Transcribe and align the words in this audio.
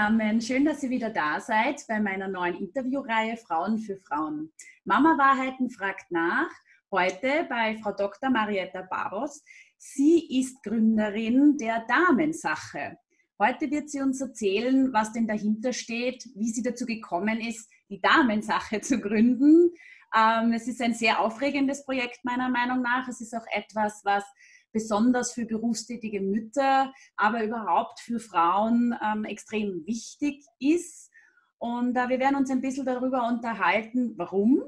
zusammen, 0.00 0.40
schön, 0.40 0.64
dass 0.64 0.82
ihr 0.82 0.88
wieder 0.88 1.10
da 1.10 1.40
seid 1.40 1.84
bei 1.86 2.00
meiner 2.00 2.26
neuen 2.26 2.54
Interviewreihe 2.54 3.36
Frauen 3.36 3.76
für 3.78 3.98
Frauen. 3.98 4.50
Mama 4.84 5.18
Wahrheiten 5.18 5.68
fragt 5.68 6.10
nach. 6.10 6.48
Heute 6.90 7.44
bei 7.50 7.76
Frau 7.82 7.92
Dr. 7.92 8.30
Marietta 8.30 8.80
Barros. 8.80 9.44
Sie 9.76 10.40
ist 10.40 10.62
Gründerin 10.62 11.58
der 11.58 11.84
Damensache. 11.86 12.96
Heute 13.38 13.70
wird 13.70 13.90
sie 13.90 14.00
uns 14.00 14.22
erzählen, 14.22 14.90
was 14.90 15.12
denn 15.12 15.26
dahinter 15.26 15.74
steht, 15.74 16.24
wie 16.34 16.48
sie 16.48 16.62
dazu 16.62 16.86
gekommen 16.86 17.38
ist, 17.38 17.70
die 17.90 18.00
Damensache 18.00 18.80
zu 18.80 19.00
gründen. 19.02 19.70
Ähm, 20.16 20.54
es 20.54 20.66
ist 20.66 20.80
ein 20.80 20.94
sehr 20.94 21.20
aufregendes 21.20 21.84
Projekt 21.84 22.24
meiner 22.24 22.48
Meinung 22.48 22.80
nach. 22.80 23.06
Es 23.06 23.20
ist 23.20 23.34
auch 23.34 23.46
etwas, 23.52 24.00
was 24.04 24.24
besonders 24.72 25.32
für 25.32 25.46
berufstätige 25.46 26.20
Mütter, 26.20 26.92
aber 27.16 27.44
überhaupt 27.44 28.00
für 28.00 28.20
Frauen 28.20 28.94
ähm, 29.04 29.24
extrem 29.24 29.86
wichtig 29.86 30.44
ist. 30.58 31.10
Und 31.58 31.96
äh, 31.96 32.08
wir 32.08 32.18
werden 32.18 32.36
uns 32.36 32.50
ein 32.50 32.60
bisschen 32.60 32.86
darüber 32.86 33.26
unterhalten, 33.28 34.14
warum 34.16 34.62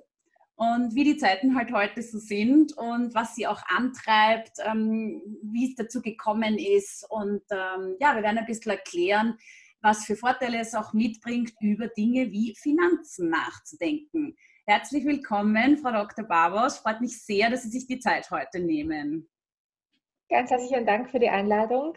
und 0.57 0.95
wie 0.95 1.05
die 1.05 1.17
Zeiten 1.17 1.57
halt 1.57 1.73
heute 1.73 2.03
so 2.03 2.19
sind 2.19 2.77
und 2.77 3.15
was 3.15 3.35
sie 3.35 3.47
auch 3.47 3.63
antreibt, 3.67 4.59
ähm, 4.65 5.21
wie 5.43 5.71
es 5.71 5.75
dazu 5.75 6.01
gekommen 6.01 6.59
ist. 6.59 7.05
Und 7.11 7.43
ähm, 7.51 7.97
ja, 7.99 8.15
wir 8.15 8.23
werden 8.23 8.39
ein 8.39 8.47
bisschen 8.47 8.73
erklären, 8.73 9.39
was 9.81 10.05
für 10.05 10.15
Vorteile 10.15 10.61
es 10.61 10.75
auch 10.75 10.93
mitbringt, 10.93 11.53
über 11.61 11.89
Dinge 11.89 12.31
wie 12.31 12.55
Finanzen 12.55 13.31
nachzudenken. 13.31 14.37
Herzlich 14.65 15.05
willkommen, 15.05 15.79
Frau 15.79 15.91
Dr. 15.91 16.25
Barbos. 16.25 16.79
Freut 16.79 17.01
mich 17.01 17.21
sehr, 17.21 17.51
dass 17.51 17.65
Sie 17.65 17.71
sich 17.71 17.89
die 17.89 17.99
Zeit 17.99 18.31
heute 18.31 18.61
nehmen. 18.61 19.29
Ganz 20.33 20.51
herzlichen 20.51 20.87
Dank 20.87 21.11
für 21.11 21.19
die 21.19 21.29
Einladung. 21.29 21.93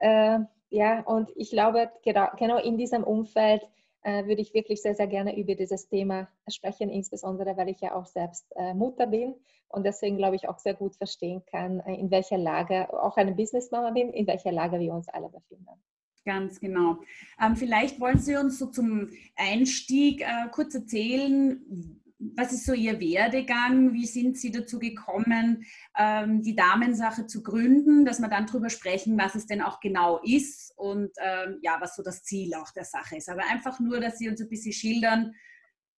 Äh, 0.00 0.40
ja, 0.68 1.00
und 1.00 1.32
ich 1.34 1.50
glaube, 1.50 1.90
genau 2.04 2.58
in 2.58 2.76
diesem 2.76 3.02
Umfeld 3.02 3.62
äh, 4.02 4.26
würde 4.26 4.42
ich 4.42 4.52
wirklich 4.52 4.82
sehr, 4.82 4.94
sehr 4.94 5.06
gerne 5.06 5.34
über 5.38 5.54
dieses 5.54 5.88
Thema 5.88 6.28
sprechen, 6.46 6.90
insbesondere 6.90 7.56
weil 7.56 7.70
ich 7.70 7.80
ja 7.80 7.94
auch 7.94 8.04
selbst 8.04 8.44
äh, 8.56 8.74
Mutter 8.74 9.06
bin 9.06 9.34
und 9.68 9.84
deswegen, 9.84 10.18
glaube 10.18 10.36
ich, 10.36 10.46
auch 10.46 10.58
sehr 10.58 10.74
gut 10.74 10.94
verstehen 10.94 11.42
kann, 11.46 11.80
äh, 11.80 11.94
in 11.94 12.10
welcher 12.10 12.36
Lage, 12.36 12.92
auch 13.02 13.16
eine 13.16 13.32
Businessmama 13.32 13.92
bin, 13.92 14.12
in 14.12 14.26
welcher 14.26 14.52
Lage 14.52 14.78
wir 14.78 14.92
uns 14.92 15.08
alle 15.08 15.30
befinden. 15.30 15.82
Ganz 16.26 16.60
genau. 16.60 16.98
Ähm, 17.42 17.56
vielleicht 17.56 17.98
wollen 17.98 18.18
Sie 18.18 18.36
uns 18.36 18.58
so 18.58 18.66
zum 18.66 19.08
Einstieg 19.36 20.20
äh, 20.20 20.50
kurz 20.52 20.74
erzählen, 20.74 21.99
was 22.20 22.52
ist 22.52 22.66
so 22.66 22.74
Ihr 22.74 23.00
Werdegang? 23.00 23.94
Wie 23.94 24.06
sind 24.06 24.36
Sie 24.36 24.50
dazu 24.50 24.78
gekommen, 24.78 25.64
ähm, 25.98 26.42
die 26.42 26.54
Damensache 26.54 27.26
zu 27.26 27.42
gründen, 27.42 28.04
dass 28.04 28.20
wir 28.20 28.28
dann 28.28 28.46
darüber 28.46 28.68
sprechen, 28.68 29.18
was 29.18 29.34
es 29.34 29.46
denn 29.46 29.62
auch 29.62 29.80
genau 29.80 30.20
ist 30.22 30.74
und 30.76 31.10
ähm, 31.18 31.58
ja, 31.62 31.78
was 31.80 31.96
so 31.96 32.02
das 32.02 32.22
Ziel 32.22 32.54
auch 32.54 32.70
der 32.72 32.84
Sache 32.84 33.16
ist. 33.16 33.28
Aber 33.30 33.42
einfach 33.50 33.80
nur, 33.80 34.00
dass 34.00 34.18
Sie 34.18 34.28
uns 34.28 34.40
ein 34.40 34.50
bisschen 34.50 34.72
schildern, 34.72 35.34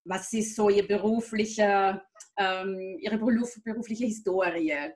was 0.05 0.33
ist 0.33 0.55
so 0.55 0.69
Ihr 0.69 0.87
beruflicher, 0.87 2.05
ähm, 2.37 2.99
Ihre 3.01 3.19
berufliche 3.19 4.05
Historie? 4.05 4.93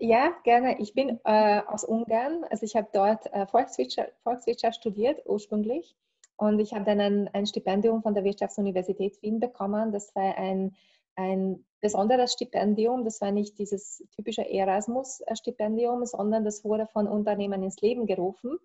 Ja, 0.00 0.34
gerne. 0.44 0.80
Ich 0.80 0.94
bin 0.94 1.20
äh, 1.24 1.60
aus 1.60 1.84
Ungarn. 1.84 2.44
Also 2.50 2.64
ich 2.64 2.74
habe 2.74 2.88
dort 2.92 3.32
äh, 3.32 3.46
Volkswirtschaft, 3.46 4.12
Volkswirtschaft 4.22 4.80
studiert 4.80 5.20
ursprünglich 5.26 5.94
und 6.40 6.58
ich 6.58 6.72
habe 6.72 6.86
dann 6.86 7.00
ein, 7.00 7.28
ein, 7.34 7.44
Stipendium 7.44 8.02
von 8.02 8.14
der 8.14 8.24
Wirtschaftsuniversität 8.24 9.20
Wien 9.20 9.40
bekommen. 9.40 9.92
Das 9.92 10.16
war 10.16 10.38
ein, 10.38 10.74
ein 11.14 11.66
besonderes 11.82 12.32
Stipendium. 12.32 13.04
Das 13.04 13.20
war 13.20 13.30
nicht 13.30 13.58
dieses 13.58 14.02
typische 14.16 14.48
Erasmus-Stipendium, 14.48 16.06
sondern 16.06 16.42
das 16.42 16.64
wurde 16.64 16.86
von 16.86 17.06
Unternehmen 17.06 17.62
ins 17.62 17.82
Leben 17.82 18.06
gerufen. 18.06 18.58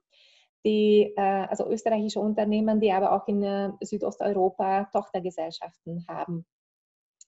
Die, 0.64 1.14
äh, 1.18 1.22
also 1.22 1.68
österreichische 1.70 2.22
Unternehmen, 2.22 2.80
die 2.80 2.94
aber 2.94 3.12
auch 3.12 3.28
in 3.28 3.44
äh, 3.44 3.72
Südosteuropa 3.82 4.86
Tochtergesellschaften 4.94 6.06
haben. 6.08 6.46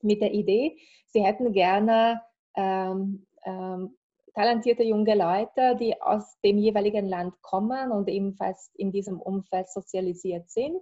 Mit 0.01 0.21
der 0.21 0.33
Idee, 0.33 0.77
sie 1.07 1.25
hätten 1.25 1.51
gerne 1.51 2.21
ähm, 2.55 3.27
ähm, 3.43 3.96
talentierte 4.37 4.83
junge 4.83 5.15
Leute, 5.15 5.75
die 5.79 5.99
aus 5.99 6.39
dem 6.41 6.59
jeweiligen 6.59 7.07
Land 7.07 7.33
kommen 7.41 7.91
und 7.91 8.07
ebenfalls 8.07 8.69
in 8.75 8.91
diesem 8.91 9.19
Umfeld 9.19 9.67
sozialisiert 9.67 10.51
sind. 10.51 10.79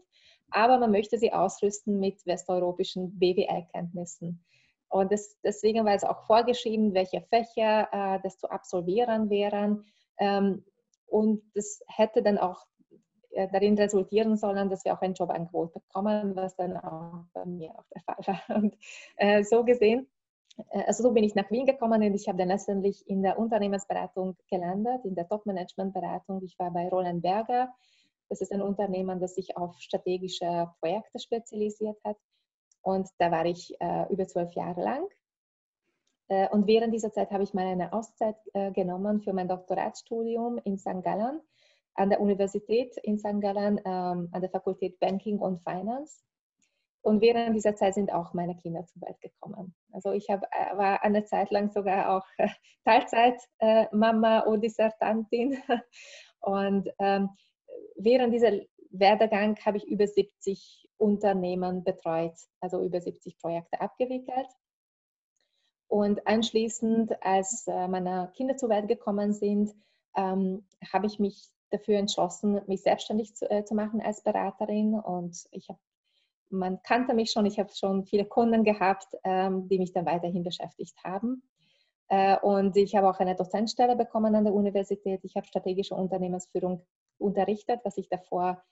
Aber 0.51 0.77
man 0.77 0.91
möchte 0.91 1.17
sie 1.17 1.31
ausrüsten 1.31 1.99
mit 1.99 2.25
westeuropäischen 2.25 3.17
BWL-Kenntnissen. 3.17 4.43
Und 4.89 5.11
das, 5.11 5.37
deswegen 5.41 5.85
war 5.85 5.93
es 5.93 6.03
auch 6.03 6.25
vorgeschrieben, 6.25 6.93
welche 6.93 7.21
Fächer 7.21 7.87
äh, 7.93 8.19
das 8.23 8.37
zu 8.37 8.49
absolvieren 8.49 9.29
wären. 9.29 9.85
Ähm, 10.19 10.65
und 11.07 11.41
das 11.55 11.81
hätte 11.87 12.21
dann 12.21 12.37
auch 12.37 12.65
äh, 13.31 13.47
darin 13.53 13.77
resultieren 13.77 14.35
sollen, 14.35 14.69
dass 14.69 14.83
wir 14.83 14.93
auch 14.93 15.01
ein 15.01 15.13
Jobangebot 15.13 15.73
bekommen, 15.73 16.35
was 16.35 16.57
dann 16.57 16.75
auch 16.75 17.23
bei 17.33 17.45
mir 17.45 17.71
auch 17.71 17.85
der 17.93 18.01
Fall 18.01 18.17
war. 18.27 18.57
Und 18.57 18.75
äh, 19.15 19.43
so 19.43 19.63
gesehen 19.63 20.09
also 20.71 21.03
so 21.03 21.11
bin 21.11 21.23
ich 21.23 21.35
nach 21.35 21.49
Wien 21.51 21.65
gekommen 21.65 22.01
und 22.01 22.13
ich 22.13 22.27
habe 22.27 22.37
dann 22.37 22.47
letztendlich 22.47 23.07
in 23.07 23.21
der 23.21 23.37
Unternehmensberatung 23.37 24.37
gelandet, 24.49 25.03
in 25.03 25.15
der 25.15 25.27
Top-Management-Beratung. 25.27 26.41
Ich 26.43 26.57
war 26.57 26.71
bei 26.71 26.87
Roland 26.87 27.21
Berger. 27.21 27.73
Das 28.29 28.41
ist 28.41 28.51
ein 28.51 28.61
Unternehmen, 28.61 29.19
das 29.19 29.35
sich 29.35 29.55
auf 29.57 29.77
strategische 29.79 30.69
Projekte 30.79 31.19
spezialisiert 31.19 31.97
hat. 32.03 32.17
Und 32.81 33.09
da 33.17 33.31
war 33.31 33.45
ich 33.45 33.75
äh, 33.79 34.11
über 34.11 34.27
zwölf 34.27 34.53
Jahre 34.53 34.81
lang. 34.81 35.07
Äh, 36.27 36.49
und 36.49 36.67
während 36.67 36.93
dieser 36.93 37.11
Zeit 37.11 37.31
habe 37.31 37.43
ich 37.43 37.53
mal 37.53 37.65
eine 37.65 37.93
Auszeit 37.93 38.37
äh, 38.53 38.71
genommen 38.71 39.21
für 39.21 39.33
mein 39.33 39.47
Doktoratsstudium 39.47 40.59
in 40.63 40.77
St. 40.77 41.03
Gallen, 41.03 41.41
an 41.93 42.09
der 42.09 42.21
Universität 42.21 42.97
in 43.03 43.17
St. 43.17 43.41
Gallen, 43.41 43.79
ähm, 43.85 44.29
an 44.31 44.41
der 44.41 44.49
Fakultät 44.49 44.99
Banking 44.99 45.39
und 45.39 45.61
Finance. 45.61 46.23
Und 47.05 47.21
während 47.21 47.55
dieser 47.55 47.75
Zeit 47.75 47.93
sind 47.93 48.11
auch 48.11 48.33
meine 48.33 48.55
Kinder 48.57 48.83
zur 48.87 49.03
Welt 49.03 49.21
gekommen. 49.21 49.75
Also 49.91 50.11
ich 50.11 50.27
hab, 50.31 50.41
äh, 50.45 50.75
war 50.75 51.03
eine 51.03 51.23
Zeit 51.23 51.51
lang 51.51 51.69
sogar 51.69 52.17
auch 52.17 52.25
äh, 52.37 52.49
Teilzeit-Mama 52.83 54.39
äh, 54.39 54.49
und 54.49 54.61
Dissertantin. 54.61 55.61
Und 56.41 56.89
ähm, 56.99 57.29
während 57.95 58.33
dieser 58.33 58.59
Werdegang 58.89 59.55
habe 59.65 59.77
ich 59.77 59.87
über 59.87 60.07
70 60.07 60.89
Unternehmen 60.97 61.83
betreut, 61.83 62.35
also 62.59 62.83
über 62.83 62.99
70 63.01 63.37
Projekte 63.37 63.81
abgewickelt. 63.81 64.47
Und 65.87 66.25
anschließend, 66.27 67.23
als 67.23 67.65
meine 67.67 68.31
Kinder 68.35 68.57
zur 68.57 68.69
Welt 68.69 68.87
gekommen 68.87 69.33
sind, 69.33 69.71
ähm, 70.15 70.67
habe 70.91 71.07
ich 71.07 71.17
mich 71.17 71.49
dafür 71.71 71.97
entschlossen, 71.97 72.61
mich 72.67 72.83
selbstständig 72.83 73.35
zu, 73.35 73.49
äh, 73.49 73.63
zu 73.63 73.73
machen 73.73 74.01
als 74.01 74.21
Beraterin. 74.21 74.93
Und 74.93 75.47
ich 75.51 75.69
habe 75.69 75.79
man 76.49 76.81
kannte 76.83 77.13
mich 77.13 77.31
schon, 77.31 77.45
ich 77.45 77.59
habe 77.59 77.69
schon 77.73 78.05
viele 78.05 78.25
Kunden 78.25 78.63
gehabt, 78.63 79.07
ähm, 79.23 79.67
die 79.67 79.79
mich 79.79 79.93
dann 79.93 80.05
weiterhin 80.05 80.43
beschäftigt 80.43 80.95
haben. 81.03 81.43
Äh, 82.07 82.37
und 82.39 82.77
ich 82.77 82.95
habe 82.95 83.09
auch 83.09 83.19
eine 83.19 83.35
Dozentstelle 83.35 83.95
bekommen 83.95 84.35
an 84.35 84.43
der 84.43 84.53
Universität. 84.53 85.21
Ich 85.23 85.35
habe 85.35 85.47
strategische 85.47 85.95
Unternehmensführung 85.95 86.85
unterrichtet, 87.17 87.81
was 87.83 87.97
ich 87.97 88.09
davor 88.09 88.63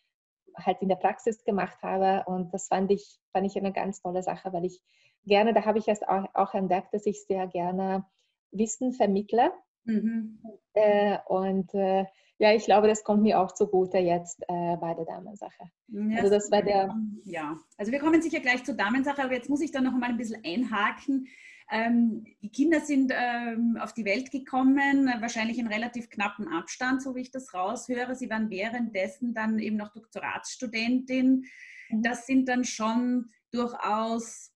halt 0.56 0.82
in 0.82 0.90
der 0.90 0.98
Praxis 0.98 1.44
gemacht 1.44 1.82
habe. 1.82 2.24
Und 2.28 2.54
das 2.54 2.68
fand 2.68 2.92
ich, 2.92 3.20
fand 3.32 3.48
ich 3.48 3.58
eine 3.58 3.74
ganz 3.74 4.02
tolle 4.02 4.22
Sache, 4.22 4.54
weil 4.54 4.66
ich 4.66 4.82
gerne, 5.26 5.54
da 5.54 5.66
habe 5.66 5.80
ich 5.80 5.88
erst 5.88 6.08
auch, 6.08 6.26
auch 6.34 6.54
entdeckt, 6.54 6.94
dass 6.94 7.06
ich 7.06 7.26
sehr 7.26 7.48
gerne 7.48 8.06
Wissen 8.52 8.94
vermittle. 8.94 9.52
Mhm. 9.86 10.40
Äh, 10.74 11.18
und 11.28 11.74
äh, 11.74 12.06
ja, 12.40 12.54
ich 12.54 12.66
glaube, 12.66 12.88
das 12.88 13.04
kommt 13.04 13.22
mir 13.22 13.40
auch 13.40 13.54
zugute 13.54 14.00
jetzt 14.00 14.42
äh, 14.48 14.78
bei 14.78 14.94
der 14.94 15.06
Damensache. 15.06 15.70
Ja, 15.88 16.18
also 16.18 16.30
das 16.30 16.52
war 16.52 16.62
der. 16.62 16.96
Ja, 17.26 17.58
also 17.78 17.92
wir 17.92 18.00
kommen 18.00 18.22
sicher 18.22 18.40
gleich 18.40 18.64
zur 18.64 18.76
Damensache, 18.76 19.24
aber 19.24 19.34
jetzt 19.34 19.50
muss 19.50 19.62
ich 19.62 19.72
da 19.72 19.82
noch 19.82 19.94
mal 19.94 20.10
ein 20.10 20.18
bisschen 20.18 20.42
einhaken. 20.44 21.28
Ähm, 21.72 22.26
die 22.42 22.52
Kinder 22.52 22.82
sind 22.82 23.14
ähm, 23.16 23.78
auf 23.80 23.94
die 23.94 24.06
Welt 24.06 24.32
gekommen, 24.32 25.08
wahrscheinlich 25.20 25.58
in 25.58 25.68
relativ 25.68 26.10
knappen 26.10 26.48
Abstand, 26.48 27.02
so 27.02 27.16
wie 27.16 27.22
ich 27.22 27.32
das 27.32 27.54
raushöre. 27.54 28.16
Sie 28.16 28.30
waren 28.30 28.50
währenddessen 28.50 29.34
dann 29.34 29.60
eben 29.60 29.78
noch 29.78 29.94
Doktoratsstudentin. 29.94 31.46
Mhm. 31.90 32.02
Das 32.04 32.26
sind 32.26 32.50
dann 32.50 32.64
schon 32.64 33.32
durchaus 33.52 34.52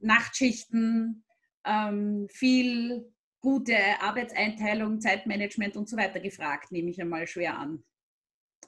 Nachtschichten, 0.00 1.24
ähm, 1.64 2.26
viel 2.30 3.11
gute 3.42 3.76
Arbeitseinteilung, 4.00 5.00
Zeitmanagement 5.00 5.76
und 5.76 5.88
so 5.88 5.96
weiter 5.96 6.20
gefragt, 6.20 6.72
nehme 6.72 6.90
ich 6.90 7.00
einmal 7.00 7.26
schwer 7.26 7.58
an. 7.58 7.84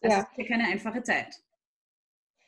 Also 0.03 0.19
ja. 0.19 0.29
ist 0.37 0.49
keine 0.49 0.65
einfache 0.65 1.03
Zeit. 1.03 1.41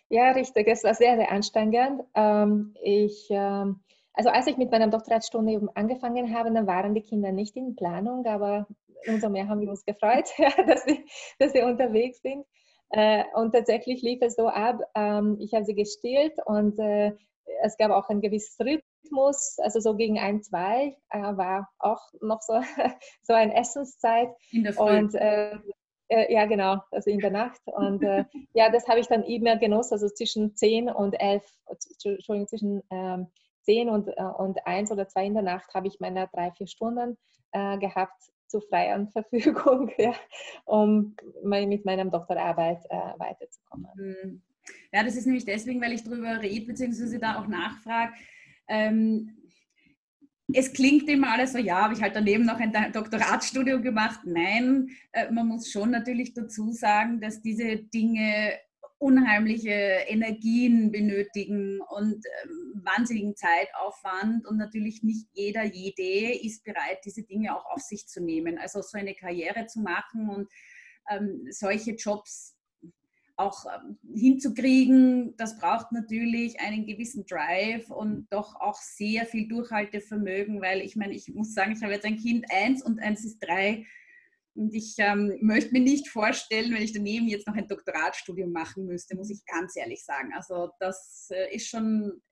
Ja, 0.08 0.32
richtig. 0.32 0.68
Es 0.68 0.84
war 0.84 0.94
sehr, 0.94 1.16
sehr 1.16 1.30
anstrengend. 1.30 2.02
Ähm, 2.14 2.74
ich, 2.82 3.28
ähm, 3.30 3.80
also 4.12 4.30
als 4.30 4.46
ich 4.46 4.56
mit 4.56 4.70
meinem 4.70 4.90
Doktoratsstudium 4.90 5.70
angefangen 5.74 6.34
habe, 6.34 6.52
dann 6.52 6.66
waren 6.66 6.94
die 6.94 7.02
Kinder 7.02 7.32
nicht 7.32 7.56
in 7.56 7.76
Planung, 7.76 8.26
aber 8.26 8.66
umso 9.08 9.28
mehr 9.28 9.48
haben 9.48 9.60
wir 9.60 9.70
uns 9.70 9.84
gefreut, 9.84 10.28
dass, 10.66 10.84
sie, 10.84 11.04
dass 11.38 11.52
sie 11.52 11.62
unterwegs 11.62 12.20
sind. 12.22 12.44
Äh, 12.90 13.24
und 13.34 13.52
tatsächlich 13.52 14.02
lief 14.02 14.20
es 14.22 14.36
so 14.36 14.48
ab, 14.48 14.80
ähm, 14.94 15.38
ich 15.40 15.54
habe 15.54 15.64
sie 15.64 15.74
gestillt 15.74 16.34
und 16.44 16.78
äh, 16.78 17.12
es 17.62 17.76
gab 17.76 17.90
auch 17.90 18.08
ein 18.08 18.20
gewisses 18.20 18.58
Rhythmus, 18.60 19.58
also 19.58 19.80
so 19.80 19.94
gegen 19.96 20.18
ein, 20.18 20.42
zwei 20.42 20.96
äh, 21.10 21.18
war 21.18 21.68
auch 21.78 22.02
noch 22.20 22.42
so, 22.42 22.54
so 23.22 23.32
eine 23.32 23.54
Essenszeit. 23.54 24.30
In 24.52 24.64
der 24.64 24.72
Früh. 24.72 24.98
Und, 24.98 25.14
äh, 25.14 25.58
Äh, 26.08 26.32
ja, 26.32 26.46
genau, 26.46 26.82
also 26.90 27.10
in 27.10 27.18
der 27.18 27.30
Nacht. 27.30 27.60
Und 27.66 28.02
äh, 28.02 28.24
ja, 28.54 28.70
das 28.70 28.86
habe 28.86 29.00
ich 29.00 29.08
dann 29.08 29.24
immer 29.24 29.56
genossen, 29.56 29.94
also 29.94 30.08
zwischen 30.08 30.54
10 30.54 30.88
und 30.88 31.14
11, 31.14 31.42
Entschuldigung, 32.04 32.46
zwischen 32.46 32.82
ähm, 32.90 33.26
10 33.62 33.90
und, 33.90 34.08
äh, 34.08 34.22
und 34.22 34.64
1 34.66 34.92
oder 34.92 35.08
2 35.08 35.26
in 35.26 35.34
der 35.34 35.42
Nacht 35.42 35.74
habe 35.74 35.88
ich 35.88 35.98
meine 35.98 36.28
drei, 36.32 36.52
vier 36.52 36.68
Stunden 36.68 37.18
äh, 37.52 37.78
gehabt 37.78 38.22
zur 38.46 38.62
freien 38.62 39.08
Verfügung, 39.10 39.90
ja, 39.98 40.14
um 40.64 41.16
mit 41.42 41.84
meiner 41.84 42.04
Doktorarbeit 42.04 42.84
weiterzukommen. 43.18 44.42
Ja, 44.92 45.02
das 45.04 45.16
ist 45.16 45.26
nämlich 45.26 45.44
deswegen, 45.44 45.80
weil 45.80 45.92
ich 45.92 46.04
darüber 46.04 46.40
rede, 46.40 46.66
beziehungsweise 46.66 47.18
da 47.18 47.38
auch 47.38 47.46
nachfrage. 47.46 48.12
Ähm, 48.68 49.36
es 50.52 50.72
klingt 50.72 51.08
immer 51.08 51.32
alles 51.32 51.52
so, 51.52 51.58
ja, 51.58 51.82
habe 51.82 51.94
ich 51.94 52.02
halt 52.02 52.14
daneben 52.14 52.44
noch 52.44 52.58
ein 52.58 52.92
Doktoratsstudium 52.92 53.82
gemacht. 53.82 54.20
Nein, 54.24 54.90
äh, 55.12 55.30
man 55.30 55.48
muss 55.48 55.70
schon 55.70 55.90
natürlich 55.90 56.34
dazu 56.34 56.70
sagen, 56.70 57.20
dass 57.20 57.42
diese 57.42 57.76
Dinge 57.76 58.52
unheimliche 58.98 59.70
Energien 60.08 60.90
benötigen 60.90 61.80
und 61.80 62.24
ähm, 62.44 62.82
wahnsinnigen 62.82 63.36
Zeitaufwand 63.36 64.46
und 64.46 64.56
natürlich 64.56 65.02
nicht 65.02 65.26
jeder, 65.34 65.64
jede 65.64 66.38
ist 66.40 66.64
bereit, 66.64 67.00
diese 67.04 67.22
Dinge 67.22 67.54
auch 67.54 67.66
auf 67.66 67.82
sich 67.82 68.06
zu 68.06 68.22
nehmen. 68.22 68.58
Also 68.58 68.80
so 68.80 68.96
eine 68.96 69.14
Karriere 69.14 69.66
zu 69.66 69.80
machen 69.80 70.30
und 70.30 70.48
ähm, 71.10 71.46
solche 71.50 71.92
Jobs 71.92 72.55
auch 73.36 73.66
ähm, 73.66 73.98
hinzukriegen, 74.14 75.36
das 75.36 75.58
braucht 75.58 75.92
natürlich 75.92 76.58
einen 76.60 76.86
gewissen 76.86 77.26
Drive 77.26 77.90
und 77.90 78.26
doch 78.30 78.56
auch 78.56 78.76
sehr 78.80 79.26
viel 79.26 79.46
Durchhaltevermögen, 79.46 80.60
weil 80.62 80.80
ich 80.80 80.96
meine, 80.96 81.14
ich 81.14 81.28
muss 81.34 81.52
sagen, 81.52 81.72
ich 81.72 81.82
habe 81.82 81.92
jetzt 81.92 82.06
ein 82.06 82.16
Kind 82.16 82.46
eins 82.50 82.82
und 82.82 82.98
eins 82.98 83.24
ist 83.24 83.38
drei 83.40 83.86
und 84.54 84.74
ich 84.74 84.94
ähm, 84.98 85.36
möchte 85.42 85.72
mir 85.72 85.82
nicht 85.82 86.08
vorstellen, 86.08 86.72
wenn 86.72 86.82
ich 86.82 86.92
daneben 86.92 87.28
jetzt 87.28 87.46
noch 87.46 87.54
ein 87.54 87.68
Doktoratstudium 87.68 88.52
machen 88.52 88.86
müsste, 88.86 89.14
muss 89.14 89.30
ich 89.30 89.44
ganz 89.44 89.76
ehrlich 89.76 90.02
sagen. 90.02 90.32
Also 90.34 90.70
das 90.80 91.28
äh, 91.30 91.54
ist 91.54 91.68
schon 91.68 92.22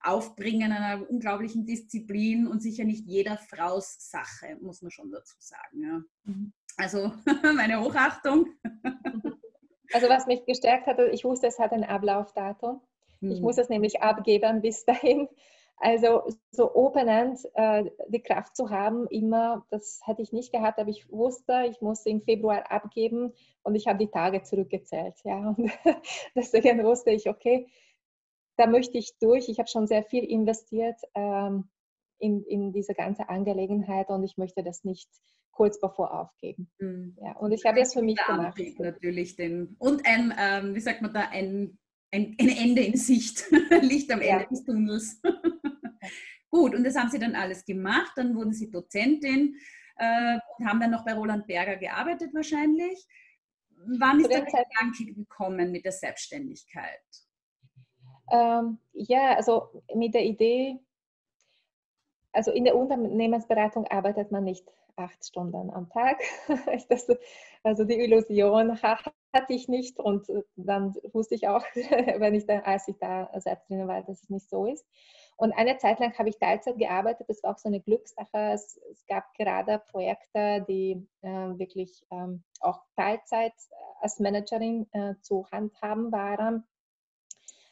Aufbringen 0.00 0.72
einer 0.72 1.08
unglaublichen 1.08 1.66
Disziplin 1.66 2.46
und 2.46 2.62
sicher 2.62 2.84
nicht 2.84 3.06
jeder 3.06 3.36
Fraus 3.36 3.96
Sache, 4.10 4.56
muss 4.62 4.80
man 4.80 4.90
schon 4.90 5.10
dazu 5.10 5.36
sagen. 5.38 5.82
Ja. 5.82 6.02
Mhm. 6.24 6.52
Also 6.78 7.12
meine 7.54 7.80
Hochachtung. 7.80 8.46
Also 9.92 10.08
was 10.08 10.26
mich 10.26 10.44
gestärkt 10.44 10.86
hat, 10.86 10.98
ich 10.98 11.24
wusste, 11.24 11.46
es 11.46 11.58
hat 11.58 11.72
ein 11.72 11.84
Ablaufdatum. 11.84 12.80
Ich 13.22 13.40
muss 13.40 13.58
es 13.58 13.68
nämlich 13.68 14.02
abgeben 14.02 14.62
bis 14.62 14.84
dahin. 14.84 15.28
Also 15.76 16.22
so 16.52 16.74
open-end 16.74 17.40
äh, 17.54 17.84
die 18.08 18.22
Kraft 18.22 18.56
zu 18.56 18.70
haben, 18.70 19.06
immer, 19.08 19.66
das 19.70 20.00
hätte 20.04 20.22
ich 20.22 20.32
nicht 20.32 20.52
gehabt, 20.52 20.78
aber 20.78 20.90
ich 20.90 21.10
wusste, 21.10 21.64
ich 21.68 21.80
muss 21.80 22.06
im 22.06 22.22
Februar 22.22 22.70
abgeben 22.70 23.32
und 23.64 23.74
ich 23.74 23.88
habe 23.88 23.98
die 23.98 24.10
Tage 24.10 24.42
zurückgezählt. 24.42 25.14
Ja. 25.24 25.38
Und 25.56 25.72
deswegen 26.36 26.84
wusste 26.84 27.10
ich, 27.10 27.28
okay, 27.28 27.66
da 28.56 28.66
möchte 28.66 28.96
ich 28.96 29.18
durch. 29.18 29.48
Ich 29.48 29.58
habe 29.58 29.68
schon 29.68 29.88
sehr 29.88 30.04
viel 30.04 30.24
investiert 30.24 31.00
ähm, 31.14 31.68
in, 32.22 32.44
in 32.44 32.72
diese 32.72 32.94
ganze 32.94 33.28
Angelegenheit 33.28 34.08
und 34.08 34.22
ich 34.22 34.36
möchte 34.36 34.62
das 34.62 34.84
nicht 34.84 35.08
kurz 35.50 35.80
bevor 35.80 36.14
aufgeben. 36.18 36.70
Mhm. 36.78 37.16
Ja, 37.20 37.36
und 37.36 37.52
ich 37.52 37.64
habe 37.64 37.80
es 37.80 37.92
für 37.92 38.02
mich 38.02 38.16
gemacht. 38.24 38.58
Natürlich 38.78 39.34
den, 39.34 39.74
und 39.78 40.06
ein, 40.06 40.32
ähm, 40.38 40.74
wie 40.74 40.80
sagt 40.80 41.02
man 41.02 41.12
da, 41.12 41.28
ein, 41.30 41.78
ein, 42.12 42.36
ein 42.40 42.48
Ende 42.48 42.82
in 42.82 42.96
Sicht, 42.96 43.44
Licht 43.82 44.10
am 44.12 44.20
Ende 44.20 44.44
ja. 44.44 44.48
des 44.48 44.64
Tunnels. 44.64 45.20
Gut, 46.50 46.74
und 46.76 46.84
das 46.84 46.96
haben 46.96 47.10
Sie 47.10 47.18
dann 47.18 47.34
alles 47.34 47.64
gemacht. 47.64 48.12
Dann 48.14 48.36
wurden 48.36 48.52
Sie 48.52 48.70
Dozentin 48.70 49.56
äh, 49.96 50.38
und 50.58 50.68
haben 50.68 50.80
dann 50.80 50.92
noch 50.92 51.04
bei 51.04 51.14
Roland 51.14 51.46
Berger 51.48 51.76
gearbeitet 51.76 52.32
wahrscheinlich. 52.32 53.04
Wann 53.98 54.20
ist 54.20 54.30
der 54.30 54.44
Gedanke 54.44 55.12
gekommen 55.12 55.72
mit 55.72 55.84
der 55.84 55.92
Selbstständigkeit? 55.92 57.00
Ähm, 58.30 58.78
ja, 58.92 59.34
also 59.34 59.82
mit 59.94 60.14
der 60.14 60.24
Idee, 60.24 60.78
also 62.32 62.50
in 62.50 62.64
der 62.64 62.76
Unternehmensberatung 62.76 63.86
arbeitet 63.88 64.30
man 64.32 64.44
nicht 64.44 64.66
acht 64.96 65.24
Stunden 65.24 65.70
am 65.70 65.88
Tag. 65.90 66.20
Das, 66.88 67.06
also 67.62 67.84
die 67.84 67.98
Illusion 67.98 68.80
hatte 68.82 69.12
ich 69.48 69.68
nicht 69.68 69.98
und 69.98 70.28
äh, 70.28 70.42
dann 70.56 70.94
wusste 71.12 71.34
ich 71.34 71.48
auch, 71.48 71.64
wenn 71.74 72.34
ich 72.34 72.46
da, 72.46 72.60
als 72.60 72.88
ich 72.88 72.98
da 72.98 73.30
selbst 73.40 73.68
drin 73.68 73.86
war, 73.88 74.02
dass 74.02 74.22
es 74.22 74.30
nicht 74.30 74.48
so 74.48 74.66
ist. 74.66 74.86
Und 75.36 75.52
eine 75.52 75.78
Zeit 75.78 75.98
lang 75.98 76.16
habe 76.18 76.28
ich 76.28 76.38
Teilzeit 76.38 76.78
gearbeitet, 76.78 77.28
das 77.28 77.42
war 77.42 77.52
auch 77.52 77.58
so 77.58 77.68
eine 77.68 77.80
Glückssache. 77.80 78.52
Es, 78.52 78.78
es 78.90 79.06
gab 79.06 79.32
gerade 79.34 79.82
Projekte, 79.90 80.64
die 80.68 81.06
äh, 81.22 81.28
wirklich 81.28 82.04
ähm, 82.10 82.44
auch 82.60 82.80
Teilzeit 82.96 83.54
als 84.00 84.20
Managerin 84.20 84.86
äh, 84.92 85.14
zu 85.20 85.46
handhaben 85.50 86.12
waren. 86.12 86.64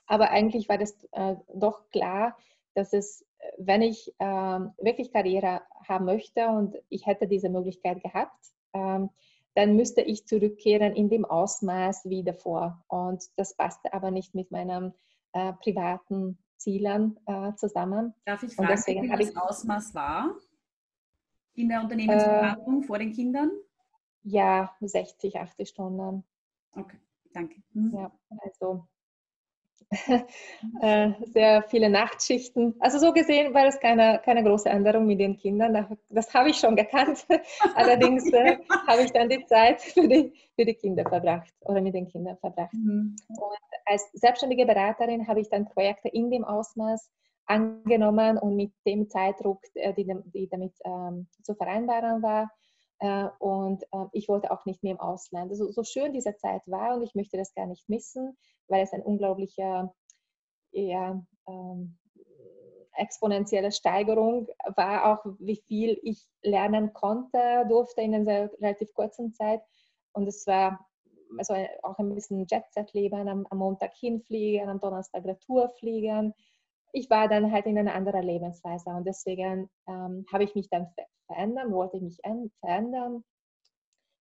Aber 0.07 0.31
eigentlich 0.31 0.69
war 0.69 0.79
das 0.79 0.97
äh, 1.13 1.37
doch 1.55 1.89
klar, 1.91 2.37
dass 2.75 2.93
es 2.93 3.25
wenn 3.59 3.83
ich 3.83 4.15
ähm, 4.19 4.73
wirklich 4.79 5.13
Karriere 5.13 5.63
haben 5.89 6.05
möchte 6.05 6.49
und 6.49 6.77
ich 6.89 7.07
hätte 7.07 7.27
diese 7.27 7.49
Möglichkeit 7.49 8.03
gehabt, 8.03 8.39
ähm, 8.73 9.11
dann 9.55 9.77
müsste 9.77 10.01
ich 10.03 10.27
zurückkehren 10.27 10.95
in 10.95 11.09
dem 11.09 11.25
Ausmaß 11.25 12.05
wie 12.05 12.23
davor. 12.23 12.85
Und 12.89 13.25
das 13.37 13.55
passte 13.55 13.93
aber 13.93 14.11
nicht 14.11 14.35
mit 14.35 14.51
meinen 14.51 14.95
äh, 15.33 15.53
privaten 15.55 16.39
Zielen 16.57 17.19
äh, 17.27 17.55
zusammen. 17.55 18.15
Darf 18.25 18.43
ich 18.43 18.55
fragen, 18.55 18.71
wie 18.87 19.09
das 19.09 19.37
Ausmaß 19.37 19.95
war 19.95 20.37
in 21.55 21.69
der 21.69 21.83
Unternehmensberatung 21.83 22.83
äh, 22.83 22.87
vor 22.87 22.99
den 22.99 23.13
Kindern? 23.13 23.51
Ja, 24.23 24.75
60, 24.81 25.39
80 25.39 25.69
Stunden. 25.69 26.25
Okay, 26.73 26.99
danke. 27.33 27.63
Hm. 27.73 27.93
Ja, 27.95 28.13
also 28.43 28.87
Äh, 30.81 31.13
sehr 31.33 31.63
viele 31.65 31.91
Nachtschichten. 31.91 32.75
Also 32.79 32.99
so 32.99 33.13
gesehen 33.13 33.53
war 33.53 33.67
es 33.67 33.81
keine, 33.81 34.21
keine 34.25 34.45
große 34.45 34.69
Änderung 34.69 35.07
mit 35.07 35.19
den 35.19 35.37
Kindern. 35.37 35.99
Das 36.09 36.33
habe 36.33 36.51
ich 36.51 36.59
schon 36.59 36.77
gekannt. 36.77 37.27
Allerdings 37.75 38.33
äh, 38.33 38.59
habe 38.87 39.03
ich 39.03 39.11
dann 39.11 39.29
die 39.29 39.45
Zeit 39.47 39.81
für 39.81 40.07
die, 40.07 40.33
für 40.55 40.65
die 40.65 40.75
Kinder 40.75 41.05
verbracht 41.09 41.53
oder 41.63 41.81
mit 41.81 41.95
den 41.95 42.07
Kindern 42.07 42.37
verbracht. 42.39 42.73
Mhm. 42.73 43.17
Und 43.29 43.59
als 43.85 44.11
selbstständige 44.13 44.65
Beraterin 44.65 45.27
habe 45.27 45.41
ich 45.41 45.49
dann 45.49 45.69
Projekte 45.69 46.09
in 46.09 46.31
dem 46.31 46.45
Ausmaß 46.45 47.11
angenommen 47.47 48.39
und 48.39 48.57
mit 48.57 48.73
dem 48.87 49.09
Zeitdruck, 49.09 49.61
äh, 49.75 49.93
die, 49.95 50.07
die 50.33 50.49
damit 50.49 50.73
ähm, 50.85 51.27
zu 51.43 51.55
vereinbaren 51.55 52.23
war. 52.23 52.51
Äh, 53.01 53.29
und 53.39 53.83
äh, 53.93 54.07
ich 54.13 54.29
wollte 54.29 54.51
auch 54.51 54.65
nicht 54.67 54.83
mehr 54.83 54.93
im 54.93 55.01
Ausland. 55.01 55.51
Also, 55.51 55.71
so 55.73 55.83
schön 55.83 56.13
diese 56.13 56.37
Zeit 56.37 56.63
war 56.67 56.95
und 56.95 57.03
ich 57.03 57.15
möchte 57.15 57.37
das 57.37 57.55
gar 57.55 57.67
nicht 57.67 57.89
missen, 57.89 58.37
weil 58.69 58.83
es 58.83 58.93
ein 58.93 59.03
unglaublicher, 59.03 59.93
ja, 60.73 61.21
ähm, 61.49 61.99
exponentielle 62.95 63.73
Steigerung 63.73 64.49
war, 64.77 65.13
auch 65.13 65.25
wie 65.39 65.63
viel 65.67 65.99
ich 66.03 66.27
lernen 66.43 66.93
konnte, 66.93 67.65
durfte 67.69 68.03
in 68.03 68.15
einer 68.15 68.51
relativ 68.61 68.93
kurzen 68.95 69.33
Zeit. 69.33 69.63
Und 70.13 70.27
es 70.27 70.47
war 70.47 70.87
also 71.39 71.55
auch 71.83 71.99
ein 71.99 72.15
bisschen 72.15 72.47
Jet-Set-Leben, 72.47 73.29
am, 73.29 73.47
am, 73.49 73.59
Montag 73.59 73.95
hinfliegen, 73.95 74.69
am 74.69 74.81
Donnerstag 74.81 75.25
Retour 75.25 75.71
fliegen. 75.79 76.35
Ich 76.93 77.09
war 77.09 77.29
dann 77.29 77.53
halt 77.53 77.67
in 77.67 77.79
einer 77.79 77.95
anderen 77.95 78.23
Lebensweise 78.23 78.91
und 78.91 79.07
deswegen 79.07 79.71
ähm, 79.87 80.27
habe 80.33 80.45
ich 80.45 80.55
mich 80.55 80.69
dann 80.69 80.89
verändern, 81.31 81.73
wollte 81.73 81.97
ich 81.97 82.03
mich 82.03 82.21
verändern 82.61 83.25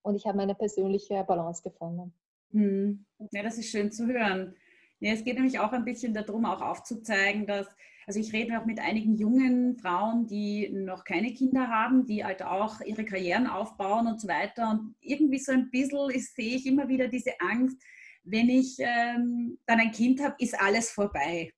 und 0.03 0.15
ich 0.15 0.25
habe 0.25 0.37
meine 0.37 0.55
persönliche 0.55 1.23
Balance 1.23 1.61
gefunden. 1.63 2.13
Hm. 2.51 3.05
Ja, 3.31 3.43
das 3.43 3.57
ist 3.57 3.69
schön 3.69 3.91
zu 3.91 4.07
hören. 4.07 4.55
Ja, 4.99 5.13
es 5.13 5.23
geht 5.23 5.35
nämlich 5.35 5.59
auch 5.59 5.71
ein 5.71 5.85
bisschen 5.85 6.13
darum, 6.13 6.45
auch 6.45 6.61
aufzuzeigen, 6.61 7.45
dass, 7.45 7.67
also 8.05 8.19
ich 8.19 8.33
rede 8.33 8.59
auch 8.59 8.65
mit 8.65 8.79
einigen 8.79 9.15
jungen 9.15 9.77
Frauen, 9.77 10.27
die 10.27 10.69
noch 10.69 11.03
keine 11.05 11.33
Kinder 11.33 11.67
haben, 11.67 12.05
die 12.05 12.25
halt 12.25 12.43
auch 12.43 12.81
ihre 12.81 13.05
Karrieren 13.05 13.47
aufbauen 13.47 14.07
und 14.07 14.19
so 14.19 14.27
weiter. 14.27 14.71
Und 14.71 14.95
irgendwie 14.99 15.39
so 15.39 15.51
ein 15.51 15.69
bisschen 15.69 16.09
ist, 16.09 16.35
sehe 16.35 16.55
ich 16.55 16.65
immer 16.65 16.87
wieder 16.89 17.07
diese 17.07 17.31
Angst, 17.39 17.81
wenn 18.23 18.49
ich 18.49 18.75
ähm, 18.79 19.57
dann 19.65 19.79
ein 19.79 19.91
Kind 19.91 20.21
habe, 20.21 20.35
ist 20.39 20.59
alles 20.59 20.91
vorbei. 20.91 21.51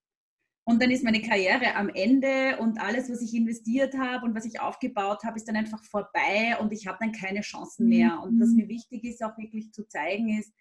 Und 0.63 0.81
dann 0.81 0.91
ist 0.91 1.03
meine 1.03 1.21
Karriere 1.21 1.75
am 1.75 1.89
Ende 1.89 2.57
und 2.59 2.79
alles, 2.79 3.09
was 3.09 3.21
ich 3.21 3.33
investiert 3.33 3.97
habe 3.97 4.25
und 4.25 4.35
was 4.35 4.45
ich 4.45 4.59
aufgebaut 4.59 5.23
habe, 5.23 5.37
ist 5.37 5.47
dann 5.47 5.55
einfach 5.55 5.83
vorbei 5.83 6.55
und 6.59 6.71
ich 6.71 6.85
habe 6.85 6.99
dann 6.99 7.11
keine 7.11 7.41
Chancen 7.41 7.87
mehr. 7.87 8.21
Und 8.23 8.39
was 8.39 8.49
mir 8.49 8.65
mhm. 8.65 8.69
wichtig 8.69 9.03
ist, 9.03 9.23
auch 9.23 9.37
wirklich 9.37 9.73
zu 9.73 9.87
zeigen, 9.87 10.37
ist, 10.37 10.53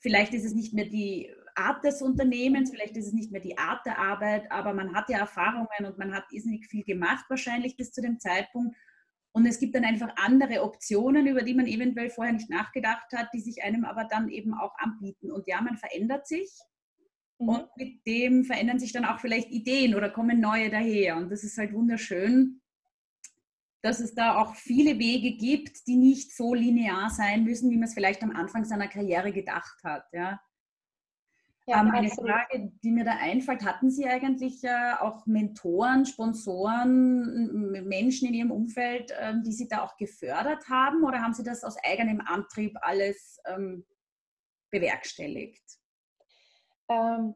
vielleicht 0.00 0.34
ist 0.34 0.44
es 0.44 0.54
nicht 0.54 0.74
mehr 0.74 0.86
die 0.86 1.32
Art 1.54 1.84
des 1.84 2.02
Unternehmens, 2.02 2.70
vielleicht 2.70 2.96
ist 2.96 3.06
es 3.06 3.12
nicht 3.12 3.30
mehr 3.30 3.40
die 3.40 3.56
Art 3.56 3.86
der 3.86 3.98
Arbeit, 3.98 4.50
aber 4.50 4.74
man 4.74 4.94
hat 4.94 5.08
ja 5.08 5.18
Erfahrungen 5.18 5.86
und 5.86 5.96
man 5.96 6.12
hat 6.12 6.24
irrsinnig 6.30 6.66
viel 6.66 6.84
gemacht, 6.84 7.24
wahrscheinlich 7.28 7.76
bis 7.76 7.92
zu 7.92 8.02
dem 8.02 8.18
Zeitpunkt. 8.18 8.76
Und 9.32 9.46
es 9.46 9.60
gibt 9.60 9.74
dann 9.74 9.84
einfach 9.84 10.10
andere 10.16 10.62
Optionen, 10.62 11.26
über 11.26 11.42
die 11.42 11.54
man 11.54 11.66
eventuell 11.66 12.10
vorher 12.10 12.32
nicht 12.32 12.50
nachgedacht 12.50 13.12
hat, 13.14 13.28
die 13.32 13.40
sich 13.40 13.62
einem 13.62 13.84
aber 13.84 14.04
dann 14.04 14.28
eben 14.28 14.54
auch 14.54 14.74
anbieten. 14.78 15.30
Und 15.30 15.46
ja, 15.46 15.60
man 15.60 15.76
verändert 15.76 16.26
sich 16.26 16.50
Mhm. 17.38 17.48
Und 17.48 17.76
mit 17.76 18.06
dem 18.06 18.44
verändern 18.44 18.78
sich 18.78 18.92
dann 18.92 19.04
auch 19.04 19.20
vielleicht 19.20 19.50
Ideen 19.50 19.94
oder 19.94 20.10
kommen 20.10 20.40
neue 20.40 20.70
daher. 20.70 21.16
Und 21.16 21.30
das 21.30 21.44
ist 21.44 21.58
halt 21.58 21.72
wunderschön. 21.72 22.60
dass 23.82 24.00
es 24.00 24.14
da 24.14 24.36
auch 24.36 24.56
viele 24.56 24.98
Wege 24.98 25.36
gibt, 25.36 25.86
die 25.86 25.96
nicht 25.96 26.34
so 26.34 26.54
linear 26.54 27.08
sein 27.08 27.44
müssen, 27.44 27.70
wie 27.70 27.76
man 27.76 27.84
es 27.84 27.94
vielleicht 27.94 28.22
am 28.22 28.32
Anfang 28.34 28.64
seiner 28.64 28.88
Karriere 28.88 29.32
gedacht 29.32 29.78
hat. 29.84 30.04
Ja. 30.12 30.40
Ja, 31.68 31.80
ähm, 31.82 31.90
eine. 31.90 32.08
Frage, 32.10 32.72
die 32.82 32.90
mir 32.90 33.04
da 33.04 33.16
einfällt, 33.18 33.64
hatten 33.64 33.90
Sie 33.90 34.06
eigentlich 34.06 34.62
äh, 34.64 34.94
auch 35.00 35.26
Mentoren, 35.26 36.06
Sponsoren, 36.06 37.70
Menschen 37.86 38.28
in 38.28 38.34
Ihrem 38.34 38.50
Umfeld, 38.52 39.10
äh, 39.10 39.34
die 39.44 39.52
Sie 39.52 39.68
da 39.68 39.82
auch 39.82 39.96
gefördert 39.96 40.68
haben 40.68 41.04
oder 41.04 41.20
haben 41.22 41.34
Sie 41.34 41.42
das 41.42 41.64
aus 41.64 41.76
eigenem 41.84 42.20
Antrieb 42.20 42.76
alles 42.80 43.40
ähm, 43.46 43.84
bewerkstelligt? 44.70 45.64
Ähm, 46.88 47.34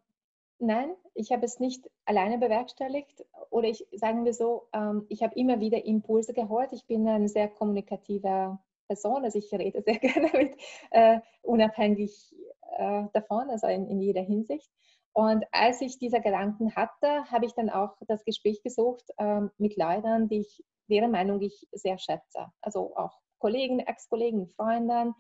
nein, 0.59 0.95
ich 1.15 1.33
habe 1.33 1.45
es 1.45 1.61
nicht 1.61 1.91
alleine 2.05 2.39
bewerkstelligt 2.39 3.25
oder 3.51 3.69
ich 3.69 3.87
sagen 3.93 4.25
wir 4.25 4.35
so, 4.35 4.69
ähm, 4.73 5.07
ich 5.09 5.23
habe 5.23 5.35
immer 5.35 5.61
wieder 5.61 5.85
Impulse 5.85 6.33
geholt. 6.33 6.73
Ich 6.73 6.87
bin 6.87 7.07
eine 7.09 7.29
sehr 7.29 7.49
kommunikative 7.49 8.59
Person, 8.87 9.25
also 9.25 9.39
ich 9.39 9.53
rede 9.53 9.83
sehr 9.87 9.99
gerne 9.99 10.31
mit, 10.33 10.57
äh, 10.91 11.21
unabhängig 11.43 12.35
äh, 12.77 13.05
davon, 13.13 13.51
also 13.51 13.67
in, 13.67 13.89
in 13.89 14.01
jeder 14.01 14.23
Hinsicht. 14.23 14.71
Und 15.13 15.45
als 15.51 15.81
ich 15.81 15.99
diese 15.99 16.21
Gedanken 16.21 16.75
hatte, 16.77 17.25
habe 17.31 17.45
ich 17.45 17.55
dann 17.55 17.69
auch 17.69 17.97
das 18.07 18.25
Gespräch 18.25 18.63
gesucht 18.63 19.05
äh, 19.19 19.41
mit 19.59 19.77
Leuten, 19.77 20.29
die 20.29 20.41
ich, 20.41 20.65
deren 20.89 21.11
Meinung 21.11 21.41
ich 21.41 21.67
sehr 21.73 21.99
schätze. 21.99 22.47
Also 22.61 22.97
auch 22.97 23.19
Kollegen, 23.39 23.81
Ex-Kollegen, 23.81 24.47
Freunden. 24.47 25.15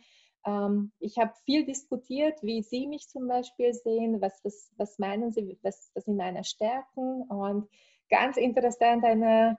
Ähm, 0.47 0.93
ich 0.99 1.19
habe 1.19 1.33
viel 1.45 1.65
diskutiert, 1.65 2.43
wie 2.43 2.63
Sie 2.63 2.87
mich 2.87 3.09
zum 3.09 3.29
Beispiel 3.29 3.73
sehen, 3.75 4.21
was, 4.21 4.41
was, 4.45 4.73
was 4.77 4.99
meinen 4.99 5.33
Sie, 5.33 5.59
was, 5.63 5.91
was 5.95 6.05
sind 6.05 6.17
meine 6.17 6.45
Stärken. 6.45 7.23
Und 7.23 7.69
ganz 8.09 8.37
interessant, 8.37 9.05
eine, 9.05 9.59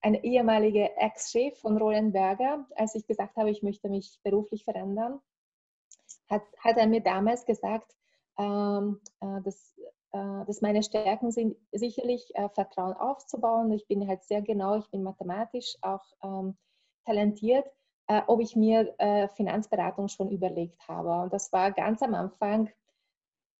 eine 0.00 0.22
ehemalige 0.24 0.96
Ex-Chef 0.96 1.58
von 1.58 1.76
Roland 1.78 2.12
Berger, 2.12 2.66
als 2.76 2.94
ich 2.94 3.06
gesagt 3.06 3.36
habe, 3.36 3.50
ich 3.50 3.62
möchte 3.62 3.88
mich 3.88 4.20
beruflich 4.22 4.64
verändern, 4.64 5.20
hat, 6.28 6.42
hat 6.58 6.76
er 6.76 6.86
mir 6.86 7.02
damals 7.02 7.44
gesagt, 7.46 7.94
ähm, 8.38 9.00
äh, 9.20 9.40
dass, 9.42 9.78
äh, 10.12 10.44
dass 10.46 10.60
meine 10.60 10.82
Stärken 10.82 11.32
sind, 11.32 11.56
sicherlich 11.72 12.34
äh, 12.34 12.48
Vertrauen 12.50 12.94
aufzubauen. 12.94 13.72
Ich 13.72 13.86
bin 13.88 14.06
halt 14.06 14.22
sehr 14.24 14.42
genau, 14.42 14.76
ich 14.76 14.88
bin 14.90 15.02
mathematisch 15.02 15.76
auch 15.80 16.04
ähm, 16.22 16.56
talentiert, 17.04 17.66
äh, 18.08 18.22
ob 18.26 18.40
ich 18.40 18.56
mir 18.56 18.94
äh, 18.98 19.28
Finanzberatung 19.28 20.08
schon 20.08 20.30
überlegt 20.30 20.80
habe. 20.88 21.22
Und 21.22 21.32
das 21.32 21.52
war 21.52 21.72
ganz 21.72 22.02
am 22.02 22.14
Anfang 22.14 22.70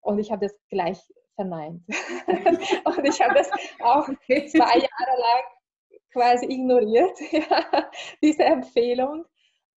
und 0.00 0.18
ich 0.18 0.32
habe 0.32 0.46
das 0.46 0.58
gleich 0.68 0.98
verneint. 1.34 1.82
und 2.84 3.04
ich 3.04 3.20
habe 3.20 3.34
das 3.34 3.50
auch 3.80 4.08
zwei 4.26 4.78
Jahre 4.78 5.20
lang 5.20 5.44
quasi 6.12 6.46
ignoriert, 6.46 7.16
ja, 7.30 7.90
diese 8.22 8.44
Empfehlung. 8.44 9.24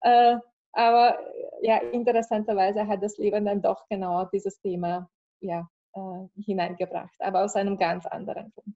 Äh, 0.01 0.37
aber 0.73 1.19
ja, 1.61 1.77
interessanterweise 1.77 2.87
hat 2.87 3.03
das 3.03 3.17
Leben 3.17 3.45
dann 3.45 3.61
doch 3.61 3.85
genau 3.89 4.25
dieses 4.25 4.59
Thema 4.61 5.09
ja, 5.41 5.67
äh, 5.93 6.41
hineingebracht, 6.41 7.13
aber 7.19 7.43
aus 7.43 7.55
einem 7.55 7.77
ganz 7.77 8.05
anderen 8.05 8.51
Grund. 8.53 8.75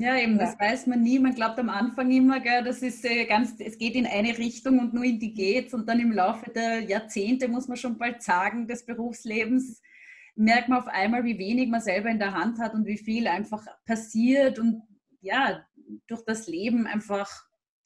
Ja, 0.00 0.16
eben, 0.16 0.38
ja. 0.38 0.46
das 0.46 0.58
weiß 0.58 0.86
man 0.86 1.02
nie. 1.02 1.18
Man 1.18 1.34
glaubt 1.34 1.58
am 1.58 1.68
Anfang 1.68 2.10
immer, 2.10 2.40
gell, 2.40 2.64
das 2.64 2.80
ist 2.80 3.04
äh, 3.04 3.26
ganz, 3.26 3.54
es 3.58 3.76
geht 3.76 3.94
in 3.94 4.06
eine 4.06 4.38
Richtung 4.38 4.78
und 4.78 4.94
nur 4.94 5.04
in 5.04 5.20
die 5.20 5.34
geht's. 5.34 5.74
Und 5.74 5.86
dann 5.90 6.00
im 6.00 6.10
Laufe 6.10 6.50
der 6.50 6.80
Jahrzehnte, 6.80 7.48
muss 7.48 7.68
man 7.68 7.76
schon 7.76 7.98
bald 7.98 8.22
sagen, 8.22 8.66
des 8.66 8.86
Berufslebens, 8.86 9.82
merkt 10.36 10.70
man 10.70 10.78
auf 10.78 10.88
einmal, 10.88 11.24
wie 11.24 11.38
wenig 11.38 11.68
man 11.68 11.82
selber 11.82 12.08
in 12.08 12.18
der 12.18 12.32
Hand 12.32 12.58
hat 12.58 12.72
und 12.72 12.86
wie 12.86 12.96
viel 12.96 13.26
einfach 13.26 13.62
passiert 13.84 14.58
und 14.58 14.82
ja, 15.20 15.66
durch 16.06 16.24
das 16.24 16.46
Leben 16.46 16.86
einfach 16.86 17.30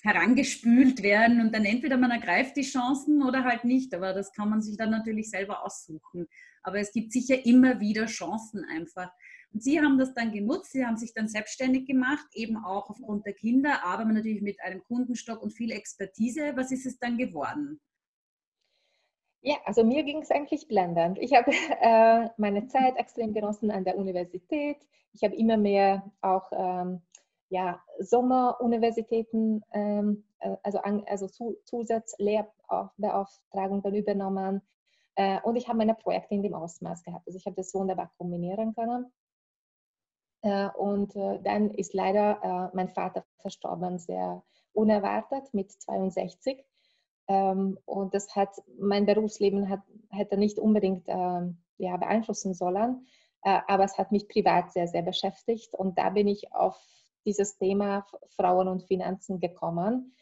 herangespült 0.05 1.03
werden 1.03 1.41
und 1.41 1.53
dann 1.53 1.65
entweder 1.65 1.97
man 1.97 2.13
ergreift 2.13 2.57
die 2.57 2.63
Chancen 2.63 3.25
oder 3.25 3.43
halt 3.43 3.65
nicht, 3.65 3.93
aber 3.93 4.13
das 4.13 4.33
kann 4.33 4.51
man 4.51 4.63
sich 4.63 4.77
dann 4.77 4.91
natürlich 4.91 5.31
selber 5.31 5.65
aussuchen. 5.65 6.29
Aber 6.63 6.79
es 6.79 6.93
gibt 6.93 7.11
sicher 7.11 7.45
immer 7.45 7.81
wieder 7.81 8.07
Chancen 8.07 8.65
einfach. 8.65 9.11
Sie 9.57 9.81
haben 9.81 9.99
das 9.99 10.15
dann 10.15 10.33
genutzt, 10.33 10.73
Sie 10.73 10.85
haben 10.85 10.97
sich 10.97 11.15
dann 11.15 11.29
selbstständig 11.29 11.87
gemacht, 11.87 12.27
eben 12.33 12.57
auch 12.57 12.91
aufgrund 12.91 13.25
der 13.25 13.35
Kinder, 13.35 13.85
aber 13.85 14.05
natürlich 14.05 14.43
mit 14.43 14.61
einem 14.61 14.83
Kundenstock 14.83 15.41
und 15.43 15.53
viel 15.53 15.71
Expertise. 15.71 16.57
Was 16.57 16.73
ist 16.73 16.87
es 16.87 16.99
dann 16.99 17.17
geworden? 17.17 17.81
Ja, 19.43 19.57
also 19.65 19.85
mir 19.85 20.03
ging 20.05 20.23
es 20.23 20.31
eigentlich 20.31 20.69
blendend. 20.69 21.19
Ich 21.19 21.35
habe 21.35 21.51
äh, 21.81 22.29
meine 22.39 22.67
Zeit 22.67 22.97
extrem 22.97 23.35
genossen 23.35 23.71
an 23.71 23.85
der 23.85 23.97
Universität. 23.97 24.79
Ich 25.13 25.23
habe 25.23 25.37
immer 25.37 25.57
mehr 25.57 26.11
auch 26.23 26.51
ähm, 26.53 27.03
ja, 27.51 27.81
Sommeruniversitäten, 28.01 29.63
ähm, 29.73 30.25
äh, 30.41 30.57
also, 30.63 30.79
an, 30.79 31.05
also 31.07 31.29
zu, 31.29 31.59
Zusatzlehrbeauftragungen 31.65 33.95
übernommen. 33.95 34.63
Äh, 35.15 35.41
und 35.43 35.57
ich 35.57 35.69
habe 35.69 35.79
meine 35.79 35.95
Projekte 35.95 36.35
in 36.35 36.43
dem 36.43 36.55
Ausmaß 36.55 37.05
gehabt. 37.05 37.27
Also 37.27 37.37
ich 37.37 37.47
habe 37.47 37.57
das 37.57 37.73
wunderbar 37.75 38.11
kombinieren 38.19 38.75
können. 38.75 39.13
Äh, 40.45 40.69
und 40.77 41.17
äh, 41.17 41.41
dann 41.43 41.71
ist 41.71 41.95
leider 41.95 42.39
äh, 42.43 42.77
mein 42.77 42.91
Vater 42.91 43.25
verstorben, 43.39 43.99
sehr 43.99 44.43
unerwartet 44.75 45.55
mit 45.55 45.73
62. 45.73 46.63
Ähm, 47.29 47.79
und 47.87 48.13
das 48.15 48.37
hat 48.37 48.51
mein 48.79 49.07
Berufsleben 49.07 49.71
hat, 49.71 49.81
hätte 50.11 50.37
nicht 50.37 50.59
unbedingt 50.59 51.05
ähm, 51.09 51.63
ja, 51.79 51.97
beeinflussen 51.97 52.55
sollen. 52.55 53.07
Aber 53.47 53.85
es 53.85 53.99
hat 53.99 54.11
mich 54.11 54.27
privat 54.27 54.73
sehr, 54.73 54.89
sehr 54.89 55.03
beschäftigt. 55.03 55.75
Und 55.75 55.99
da 55.99 56.09
bin 56.09 56.29
ich 56.29 56.55
auf 56.55 56.81
dieses 57.27 57.59
Thema 57.59 58.07
Frauen 58.37 58.69
und 58.69 58.85
Finanzen 58.85 59.39
gekommen. 59.39 60.17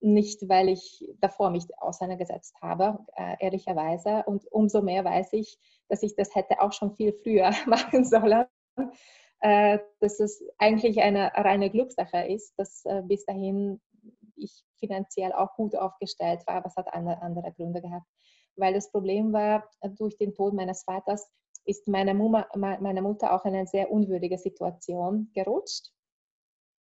Nicht, 0.00 0.48
weil 0.48 0.70
ich 0.70 1.06
davor 1.20 1.50
mich 1.50 1.66
auseinandergesetzt 1.76 2.56
habe, 2.62 3.04
ehrlicherweise. 3.40 4.22
Und 4.24 4.50
umso 4.50 4.80
mehr 4.80 5.04
weiß 5.04 5.34
ich, 5.34 5.58
dass 5.90 6.02
ich 6.02 6.16
das 6.16 6.34
hätte 6.34 6.62
auch 6.62 6.72
schon 6.72 6.96
viel 6.96 7.12
früher 7.12 7.50
machen 7.66 8.06
sollen. 8.06 8.46
Äh, 9.40 9.78
dass 10.00 10.18
es 10.18 10.42
eigentlich 10.58 11.00
eine 11.02 11.32
reine 11.34 11.70
Glückssache 11.70 12.26
ist, 12.26 12.54
dass 12.56 12.84
äh, 12.86 13.02
bis 13.02 13.26
dahin 13.26 13.80
ich 14.36 14.64
finanziell 14.78 15.32
auch 15.32 15.54
gut 15.54 15.76
aufgestellt 15.76 16.42
war, 16.46 16.56
aber 16.56 16.66
es 16.66 16.76
hat 16.76 16.92
andere, 16.92 17.52
Gründe 17.52 17.82
gehabt. 17.82 18.06
Weil 18.56 18.74
das 18.74 18.90
Problem 18.90 19.32
war, 19.32 19.68
durch 19.98 20.16
den 20.16 20.34
Tod 20.34 20.54
meines 20.54 20.84
Vaters 20.84 21.30
ist 21.64 21.88
meine, 21.88 22.14
Muma, 22.14 22.46
meine 22.54 23.02
Mutter 23.02 23.34
auch 23.34 23.44
in 23.44 23.54
eine 23.54 23.66
sehr 23.66 23.90
unwürdige 23.90 24.38
Situation 24.38 25.30
gerutscht. 25.34 25.92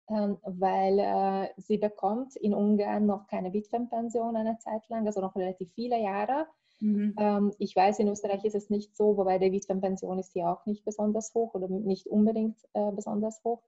Ähm, 0.09 0.39
weil 0.43 0.99
äh, 0.99 1.49
sie 1.57 1.77
bekommt 1.77 2.35
in 2.35 2.53
Ungarn 2.53 3.05
noch 3.05 3.27
keine 3.27 3.53
Witwenpension 3.53 4.35
eine 4.35 4.57
Zeit 4.57 4.87
lang, 4.89 5.07
also 5.07 5.21
noch 5.21 5.35
relativ 5.35 5.71
viele 5.73 6.01
Jahre. 6.01 6.47
Mhm. 6.81 7.15
Ähm, 7.17 7.53
ich 7.59 7.75
weiß, 7.75 7.99
in 7.99 8.07
Österreich 8.07 8.43
ist 8.43 8.55
es 8.55 8.69
nicht 8.69 8.95
so, 8.95 9.15
wobei 9.15 9.37
die 9.37 9.51
Witwenpension 9.51 10.19
ist 10.19 10.33
hier 10.33 10.49
auch 10.49 10.65
nicht 10.65 10.83
besonders 10.83 11.33
hoch 11.33 11.53
oder 11.53 11.67
nicht 11.67 12.07
unbedingt 12.07 12.57
äh, 12.73 12.91
besonders 12.91 13.41
hoch. 13.43 13.61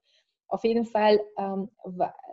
Auf 0.48 0.64
jeden 0.64 0.84
Fall 0.84 1.20
ähm, 1.38 1.70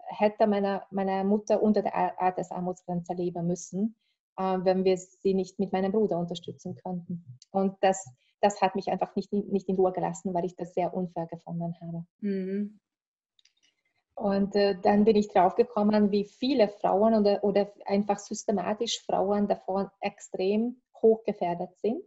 hätte 0.07 0.47
meine, 0.47 0.83
meine 0.91 1.23
Mutter 1.23 1.61
unter 1.61 1.81
der 1.81 2.21
Altersarmutsgrenze 2.21 3.13
leben 3.13 3.47
müssen, 3.47 3.95
äh, 4.37 4.57
wenn 4.63 4.83
wir 4.83 4.97
sie 4.97 5.33
nicht 5.33 5.59
mit 5.59 5.71
meinem 5.71 5.91
Bruder 5.91 6.17
unterstützen 6.19 6.75
könnten. 6.75 7.23
Und 7.51 7.77
das, 7.81 8.09
das 8.41 8.61
hat 8.61 8.75
mich 8.75 8.89
einfach 8.89 9.15
nicht, 9.15 9.31
nicht 9.31 9.69
in 9.69 9.75
Ruhe 9.75 9.93
gelassen, 9.93 10.33
weil 10.33 10.45
ich 10.45 10.55
das 10.55 10.73
sehr 10.73 10.93
unfair 10.93 11.27
gefunden 11.27 11.75
habe. 11.79 12.05
Mhm. 12.19 12.80
Und 14.21 14.55
äh, 14.55 14.79
dann 14.79 15.03
bin 15.03 15.15
ich 15.15 15.29
draufgekommen, 15.29 16.11
wie 16.11 16.25
viele 16.25 16.67
Frauen 16.67 17.15
oder, 17.15 17.43
oder 17.43 17.73
einfach 17.85 18.19
systematisch 18.19 19.03
Frauen 19.03 19.47
davon 19.47 19.89
extrem 19.99 20.79
hochgefährdet 21.01 21.75
sind. 21.79 22.03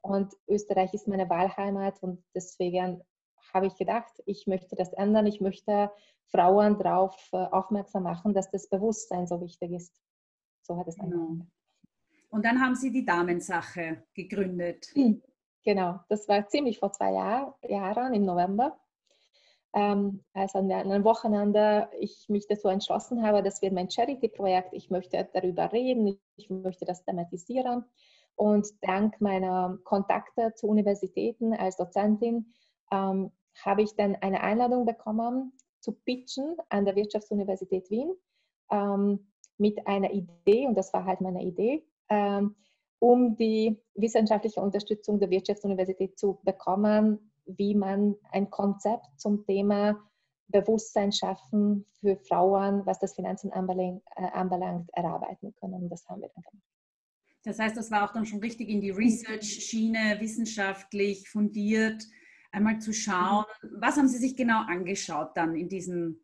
Und 0.00 0.32
Österreich 0.46 0.94
ist 0.94 1.08
meine 1.08 1.28
Wahlheimat 1.28 2.00
und 2.04 2.22
deswegen 2.36 3.02
habe 3.52 3.66
ich 3.66 3.74
gedacht, 3.74 4.12
ich 4.26 4.46
möchte 4.46 4.76
das 4.76 4.92
ändern. 4.92 5.26
Ich 5.26 5.40
möchte 5.40 5.90
Frauen 6.26 6.78
darauf 6.78 7.18
äh, 7.32 7.38
aufmerksam 7.38 8.04
machen, 8.04 8.32
dass 8.32 8.48
das 8.52 8.68
Bewusstsein 8.68 9.26
so 9.26 9.40
wichtig 9.40 9.72
ist. 9.72 10.00
So 10.62 10.76
hat 10.76 10.86
es 10.86 10.94
genau. 10.94 11.16
angefangen. 11.16 11.50
Und 12.28 12.44
dann 12.44 12.60
haben 12.60 12.76
Sie 12.76 12.92
die 12.92 13.04
Damensache 13.04 14.04
gegründet. 14.14 14.92
Genau, 15.64 15.98
das 16.08 16.28
war 16.28 16.46
ziemlich 16.46 16.78
vor 16.78 16.92
zwei 16.92 17.12
Jahr, 17.12 17.58
Jahren 17.68 18.14
im 18.14 18.24
November 18.24 18.78
ähm, 19.72 20.24
als 20.32 20.54
an 20.54 20.70
einem 20.70 21.04
Wochenende 21.04 21.88
ich 21.98 22.28
mich 22.28 22.46
dazu 22.48 22.68
entschlossen 22.68 23.22
habe, 23.22 23.42
das 23.42 23.62
wird 23.62 23.72
mein 23.72 23.90
Charity-Projekt, 23.90 24.72
ich 24.72 24.90
möchte 24.90 25.28
darüber 25.32 25.72
reden, 25.72 26.18
ich 26.36 26.50
möchte 26.50 26.84
das 26.84 27.04
thematisieren. 27.04 27.84
Und 28.34 28.66
dank 28.82 29.20
meiner 29.20 29.78
Kontakte 29.84 30.54
zu 30.54 30.66
Universitäten 30.66 31.54
als 31.54 31.76
Dozentin 31.76 32.52
ähm, 32.90 33.30
habe 33.64 33.82
ich 33.82 33.94
dann 33.94 34.16
eine 34.16 34.40
Einladung 34.42 34.86
bekommen, 34.86 35.52
zu 35.80 35.92
pitchen 35.92 36.56
an 36.68 36.84
der 36.84 36.96
Wirtschaftsuniversität 36.96 37.90
Wien 37.90 38.12
ähm, 38.70 39.30
mit 39.58 39.86
einer 39.86 40.10
Idee, 40.12 40.66
und 40.66 40.74
das 40.74 40.92
war 40.92 41.04
halt 41.04 41.20
meine 41.20 41.42
Idee, 41.42 41.84
ähm, 42.08 42.56
um 42.98 43.36
die 43.36 43.80
wissenschaftliche 43.94 44.60
Unterstützung 44.60 45.20
der 45.20 45.30
Wirtschaftsuniversität 45.30 46.18
zu 46.18 46.38
bekommen, 46.42 47.29
wie 47.56 47.74
man 47.74 48.16
ein 48.32 48.50
Konzept 48.50 49.06
zum 49.16 49.44
Thema 49.44 50.00
Bewusstsein 50.48 51.12
schaffen 51.12 51.86
für 52.00 52.16
Frauen, 52.16 52.84
was 52.86 52.98
das 52.98 53.14
Finanzen 53.14 53.52
anbelangt, 53.52 54.02
äh, 54.16 54.22
anbelangt 54.22 54.90
erarbeiten 54.92 55.54
können. 55.54 55.88
Das 55.88 56.06
haben 56.08 56.20
wir 56.20 56.30
dann 56.34 56.42
gemacht. 56.42 56.66
Das 57.44 57.58
heißt, 57.58 57.76
das 57.76 57.90
war 57.90 58.04
auch 58.04 58.12
dann 58.12 58.26
schon 58.26 58.40
richtig 58.40 58.68
in 58.68 58.80
die 58.80 58.90
Research-Schiene, 58.90 60.16
wissenschaftlich 60.20 61.28
fundiert, 61.28 62.04
einmal 62.52 62.80
zu 62.80 62.92
schauen, 62.92 63.44
was 63.62 63.96
haben 63.96 64.08
Sie 64.08 64.18
sich 64.18 64.36
genau 64.36 64.62
angeschaut 64.66 65.30
dann 65.36 65.56
in 65.56 65.68
diesen 65.68 66.22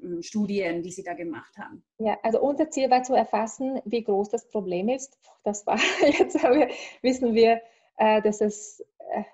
hm, 0.00 0.20
Studien, 0.20 0.82
die 0.82 0.90
Sie 0.90 1.02
da 1.02 1.14
gemacht 1.14 1.56
haben? 1.56 1.82
Ja, 1.98 2.18
also 2.22 2.40
unser 2.42 2.70
Ziel 2.70 2.90
war 2.90 3.02
zu 3.04 3.14
erfassen, 3.14 3.80
wie 3.86 4.04
groß 4.04 4.28
das 4.30 4.48
Problem 4.48 4.88
ist. 4.88 5.18
Das 5.44 5.66
war, 5.66 5.78
jetzt 6.18 6.34
wir, 6.34 6.68
wissen 7.00 7.34
wir, 7.34 7.62
äh, 7.96 8.20
dass 8.20 8.40
es 8.40 8.84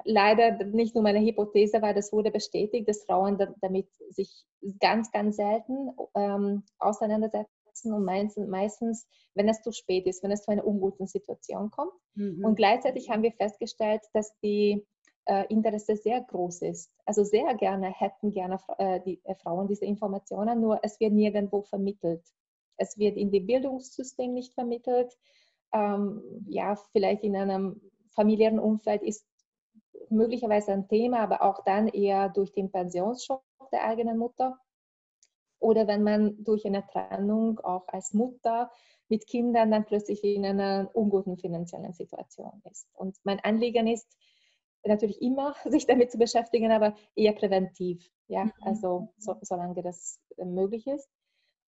leider 0.05 0.65
nicht 0.65 0.95
nur 0.95 1.03
meine 1.05 1.21
Hypothese 1.21 1.83
war, 1.83 1.95
das 1.95 2.13
wurde 2.13 2.31
bestätigt, 2.31 2.89
dass 2.89 3.05
Frauen 3.05 3.39
damit 3.61 3.89
sich 4.11 4.45
ganz, 4.81 5.11
ganz 5.11 5.37
selten 5.37 5.91
ähm, 6.15 6.65
auseinandersetzen 6.79 7.93
und 7.93 8.05
meistens, 8.05 8.49
meistens, 8.49 9.09
wenn 9.35 9.49
es 9.49 9.63
zu 9.63 9.73
spät 9.73 10.07
ist, 10.07 10.23
wenn 10.23 10.31
es 10.31 10.43
zu 10.43 10.51
einer 10.51 10.67
unguten 10.67 11.07
Situation 11.07 11.71
kommt. 11.71 11.93
Mhm. 12.15 12.45
Und 12.45 12.57
gleichzeitig 12.57 13.11
haben 13.11 13.23
wir 13.23 13.33
festgestellt, 13.33 14.03
dass 14.13 14.33
die 14.43 14.87
äh, 15.27 15.47
Interesse 15.49 15.97
sehr 15.97 16.21
groß 16.21 16.63
ist. 16.63 16.91
Also 17.07 17.25
sehr 17.25 17.55
gerne 17.55 17.93
hätten 17.93 18.33
gerne 18.33 18.59
äh, 18.79 19.01
die 19.01 19.21
äh, 19.25 19.35
Frauen 19.37 19.69
diese 19.69 19.85
Informationen, 19.85 20.61
nur 20.61 20.81
es 20.83 20.99
wird 21.01 21.13
nirgendwo 21.13 21.63
vermittelt. 21.63 22.23
Es 22.77 22.99
wird 22.99 23.17
in 23.17 23.31
dem 23.31 23.47
Bildungssystem 23.47 24.33
nicht 24.33 24.55
vermittelt. 24.55 25.17
Ähm, 25.73 26.23
ja, 26.49 26.77
vielleicht 26.93 27.23
in 27.23 27.37
einem 27.37 27.81
familiären 28.11 28.59
Umfeld 28.59 29.03
ist 29.03 29.25
möglicherweise 30.11 30.73
ein 30.73 30.89
Thema, 30.89 31.21
aber 31.21 31.43
auch 31.43 31.65
dann 31.65 31.89
eher 31.89 32.29
durch 32.29 32.53
den 32.53 32.71
Pensionsschock 32.71 33.43
der 33.73 33.85
eigenen 33.85 34.19
Mutter 34.19 34.59
oder 35.61 35.87
wenn 35.87 36.03
man 36.03 36.43
durch 36.43 36.65
eine 36.67 36.87
Trennung 36.87 37.61
auch 37.61 37.87
als 37.89 38.13
Mutter 38.15 38.71
mit 39.09 39.27
Kindern 39.27 39.71
dann 39.71 39.85
plötzlich 39.85 40.25
in 40.25 40.45
einer 40.45 40.91
unguten 40.95 41.37
finanziellen 41.37 41.93
Situation 41.93 42.63
ist. 42.71 42.89
Und 42.95 43.17
mein 43.25 43.41
Anliegen 43.41 43.87
ist 43.87 44.09
natürlich 44.85 45.21
immer, 45.21 45.55
sich 45.67 45.87
damit 45.87 46.11
zu 46.11 46.19
beschäftigen, 46.19 46.73
aber 46.73 46.95
eher 47.15 47.33
präventiv, 47.33 48.11
ja, 48.29 48.45
mhm. 48.45 48.53
also 48.63 49.13
so, 49.19 49.37
solange 49.43 49.83
das 49.83 50.21
möglich 50.37 50.87
ist. 50.87 51.09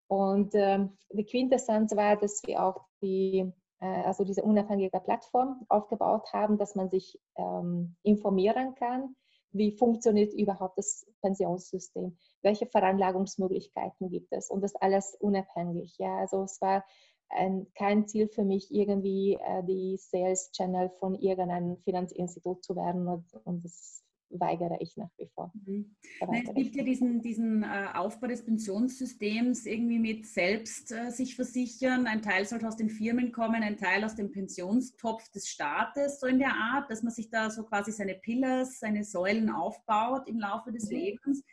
Und 0.09 0.55
ähm, 0.55 0.97
die 1.11 1.25
Quintessenz 1.25 1.95
war, 1.97 2.17
dass 2.17 2.43
wir 2.45 2.63
auch 2.63 2.87
die 3.01 3.39
äh, 3.39 3.53
also 3.87 4.25
diese 4.25 4.43
unabhängige 4.43 5.01
Plattform 5.01 5.65
aufgebaut 5.69 6.33
haben, 6.33 6.59
dass 6.59 6.75
man 6.75 6.89
sich 6.89 7.19
ähm, 7.37 7.97
informieren 8.03 8.75
kann, 8.75 9.17
wie 9.53 9.73
funktioniert 9.73 10.33
überhaupt 10.35 10.79
das 10.79 11.07
Pensionssystem, 11.21 12.17
welche 12.43 12.67
Veranlagungsmöglichkeiten 12.67 14.09
gibt 14.09 14.33
es 14.33 14.51
und 14.51 14.63
das 14.63 14.75
alles 14.77 15.17
unabhängig. 15.21 15.97
Ja, 15.99 16.19
also 16.19 16.45
es 16.45 16.61
war 16.61 16.85
ein, 17.29 17.67
kein 17.75 18.07
Ziel 18.07 18.29
für 18.29 18.45
mich, 18.45 18.73
irgendwie 18.73 19.35
äh, 19.35 19.63
die 19.65 19.97
Sales 19.97 20.51
Channel 20.53 20.91
von 21.01 21.15
irgendeinem 21.15 21.77
Finanzinstitut 21.79 22.65
zu 22.65 22.77
werden 22.77 23.09
und, 23.09 23.27
und 23.45 23.65
das 23.65 24.03
weigere 24.39 24.77
ich 24.81 24.97
nach 24.97 25.11
wie 25.19 25.29
vor. 25.35 25.53
Mhm. 25.55 25.95
Es 26.21 26.55
gibt 26.55 26.77
ja 26.77 26.85
diesen, 26.85 27.23
diesen 27.23 27.63
äh, 27.63 27.87
Aufbau 27.95 28.27
des 28.27 28.45
Pensionssystems 28.45 29.67
irgendwie 29.67 29.99
mit 29.99 30.27
selbst 30.27 30.93
äh, 30.93 31.11
sich 31.11 31.37
versichern. 31.37 32.07
Ein 32.07 32.23
Teil 32.23 32.45
sollte 32.45 32.67
aus 32.67 32.77
den 32.77 32.91
Firmen 32.91 33.33
kommen, 33.33 33.63
ein 33.63 33.77
Teil 33.77 34.05
aus 34.05 34.15
dem 34.15 34.33
Pensionstopf 34.33 35.31
des 35.31 35.49
Staates, 35.49 36.21
so 36.21 36.27
in 36.27 36.39
der 36.39 36.55
Art, 36.55 36.91
dass 36.91 37.03
man 37.03 37.13
sich 37.13 37.31
da 37.31 37.51
so 37.51 37.65
quasi 37.65 37.93
seine 37.93 38.15
Pillars, 38.15 38.81
seine 38.81 39.05
Säulen 39.05 39.51
aufbaut 39.51 40.29
im 40.29 40.39
Laufe 40.39 40.73
des 40.73 40.91
mhm. 40.91 40.97
Lebens 40.97 41.45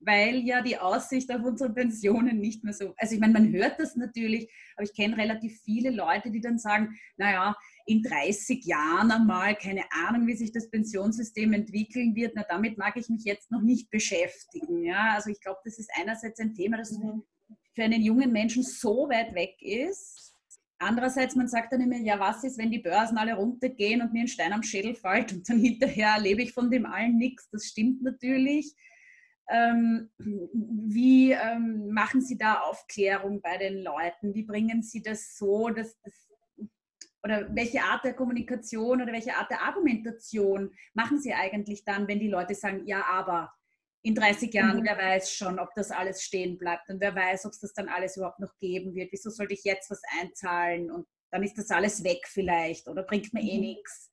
weil 0.00 0.38
ja 0.38 0.62
die 0.62 0.78
Aussicht 0.78 1.32
auf 1.32 1.42
unsere 1.42 1.72
Pensionen 1.72 2.38
nicht 2.38 2.64
mehr 2.64 2.72
so, 2.72 2.94
also 2.96 3.14
ich 3.14 3.20
meine, 3.20 3.32
man 3.32 3.52
hört 3.52 3.80
das 3.80 3.96
natürlich, 3.96 4.48
aber 4.76 4.84
ich 4.84 4.94
kenne 4.94 5.16
relativ 5.16 5.60
viele 5.62 5.90
Leute, 5.90 6.30
die 6.30 6.40
dann 6.40 6.58
sagen, 6.58 6.98
naja, 7.16 7.56
in 7.88 8.02
30 8.02 8.66
Jahren 8.66 9.10
einmal, 9.10 9.56
keine 9.56 9.82
Ahnung, 9.90 10.26
wie 10.26 10.36
sich 10.36 10.52
das 10.52 10.70
Pensionssystem 10.70 11.54
entwickeln 11.54 12.14
wird, 12.14 12.32
na 12.34 12.44
damit 12.46 12.76
mag 12.76 12.98
ich 12.98 13.08
mich 13.08 13.24
jetzt 13.24 13.50
noch 13.50 13.62
nicht 13.62 13.90
beschäftigen. 13.90 14.84
Ja, 14.84 15.14
also 15.14 15.30
ich 15.30 15.40
glaube, 15.40 15.60
das 15.64 15.78
ist 15.78 15.90
einerseits 15.98 16.38
ein 16.38 16.54
Thema, 16.54 16.76
das 16.76 16.92
mhm. 16.92 17.22
für 17.74 17.84
einen 17.84 18.02
jungen 18.02 18.30
Menschen 18.30 18.62
so 18.62 19.08
weit 19.08 19.34
weg 19.34 19.56
ist. 19.62 20.34
Andererseits, 20.78 21.34
man 21.34 21.48
sagt 21.48 21.72
dann 21.72 21.80
immer, 21.80 21.96
ja, 21.96 22.20
was 22.20 22.44
ist, 22.44 22.58
wenn 22.58 22.70
die 22.70 22.78
Börsen 22.78 23.16
alle 23.16 23.34
runtergehen 23.34 24.02
und 24.02 24.12
mir 24.12 24.20
ein 24.20 24.28
Stein 24.28 24.52
am 24.52 24.62
Schädel 24.62 24.94
fällt 24.94 25.32
und 25.32 25.48
dann 25.48 25.58
hinterher 25.58 26.10
erlebe 26.10 26.42
ich 26.42 26.52
von 26.52 26.70
dem 26.70 26.84
allen 26.84 27.16
nichts. 27.16 27.48
Das 27.50 27.64
stimmt 27.64 28.02
natürlich. 28.02 28.74
Ähm, 29.48 30.10
wie 30.18 31.32
ähm, 31.32 31.88
machen 31.90 32.20
Sie 32.20 32.36
da 32.36 32.60
Aufklärung 32.60 33.40
bei 33.40 33.56
den 33.56 33.82
Leuten? 33.82 34.34
Wie 34.34 34.42
bringen 34.42 34.82
Sie 34.82 35.02
das 35.02 35.38
so, 35.38 35.70
dass 35.70 35.98
das 36.02 36.27
oder 37.22 37.48
welche 37.54 37.82
Art 37.82 38.04
der 38.04 38.14
Kommunikation 38.14 39.02
oder 39.02 39.12
welche 39.12 39.34
Art 39.34 39.50
der 39.50 39.62
Argumentation 39.62 40.72
machen 40.94 41.20
Sie 41.20 41.32
eigentlich 41.34 41.84
dann, 41.84 42.06
wenn 42.08 42.20
die 42.20 42.28
Leute 42.28 42.54
sagen, 42.54 42.86
ja, 42.86 43.04
aber 43.04 43.52
in 44.02 44.14
30 44.14 44.52
Jahren, 44.54 44.80
mhm. 44.80 44.84
wer 44.84 44.96
weiß 44.96 45.32
schon, 45.32 45.58
ob 45.58 45.74
das 45.74 45.90
alles 45.90 46.22
stehen 46.22 46.58
bleibt 46.58 46.88
und 46.88 47.00
wer 47.00 47.14
weiß, 47.14 47.46
ob 47.46 47.52
es 47.52 47.60
das 47.60 47.72
dann 47.72 47.88
alles 47.88 48.16
überhaupt 48.16 48.38
noch 48.38 48.56
geben 48.58 48.94
wird. 48.94 49.10
Wieso 49.12 49.30
sollte 49.30 49.54
ich 49.54 49.64
jetzt 49.64 49.90
was 49.90 50.00
einzahlen 50.20 50.90
und 50.90 51.06
dann 51.30 51.42
ist 51.42 51.58
das 51.58 51.70
alles 51.70 52.04
weg 52.04 52.20
vielleicht 52.26 52.88
oder 52.88 53.02
bringt 53.02 53.32
mir 53.34 53.42
eh 53.42 53.56
mhm. 53.56 53.60
nichts? 53.60 54.10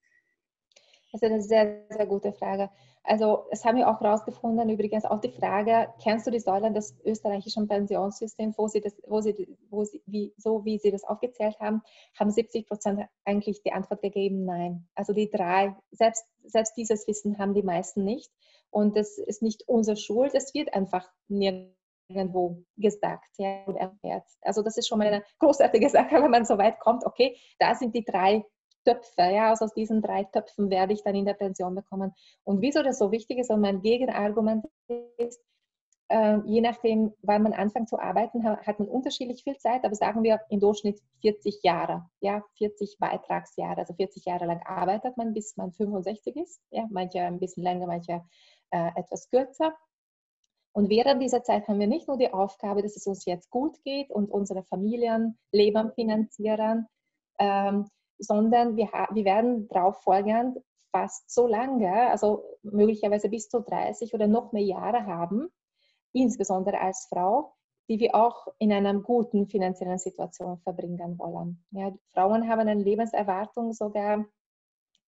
Das 1.11 1.21
ist 1.21 1.31
eine 1.31 1.41
sehr, 1.41 1.85
sehr 1.89 2.07
gute 2.07 2.33
Frage. 2.33 2.69
Also 3.07 3.45
es 3.51 3.63
haben 3.63 3.77
wir 3.77 3.87
auch 3.87 4.01
herausgefunden, 4.01 4.69
übrigens 4.69 5.05
auch 5.05 5.21
die 5.21 5.29
Frage, 5.29 5.93
kennst 6.01 6.25
du 6.25 6.31
die 6.31 6.39
Säulen 6.39 6.73
des 6.73 6.97
österreichischen 7.05 7.67
Pensionssystems, 7.67 8.57
wo 8.57 8.67
sie 8.67 8.81
das, 8.81 8.95
wo 9.07 9.21
sie, 9.21 9.55
wo 9.69 9.83
sie, 9.83 10.01
wie, 10.07 10.33
so 10.37 10.65
wie 10.65 10.79
sie 10.79 10.91
das 10.91 11.03
aufgezählt 11.03 11.59
haben, 11.59 11.83
haben 12.17 12.31
70 12.31 12.67
Prozent 12.67 13.01
eigentlich 13.23 13.61
die 13.61 13.73
Antwort 13.73 14.01
gegeben, 14.01 14.45
nein. 14.45 14.87
Also 14.95 15.13
die 15.13 15.29
drei, 15.29 15.75
selbst, 15.91 16.25
selbst 16.43 16.75
dieses 16.77 17.07
Wissen 17.07 17.37
haben 17.37 17.53
die 17.53 17.63
meisten 17.63 18.03
nicht. 18.03 18.31
Und 18.71 18.97
das 18.97 19.19
ist 19.19 19.43
nicht 19.43 19.67
unsere 19.67 19.97
Schuld, 19.97 20.33
es 20.33 20.53
wird 20.55 20.73
einfach 20.73 21.07
nirgendwo 21.27 22.63
gesagt 22.75 23.29
ja, 23.37 23.63
und 23.65 23.75
erfährt. 23.75 24.25
Also 24.41 24.63
das 24.63 24.77
ist 24.77 24.87
schon 24.87 24.97
mal 24.97 25.07
eine 25.07 25.23
großartige 25.39 25.89
Sache, 25.89 26.23
wenn 26.23 26.31
man 26.31 26.45
so 26.45 26.57
weit 26.57 26.79
kommt, 26.79 27.05
okay, 27.05 27.37
da 27.59 27.75
sind 27.75 27.93
die 27.93 28.03
drei 28.03 28.43
Töpfe, 28.85 29.23
ja, 29.23 29.49
also 29.49 29.65
aus 29.65 29.73
diesen 29.73 30.01
drei 30.01 30.23
Töpfen 30.23 30.69
werde 30.69 30.93
ich 30.93 31.03
dann 31.03 31.15
in 31.15 31.25
der 31.25 31.33
Pension 31.33 31.75
bekommen. 31.75 32.13
Und 32.43 32.61
wieso 32.61 32.83
das 32.83 32.99
so 32.99 33.11
wichtig 33.11 33.39
ist 33.39 33.49
und 33.49 33.61
mein 33.61 33.81
Gegenargument 33.81 34.65
ist, 35.17 35.41
äh, 36.09 36.37
je 36.45 36.61
nachdem, 36.61 37.13
wann 37.21 37.43
man 37.43 37.53
anfängt 37.53 37.89
zu 37.89 37.99
arbeiten, 37.99 38.43
hat 38.45 38.79
man 38.79 38.87
unterschiedlich 38.87 39.43
viel 39.43 39.57
Zeit, 39.57 39.83
aber 39.83 39.95
sagen 39.95 40.23
wir 40.23 40.39
im 40.49 40.59
Durchschnitt 40.59 41.01
40 41.21 41.63
Jahre, 41.63 42.05
ja, 42.21 42.43
40 42.57 42.97
Beitragsjahre, 42.99 43.79
also 43.79 43.93
40 43.95 44.25
Jahre 44.25 44.45
lang 44.45 44.61
arbeitet 44.65 45.17
man, 45.17 45.33
bis 45.33 45.57
man 45.57 45.71
65 45.71 46.35
ist, 46.35 46.61
ja, 46.69 46.85
manche 46.91 47.21
ein 47.21 47.39
bisschen 47.39 47.63
länger, 47.63 47.87
manche 47.87 48.21
äh, 48.69 48.91
etwas 48.95 49.29
kürzer. 49.29 49.75
Und 50.73 50.89
während 50.89 51.21
dieser 51.21 51.41
Zeit 51.41 51.67
haben 51.67 51.79
wir 51.79 51.87
nicht 51.87 52.07
nur 52.07 52.17
die 52.17 52.33
Aufgabe, 52.33 52.81
dass 52.81 52.97
es 52.97 53.07
uns 53.07 53.25
jetzt 53.25 53.49
gut 53.49 53.81
geht 53.83 54.11
und 54.11 54.29
unsere 54.29 54.63
Familienleben 54.63 55.93
finanzieren, 55.93 56.87
ähm, 57.39 57.87
sondern 58.17 58.75
wir, 58.75 58.87
wir 59.11 59.25
werden 59.25 59.67
darauf 59.67 60.01
folgend 60.01 60.59
fast 60.91 61.29
so 61.29 61.47
lange, 61.47 62.09
also 62.09 62.43
möglicherweise 62.63 63.29
bis 63.29 63.49
zu 63.49 63.59
30 63.59 64.13
oder 64.13 64.27
noch 64.27 64.53
mehr 64.53 64.63
Jahre 64.63 65.05
haben, 65.05 65.49
insbesondere 66.13 66.79
als 66.79 67.07
Frau, 67.09 67.53
die 67.89 67.99
wir 67.99 68.15
auch 68.15 68.47
in 68.59 68.71
einer 68.71 68.93
guten 69.01 69.47
finanziellen 69.47 69.99
Situation 69.99 70.57
verbringen 70.59 71.19
wollen. 71.19 71.65
Ja, 71.71 71.91
Frauen 72.13 72.47
haben 72.47 72.61
eine 72.61 72.81
Lebenserwartung 72.81 73.73
sogar 73.73 74.25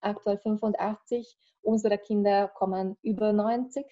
aktuell 0.01 0.37
85, 0.37 1.37
unsere 1.61 1.97
Kinder 1.97 2.49
kommen 2.49 2.97
über 3.01 3.33
90 3.33 3.85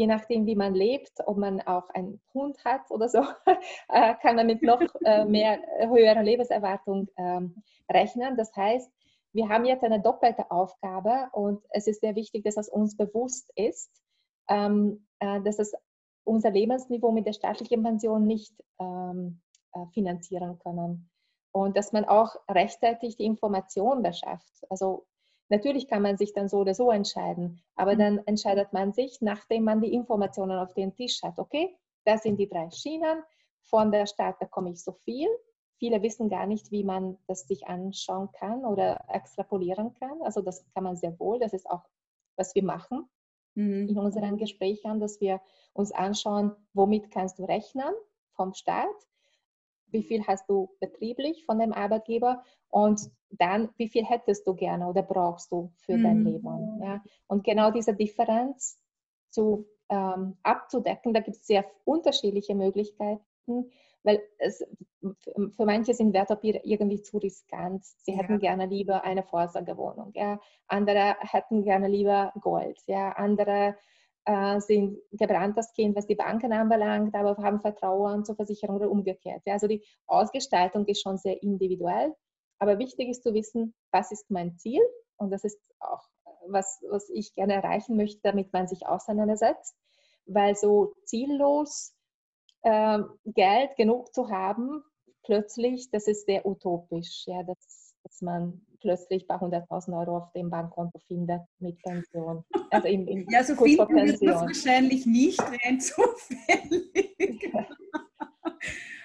je 0.00 0.06
nachdem, 0.06 0.46
wie 0.46 0.56
man 0.56 0.74
lebt, 0.74 1.12
ob 1.26 1.36
man 1.36 1.60
auch 1.60 1.90
einen 1.90 2.22
Hund 2.32 2.56
hat 2.64 2.90
oder 2.90 3.08
so, 3.08 3.18
äh, 3.88 4.14
kann 4.22 4.36
man 4.36 4.46
mit 4.46 4.62
noch 4.62 4.80
äh, 5.04 5.26
mehr 5.26 5.60
äh, 5.78 5.88
höherer 5.88 6.22
Lebenserwartung 6.22 7.08
ähm, 7.18 7.62
rechnen. 7.90 8.34
Das 8.38 8.50
heißt, 8.56 8.90
wir 9.34 9.48
haben 9.50 9.66
jetzt 9.66 9.84
eine 9.84 10.00
doppelte 10.00 10.50
Aufgabe 10.50 11.28
und 11.32 11.62
es 11.70 11.86
ist 11.86 12.00
sehr 12.00 12.16
wichtig, 12.16 12.44
dass 12.44 12.56
es 12.56 12.70
uns 12.70 12.96
bewusst 12.96 13.50
ist, 13.54 13.90
ähm, 14.48 15.06
dass 15.20 15.58
es 15.58 15.72
unser 16.24 16.50
Lebensniveau 16.50 17.12
mit 17.12 17.26
der 17.26 17.34
staatlichen 17.34 17.82
Pension 17.82 18.26
nicht 18.26 18.54
ähm, 18.80 19.40
finanzieren 19.92 20.58
können. 20.58 21.10
Und 21.52 21.76
dass 21.76 21.92
man 21.92 22.06
auch 22.06 22.34
rechtzeitig 22.48 23.18
die 23.18 23.24
Information 23.24 24.02
beschafft. 24.02 24.64
Also 24.68 25.06
Natürlich 25.50 25.88
kann 25.88 26.02
man 26.02 26.16
sich 26.16 26.32
dann 26.32 26.48
so 26.48 26.58
oder 26.58 26.74
so 26.74 26.90
entscheiden, 26.90 27.60
aber 27.74 27.94
mhm. 27.94 27.98
dann 27.98 28.18
entscheidet 28.26 28.72
man 28.72 28.92
sich, 28.92 29.20
nachdem 29.20 29.64
man 29.64 29.80
die 29.80 29.92
Informationen 29.92 30.58
auf 30.58 30.72
den 30.74 30.94
Tisch 30.94 31.22
hat. 31.22 31.38
Okay, 31.38 31.76
das 32.04 32.22
sind 32.22 32.38
die 32.38 32.48
drei 32.48 32.70
Schienen. 32.70 33.22
Von 33.62 33.92
der 33.92 34.06
Stadt 34.06 34.38
bekomme 34.38 34.70
ich 34.70 34.82
so 34.82 34.92
viel. 34.92 35.28
Viele 35.78 36.02
wissen 36.02 36.28
gar 36.28 36.46
nicht, 36.46 36.70
wie 36.70 36.84
man 36.84 37.18
das 37.26 37.48
sich 37.48 37.66
anschauen 37.66 38.30
kann 38.32 38.64
oder 38.64 39.04
extrapolieren 39.08 39.94
kann. 39.94 40.22
Also 40.22 40.40
das 40.40 40.64
kann 40.72 40.84
man 40.84 40.96
sehr 40.96 41.18
wohl. 41.18 41.38
Das 41.38 41.52
ist 41.52 41.68
auch, 41.68 41.84
was 42.36 42.54
wir 42.54 42.64
machen. 42.64 43.08
mhm. 43.54 43.88
in 43.88 43.98
unseren 43.98 44.36
Gesprächen, 44.36 45.00
dass 45.00 45.20
wir 45.20 45.40
uns 45.72 45.92
anschauen, 45.92 46.52
womit 46.72 47.10
kannst 47.10 47.38
du 47.38 47.44
rechnen 47.44 47.92
vom 48.32 48.54
Staat, 48.54 48.88
wie 49.92 50.02
viel 50.02 50.26
hast 50.26 50.48
du 50.48 50.70
betrieblich 50.80 51.44
von 51.44 51.58
dem 51.58 51.72
Arbeitgeber 51.72 52.42
und 52.68 53.10
dann, 53.30 53.70
wie 53.76 53.88
viel 53.88 54.04
hättest 54.04 54.46
du 54.46 54.54
gerne 54.54 54.88
oder 54.88 55.02
brauchst 55.02 55.52
du 55.52 55.72
für 55.76 55.96
mhm. 55.96 56.02
dein 56.02 56.24
Leben. 56.24 56.82
Ja? 56.82 57.02
Und 57.26 57.44
genau 57.44 57.70
diese 57.70 57.94
Differenz 57.94 58.78
zu, 59.30 59.66
ähm, 59.88 60.36
abzudecken, 60.42 61.12
da 61.12 61.20
gibt 61.20 61.36
es 61.36 61.46
sehr 61.46 61.64
unterschiedliche 61.84 62.54
Möglichkeiten, 62.54 63.70
weil 64.02 64.22
es, 64.38 64.64
für 65.00 65.66
manche 65.66 65.94
sind 65.94 66.14
Wertpapiere 66.14 66.60
irgendwie 66.64 67.02
zu 67.02 67.18
riskant. 67.18 67.84
Sie 67.84 68.12
hätten 68.12 68.34
ja. 68.34 68.38
gerne 68.38 68.66
lieber 68.66 69.04
eine 69.04 69.22
Vorsorgewohnung. 69.22 70.12
Ja? 70.14 70.40
Andere 70.68 71.16
hätten 71.20 71.62
gerne 71.62 71.88
lieber 71.88 72.32
Gold. 72.40 72.80
Ja? 72.86 73.12
Andere 73.12 73.76
äh, 74.24 74.60
sind 74.60 74.98
gebranntes 75.12 75.72
Kind, 75.72 75.96
was 75.96 76.06
die 76.06 76.14
Banken 76.14 76.52
anbelangt, 76.52 77.14
aber 77.14 77.36
haben 77.42 77.60
Vertrauen 77.60 78.24
zur 78.24 78.36
Versicherung 78.36 78.76
oder 78.76 78.90
umgekehrt. 78.90 79.42
Also 79.46 79.66
die 79.66 79.82
Ausgestaltung 80.06 80.86
ist 80.86 81.02
schon 81.02 81.18
sehr 81.18 81.42
individuell. 81.42 82.14
Aber 82.58 82.78
wichtig 82.78 83.08
ist 83.08 83.22
zu 83.22 83.32
wissen, 83.32 83.74
was 83.90 84.12
ist 84.12 84.30
mein 84.30 84.56
Ziel? 84.58 84.82
Und 85.16 85.30
das 85.30 85.44
ist 85.44 85.58
auch, 85.78 86.08
was, 86.48 86.82
was 86.88 87.08
ich 87.10 87.34
gerne 87.34 87.54
erreichen 87.54 87.96
möchte, 87.96 88.20
damit 88.22 88.52
man 88.52 88.68
sich 88.68 88.86
auseinandersetzt. 88.86 89.74
Weil 90.26 90.54
so 90.54 90.94
ziellos 91.04 91.94
äh, 92.62 92.98
Geld 93.24 93.76
genug 93.76 94.14
zu 94.14 94.28
haben, 94.28 94.82
plötzlich, 95.22 95.90
das 95.90 96.06
ist 96.06 96.26
sehr 96.26 96.46
utopisch, 96.46 97.26
ja, 97.26 97.42
dass, 97.42 97.56
dass 98.04 98.22
man 98.22 98.60
plötzlich 98.80 99.26
bei 99.26 99.34
100.000 99.36 99.98
Euro 99.98 100.18
auf 100.18 100.32
dem 100.32 100.50
Bankkonto 100.50 100.98
findet 101.06 101.42
mit 101.58 101.80
Pension. 101.82 102.44
Also 102.70 102.88
im, 102.88 103.06
im 103.06 103.26
ja, 103.30 103.44
so 103.44 103.54
finden 103.54 103.94
wir 103.94 104.12
das 104.12 104.20
wahrscheinlich 104.20 105.06
nicht 105.06 105.40
rein 105.40 105.80
zufällig. 105.80 107.52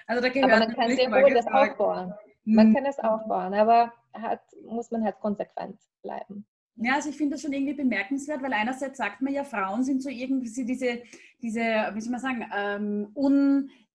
also 0.06 0.22
da 0.22 0.28
gehört 0.28 0.52
aber 0.52 0.66
man 0.66 0.74
kann 0.74 0.96
sehr 0.96 1.10
wohl 1.10 1.34
das 1.34 1.46
aufbauen. 1.46 2.14
Man 2.44 2.68
hm. 2.68 2.74
kann 2.74 2.86
es 2.86 2.98
aufbauen, 2.98 3.54
aber 3.54 3.92
hat, 4.12 4.40
muss 4.64 4.90
man 4.90 5.04
halt 5.04 5.18
konsequent 5.20 5.78
bleiben. 6.02 6.46
Ja, 6.76 6.94
also 6.94 7.08
ich 7.08 7.16
finde 7.16 7.34
das 7.34 7.42
schon 7.42 7.52
irgendwie 7.52 7.74
bemerkenswert, 7.74 8.42
weil 8.42 8.52
einerseits 8.52 8.98
sagt 8.98 9.22
man 9.22 9.32
ja, 9.32 9.44
Frauen 9.44 9.82
sind 9.82 10.02
so 10.02 10.10
irgendwie 10.10 10.64
diese, 10.64 11.02
diese 11.42 11.90
wie 11.94 12.00
soll 12.00 12.12
man 12.12 12.20
sagen, 12.20 12.46
ähm, 12.54 13.08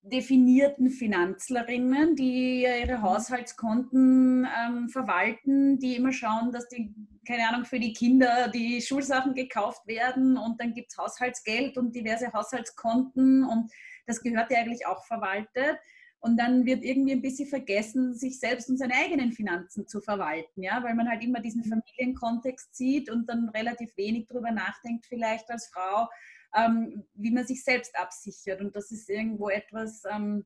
undefinierten 0.03 0.89
Finanzlerinnen, 0.89 2.15
die 2.15 2.63
ihre 2.63 2.97
mhm. 2.97 3.01
Haushaltskonten 3.03 4.47
ähm, 4.65 4.89
verwalten, 4.89 5.79
die 5.79 5.95
immer 5.95 6.11
schauen, 6.11 6.51
dass 6.51 6.67
die, 6.69 6.93
keine 7.27 7.47
Ahnung, 7.47 7.65
für 7.65 7.79
die 7.79 7.93
Kinder 7.93 8.49
die 8.49 8.81
Schulsachen 8.81 9.33
gekauft 9.33 9.85
werden 9.87 10.37
und 10.37 10.59
dann 10.59 10.73
gibt 10.73 10.91
es 10.91 10.97
Haushaltsgeld 10.97 11.77
und 11.77 11.95
diverse 11.95 12.33
Haushaltskonten 12.33 13.43
und 13.43 13.71
das 14.07 14.21
gehört 14.21 14.51
ja 14.51 14.59
eigentlich 14.59 14.85
auch 14.85 15.05
verwaltet. 15.05 15.77
Und 16.23 16.37
dann 16.37 16.67
wird 16.67 16.83
irgendwie 16.83 17.13
ein 17.13 17.21
bisschen 17.23 17.49
vergessen, 17.49 18.13
sich 18.13 18.39
selbst 18.39 18.69
und 18.69 18.77
seine 18.77 18.93
eigenen 18.93 19.31
Finanzen 19.31 19.87
zu 19.87 20.01
verwalten, 20.01 20.61
ja, 20.61 20.83
weil 20.83 20.93
man 20.93 21.09
halt 21.09 21.23
immer 21.23 21.39
diesen 21.39 21.63
mhm. 21.65 21.81
Familienkontext 21.81 22.75
sieht 22.75 23.09
und 23.09 23.27
dann 23.27 23.49
relativ 23.49 23.95
wenig 23.97 24.27
darüber 24.27 24.51
nachdenkt, 24.51 25.07
vielleicht 25.07 25.49
als 25.49 25.67
Frau, 25.73 26.07
ähm, 26.55 27.03
wie 27.13 27.31
man 27.31 27.45
sich 27.45 27.63
selbst 27.63 27.97
absichert. 27.97 28.61
Und 28.61 28.75
das 28.75 28.91
ist 28.91 29.09
irgendwo 29.09 29.49
etwas, 29.49 30.03
ähm, 30.11 30.45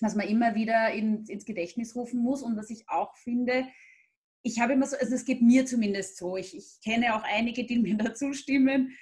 was 0.00 0.14
man 0.14 0.26
immer 0.26 0.54
wieder 0.54 0.92
in, 0.92 1.24
ins 1.26 1.44
Gedächtnis 1.44 1.94
rufen 1.94 2.20
muss 2.20 2.42
und 2.42 2.56
was 2.56 2.70
ich 2.70 2.88
auch 2.88 3.16
finde, 3.16 3.66
ich 4.44 4.60
habe 4.60 4.72
immer 4.72 4.86
so, 4.86 4.96
also 4.96 5.14
es 5.14 5.24
geht 5.24 5.40
mir 5.40 5.66
zumindest 5.66 6.16
so, 6.16 6.36
ich, 6.36 6.56
ich 6.56 6.80
kenne 6.84 7.14
auch 7.14 7.22
einige, 7.22 7.64
die 7.64 7.78
mir 7.80 7.96
dazu 7.96 8.32
stimmen, 8.32 8.96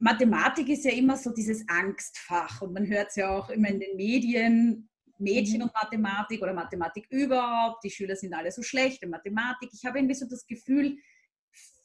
Mathematik 0.00 0.68
ist 0.68 0.84
ja 0.84 0.92
immer 0.92 1.16
so 1.16 1.32
dieses 1.32 1.68
Angstfach 1.68 2.62
und 2.62 2.72
man 2.72 2.86
hört 2.86 3.08
es 3.08 3.16
ja 3.16 3.36
auch 3.36 3.50
immer 3.50 3.68
in 3.68 3.80
den 3.80 3.96
Medien, 3.96 4.88
Mädchen 5.18 5.58
mhm. 5.58 5.64
und 5.64 5.74
Mathematik 5.74 6.40
oder 6.40 6.54
Mathematik 6.54 7.06
überhaupt, 7.10 7.82
die 7.82 7.90
Schüler 7.90 8.14
sind 8.14 8.32
alle 8.34 8.52
so 8.52 8.62
schlecht 8.62 9.02
in 9.02 9.10
Mathematik. 9.10 9.70
Ich 9.72 9.84
habe 9.84 9.98
irgendwie 9.98 10.14
so 10.14 10.26
das 10.28 10.46
Gefühl, 10.46 10.96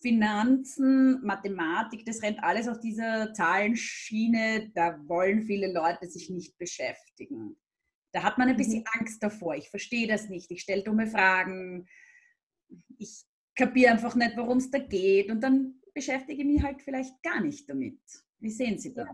Finanzen, 0.04 1.24
Mathematik, 1.24 2.06
das 2.06 2.22
rennt 2.22 2.44
alles 2.44 2.68
auf 2.68 2.82
dieser 2.82 3.34
Zahlenschiene, 3.34 4.70
da 4.76 5.00
wollen 5.08 5.44
viele 5.44 5.72
Leute 5.72 6.08
sich 6.08 6.30
nicht 6.30 6.58
beschäftigen. 6.58 7.56
Da 8.12 8.22
hat 8.22 8.38
man 8.38 8.50
ein 8.50 8.58
bisschen 8.58 8.82
mhm. 8.82 9.00
Angst 9.00 9.24
davor. 9.24 9.56
Ich 9.56 9.70
verstehe 9.70 10.08
das 10.08 10.30
nicht. 10.30 10.52
Ich 10.52 10.62
stelle 10.62 10.84
dumme 10.84 11.08
Fragen. 11.08 11.88
Ich 12.98 13.24
kapiere 13.56 13.94
einfach 13.94 14.16
nicht, 14.16 14.36
worum 14.36 14.58
es 14.58 14.70
da 14.70 14.80
geht. 14.80 15.32
Und 15.32 15.42
dann 15.42 15.82
beschäftige 15.94 16.42
ich 16.42 16.48
mich 16.48 16.62
halt 16.62 16.82
vielleicht 16.82 17.24
gar 17.24 17.42
nicht 17.42 17.68
damit. 17.70 18.00
Wie 18.40 18.52
sehen 18.52 18.78
Sie 18.78 18.94
das? 18.94 19.08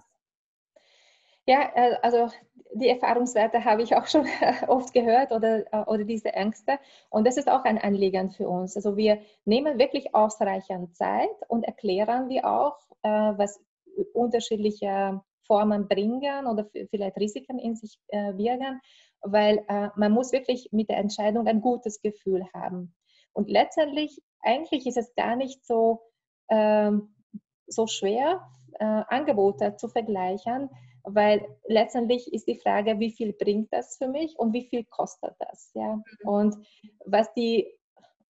Ja, 1.50 1.68
äh, 1.74 1.98
also 2.04 2.30
die 2.76 2.90
Erfahrungswerte 2.90 3.66
habe 3.66 3.82
ich 3.82 3.96
auch 3.96 4.06
schon 4.06 4.28
oft 4.68 4.94
gehört 4.94 5.32
oder, 5.32 5.66
äh, 5.74 5.84
oder 5.88 6.04
diese 6.04 6.32
Ängste. 6.32 6.78
Und 7.10 7.26
das 7.26 7.38
ist 7.38 7.50
auch 7.50 7.64
ein 7.64 7.80
Anliegen 7.80 8.30
für 8.30 8.48
uns. 8.48 8.76
Also 8.76 8.96
wir 8.98 9.20
nehmen 9.46 9.80
wirklich 9.80 10.14
ausreichend 10.14 10.96
Zeit 10.96 11.36
und 11.48 11.64
erklären 11.64 12.30
wir 12.30 12.46
auch, 12.46 12.78
äh, 13.02 13.10
was 13.10 13.60
unterschiedliche 14.14 15.20
Formen 15.48 15.88
bringen 15.88 16.46
oder 16.46 16.70
vielleicht 16.92 17.18
Risiken 17.18 17.58
in 17.58 17.76
sich 17.76 18.00
wirken, 18.12 18.80
weil 19.22 19.66
man 19.96 20.12
muss 20.12 20.32
wirklich 20.32 20.70
mit 20.72 20.90
der 20.90 20.98
Entscheidung 20.98 21.48
ein 21.48 21.60
gutes 21.60 22.02
Gefühl 22.02 22.46
haben. 22.54 22.94
Und 23.34 23.50
letztendlich, 23.50 24.22
eigentlich 24.42 24.86
ist 24.86 24.98
es 24.98 25.16
gar 25.16 25.36
nicht 25.36 25.66
so, 25.66 26.02
ähm, 26.50 27.16
so 27.66 27.88
schwer, 27.88 28.48
Angebote 28.78 29.76
zu 29.76 29.90
vergleichen, 29.90 30.70
weil 31.04 31.46
letztendlich 31.68 32.32
ist 32.34 32.48
die 32.48 32.60
Frage, 32.60 33.00
wie 33.00 33.12
viel 33.12 33.34
bringt 33.34 33.72
das 33.74 33.98
für 33.98 34.08
mich 34.08 34.38
und 34.38 34.54
wie 34.54 34.68
viel 34.68 34.86
kostet 34.86 35.36
das. 35.40 35.72
Ja? 35.74 35.96
Mhm. 35.96 36.30
Und 36.30 36.56
was 37.06 37.34
die 37.34 37.68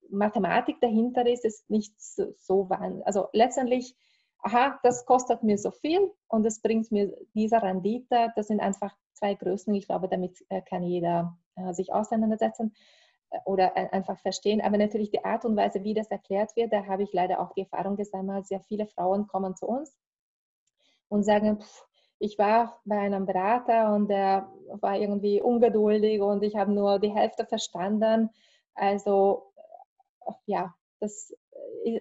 Mathematik 0.10 0.79
dahinter 0.82 1.25
ist, 1.27 1.45
ist 1.45 1.69
nicht 1.69 1.99
so, 2.01 2.34
so 2.36 2.69
wahnsinnig. 2.69 3.05
Also 3.05 3.27
letztendlich, 3.34 3.95
aha, 4.39 4.79
das 4.84 5.05
kostet 5.05 5.43
mir 5.43 5.58
so 5.58 5.71
viel 5.71 6.12
und 6.27 6.45
es 6.45 6.62
bringt 6.62 6.91
mir 6.91 7.15
diese 7.34 7.62
Rendite. 7.62 8.32
Das 8.36 8.47
sind 8.47 8.60
einfach 8.60 8.95
zwei 9.13 9.36
Größen. 9.36 9.73
Ich 9.75 9.88
glaube, 9.88 10.10
damit 10.10 10.43
äh, 10.49 10.62
kann 10.62 10.84
jeder 10.84 11.38
äh, 11.55 11.73
sich 11.73 11.93
auseinandersetzen 11.93 12.73
äh, 13.29 13.39
oder 13.45 13.75
einfach 13.75 14.19
verstehen. 14.19 14.62
Aber 14.62 14.77
natürlich 14.77 15.12
die 15.12 15.23
Art 15.23 15.45
und 15.45 15.55
Weise, 15.55 15.84
wie 15.84 15.93
das 15.93 16.10
erklärt 16.10 16.55
wird, 16.55 16.73
da 16.73 16.86
habe 16.86 17.03
ich 17.03 17.13
leider 17.13 17.39
auch 17.39 17.53
die 17.53 17.62
Erfahrung 17.62 17.95
gesammelt. 17.95 18.47
Sehr 18.47 18.62
viele 18.62 18.88
Frauen 18.88 19.27
kommen 19.27 19.55
zu 19.55 19.67
uns 19.67 19.95
und 21.10 21.23
sagen, 21.23 21.60
pff, 21.60 21.88
ich 22.19 22.38
war 22.38 22.79
bei 22.86 22.99
einem 22.99 23.25
Berater 23.25 23.93
und 23.93 24.10
der 24.10 24.51
war 24.82 24.97
irgendwie 24.97 25.41
ungeduldig 25.41 26.21
und 26.21 26.43
ich 26.43 26.55
habe 26.55 26.71
nur 26.71 26.99
die 26.99 27.13
Hälfte 27.13 27.45
verstanden. 27.45 28.29
Also 28.75 29.51
äh, 30.25 30.34
ja, 30.45 30.75
das 30.99 31.34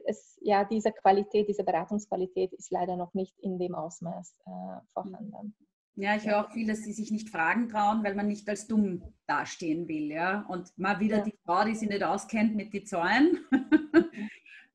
ist, 0.07 0.38
ja, 0.40 0.64
diese 0.64 0.92
Qualität, 0.92 1.48
diese 1.48 1.64
Beratungsqualität 1.64 2.52
ist 2.52 2.70
leider 2.70 2.96
noch 2.96 3.14
nicht 3.14 3.38
in 3.38 3.59
dem 3.59 3.74
Ausmaß 3.74 4.35
äh, 4.46 4.81
vorhanden. 4.92 5.54
Ja, 5.94 6.14
ich 6.14 6.28
höre 6.28 6.44
auch 6.44 6.52
viel, 6.52 6.66
dass 6.68 6.85
sie 6.85 6.92
sich 6.92 7.11
nicht 7.11 7.28
fragen 7.28 7.68
trauen, 7.68 8.04
weil 8.04 8.14
man 8.14 8.28
nicht 8.28 8.48
als 8.48 8.68
dumm 8.68 9.02
dastehen 9.26 9.88
will. 9.88 10.12
Ja? 10.12 10.46
Und 10.48 10.76
mal 10.78 11.00
wieder 11.00 11.18
ja. 11.18 11.24
die 11.24 11.35
Frau, 11.44 11.64
die 11.64 11.74
sich 11.74 11.88
nicht 11.88 12.04
auskennt 12.04 12.54
mit 12.54 12.72
den 12.72 12.87
Zahlen. 12.87 13.38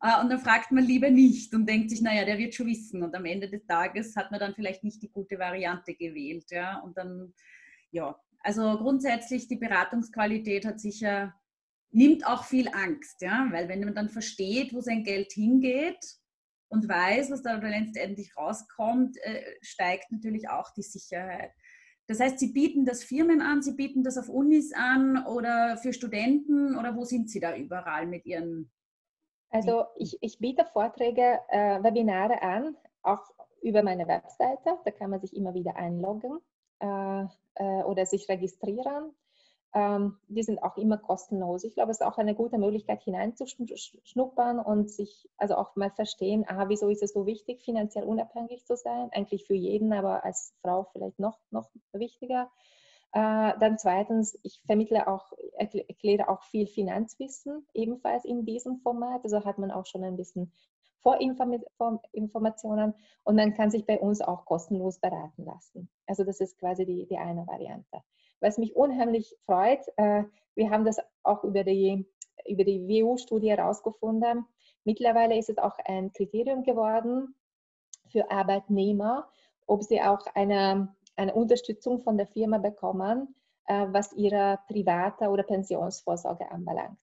Äh, 0.03 0.21
und 0.21 0.29
dann 0.29 0.39
fragt 0.39 0.71
man 0.71 0.83
lieber 0.83 1.09
nicht 1.09 1.55
und 1.55 1.67
denkt 1.67 1.89
sich, 1.89 2.01
naja, 2.01 2.25
der 2.25 2.37
wird 2.37 2.53
schon 2.53 2.67
wissen. 2.67 3.01
Und 3.01 3.15
am 3.15 3.25
Ende 3.25 3.49
des 3.49 3.65
Tages 3.65 4.15
hat 4.15 4.29
man 4.29 4.39
dann 4.39 4.53
vielleicht 4.53 4.83
nicht 4.83 5.01
die 5.01 5.11
gute 5.11 5.39
Variante 5.39 5.95
gewählt. 5.95 6.51
Ja? 6.51 6.79
Und 6.79 6.97
dann, 6.97 7.33
ja, 7.91 8.15
also 8.39 8.77
grundsätzlich 8.77 9.47
die 9.47 9.55
Beratungsqualität 9.55 10.65
hat 10.65 10.79
sicher, 10.79 11.33
nimmt 11.91 12.27
auch 12.27 12.43
viel 12.43 12.67
Angst, 12.69 13.21
ja, 13.21 13.47
weil 13.51 13.69
wenn 13.69 13.81
man 13.81 13.95
dann 13.95 14.09
versteht, 14.09 14.73
wo 14.73 14.81
sein 14.81 15.03
Geld 15.03 15.31
hingeht 15.31 16.03
und 16.67 16.89
weiß, 16.89 17.29
was 17.31 17.43
da 17.43 17.53
letztendlich 17.53 18.35
rauskommt, 18.35 19.15
äh, 19.21 19.43
steigt 19.61 20.11
natürlich 20.11 20.49
auch 20.49 20.73
die 20.73 20.81
Sicherheit. 20.81 21.51
Das 22.07 22.19
heißt, 22.19 22.39
Sie 22.39 22.51
bieten 22.51 22.83
das 22.83 23.03
Firmen 23.03 23.41
an, 23.41 23.61
Sie 23.61 23.75
bieten 23.75 24.03
das 24.03 24.17
auf 24.17 24.27
Unis 24.27 24.73
an 24.73 25.23
oder 25.25 25.77
für 25.77 25.93
Studenten 25.93 26.75
oder 26.75 26.95
wo 26.97 27.05
sind 27.05 27.29
Sie 27.29 27.39
da 27.39 27.55
überall 27.55 28.07
mit 28.07 28.25
Ihren 28.25 28.71
also 29.53 29.85
ich, 29.97 30.17
ich 30.21 30.39
biete 30.39 30.65
Vorträge, 30.65 31.39
äh, 31.49 31.83
Webinare 31.83 32.41
an, 32.41 32.75
auch 33.03 33.21
über 33.61 33.83
meine 33.83 34.07
Webseite. 34.07 34.77
Da 34.83 34.91
kann 34.91 35.09
man 35.09 35.21
sich 35.21 35.35
immer 35.35 35.53
wieder 35.53 35.75
einloggen 35.75 36.39
äh, 36.79 37.25
äh, 37.55 37.83
oder 37.83 38.05
sich 38.05 38.27
registrieren. 38.27 39.13
Ähm, 39.75 40.17
die 40.27 40.43
sind 40.43 40.61
auch 40.61 40.77
immer 40.77 40.97
kostenlos. 40.97 41.63
Ich 41.63 41.73
glaube, 41.75 41.91
es 41.91 41.99
ist 41.99 42.05
auch 42.05 42.17
eine 42.17 42.35
gute 42.35 42.57
Möglichkeit, 42.57 43.01
hineinzuschnuppern 43.01 44.59
und 44.59 44.91
sich 44.91 45.29
also 45.37 45.55
auch 45.55 45.75
mal 45.75 45.89
verstehen, 45.89 46.45
aha, 46.47 46.69
wieso 46.69 46.89
ist 46.89 47.01
es 47.01 47.13
so 47.13 47.25
wichtig, 47.25 47.63
finanziell 47.63 48.03
unabhängig 48.03 48.65
zu 48.65 48.75
sein? 48.75 49.09
Eigentlich 49.11 49.45
für 49.45 49.55
jeden, 49.55 49.93
aber 49.93 50.23
als 50.23 50.53
Frau 50.61 50.87
vielleicht 50.91 51.19
noch, 51.19 51.39
noch 51.49 51.69
wichtiger. 51.91 52.51
Äh, 53.13 53.53
dann 53.59 53.77
zweitens, 53.77 54.37
ich 54.41 54.59
vermittle 54.65 55.07
auch, 55.07 55.31
erkläre 55.57 56.29
auch 56.29 56.43
viel 56.43 56.67
Finanzwissen, 56.67 57.67
ebenfalls 57.73 58.25
in 58.25 58.45
diesem 58.45 58.77
Format. 58.77 59.23
Also 59.23 59.45
hat 59.45 59.59
man 59.59 59.71
auch 59.71 59.85
schon 59.85 60.03
ein 60.03 60.17
bisschen 60.17 60.51
Vorinformationen 61.03 62.93
und 63.23 63.35
man 63.35 63.53
kann 63.53 63.69
sich 63.69 63.85
bei 63.85 63.99
uns 63.99 64.21
auch 64.21 64.45
kostenlos 64.45 64.99
beraten 64.99 65.45
lassen. 65.45 65.89
Also 66.07 66.23
das 66.23 66.39
ist 66.39 66.57
quasi 66.57 66.85
die, 66.85 67.05
die 67.05 67.17
eine 67.17 67.45
Variante. 67.45 68.01
Was 68.39 68.57
mich 68.57 68.75
unheimlich 68.75 69.35
freut, 69.45 69.85
äh, 69.97 70.23
wir 70.55 70.69
haben 70.69 70.85
das 70.85 70.97
auch 71.23 71.43
über 71.43 71.63
die, 71.63 72.05
über 72.47 72.63
die 72.63 72.87
WU-Studie 72.87 73.51
herausgefunden. 73.51 74.45
Mittlerweile 74.85 75.37
ist 75.37 75.49
es 75.49 75.57
auch 75.57 75.77
ein 75.85 76.11
Kriterium 76.13 76.63
geworden 76.63 77.35
für 78.11 78.31
Arbeitnehmer, 78.31 79.29
ob 79.67 79.83
sie 79.83 80.01
auch 80.01 80.25
eine, 80.35 80.95
eine 81.15 81.33
Unterstützung 81.33 82.01
von 82.01 82.17
der 82.17 82.27
Firma 82.27 82.57
bekommen, 82.57 83.35
äh, 83.65 83.87
was 83.89 84.13
ihre 84.13 84.59
private 84.67 85.29
oder 85.29 85.43
Pensionsvorsorge 85.43 86.49
anbelangt. 86.51 86.99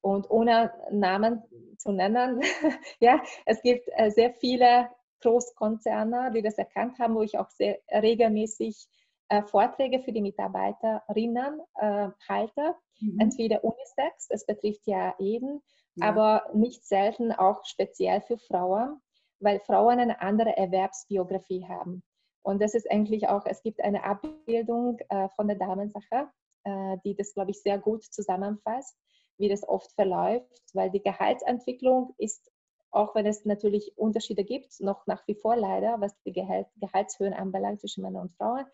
Und 0.00 0.30
ohne 0.30 0.72
Namen 0.90 1.42
zu 1.78 1.92
nennen, 1.92 2.42
ja, 3.00 3.22
es 3.46 3.62
gibt 3.62 3.88
äh, 3.96 4.10
sehr 4.10 4.32
viele 4.34 4.90
Großkonzerne, 5.22 6.30
die 6.34 6.42
das 6.42 6.58
erkannt 6.58 6.98
haben, 6.98 7.14
wo 7.14 7.22
ich 7.22 7.38
auch 7.38 7.48
sehr 7.48 7.78
regelmäßig 7.90 8.86
äh, 9.30 9.42
Vorträge 9.42 10.00
für 10.00 10.12
die 10.12 10.20
Mitarbeiterinnen 10.20 11.60
äh, 11.76 12.08
halte. 12.28 12.74
Mhm. 13.00 13.20
Entweder 13.20 13.64
Unisex, 13.64 14.28
das 14.28 14.44
betrifft 14.44 14.86
ja 14.86 15.14
jeden, 15.18 15.62
ja. 15.94 16.08
aber 16.08 16.50
nicht 16.52 16.86
selten 16.86 17.32
auch 17.32 17.64
speziell 17.64 18.20
für 18.20 18.36
Frauen, 18.36 19.00
weil 19.40 19.60
Frauen 19.60 19.98
eine 19.98 20.20
andere 20.20 20.56
Erwerbsbiografie 20.56 21.66
haben. 21.66 22.02
Und 22.44 22.60
das 22.60 22.74
ist 22.74 22.90
eigentlich 22.90 23.26
auch, 23.28 23.46
es 23.46 23.62
gibt 23.62 23.82
eine 23.82 24.04
Abbildung 24.04 24.98
äh, 25.08 25.28
von 25.30 25.48
der 25.48 25.56
Damensache, 25.56 26.28
äh, 26.64 26.98
die 27.02 27.16
das, 27.16 27.32
glaube 27.32 27.50
ich, 27.50 27.62
sehr 27.62 27.78
gut 27.78 28.04
zusammenfasst, 28.04 28.96
wie 29.38 29.48
das 29.48 29.66
oft 29.66 29.90
verläuft, 29.92 30.62
weil 30.74 30.90
die 30.90 31.02
Gehaltsentwicklung 31.02 32.14
ist, 32.18 32.52
auch 32.90 33.14
wenn 33.14 33.24
es 33.24 33.46
natürlich 33.46 33.96
Unterschiede 33.96 34.44
gibt, 34.44 34.78
noch 34.80 35.06
nach 35.06 35.26
wie 35.26 35.34
vor 35.34 35.56
leider, 35.56 36.00
was 36.00 36.14
die 36.22 36.32
Gehalt, 36.32 36.68
Gehaltshöhen 36.76 37.32
anbelangt 37.32 37.80
zwischen 37.80 38.02
Männern 38.02 38.28
und 38.28 38.36
Frauen, 38.36 38.66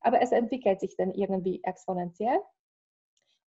aber 0.00 0.22
es 0.22 0.32
entwickelt 0.32 0.80
sich 0.80 0.96
dann 0.96 1.12
irgendwie 1.12 1.62
exponentiell. 1.62 2.40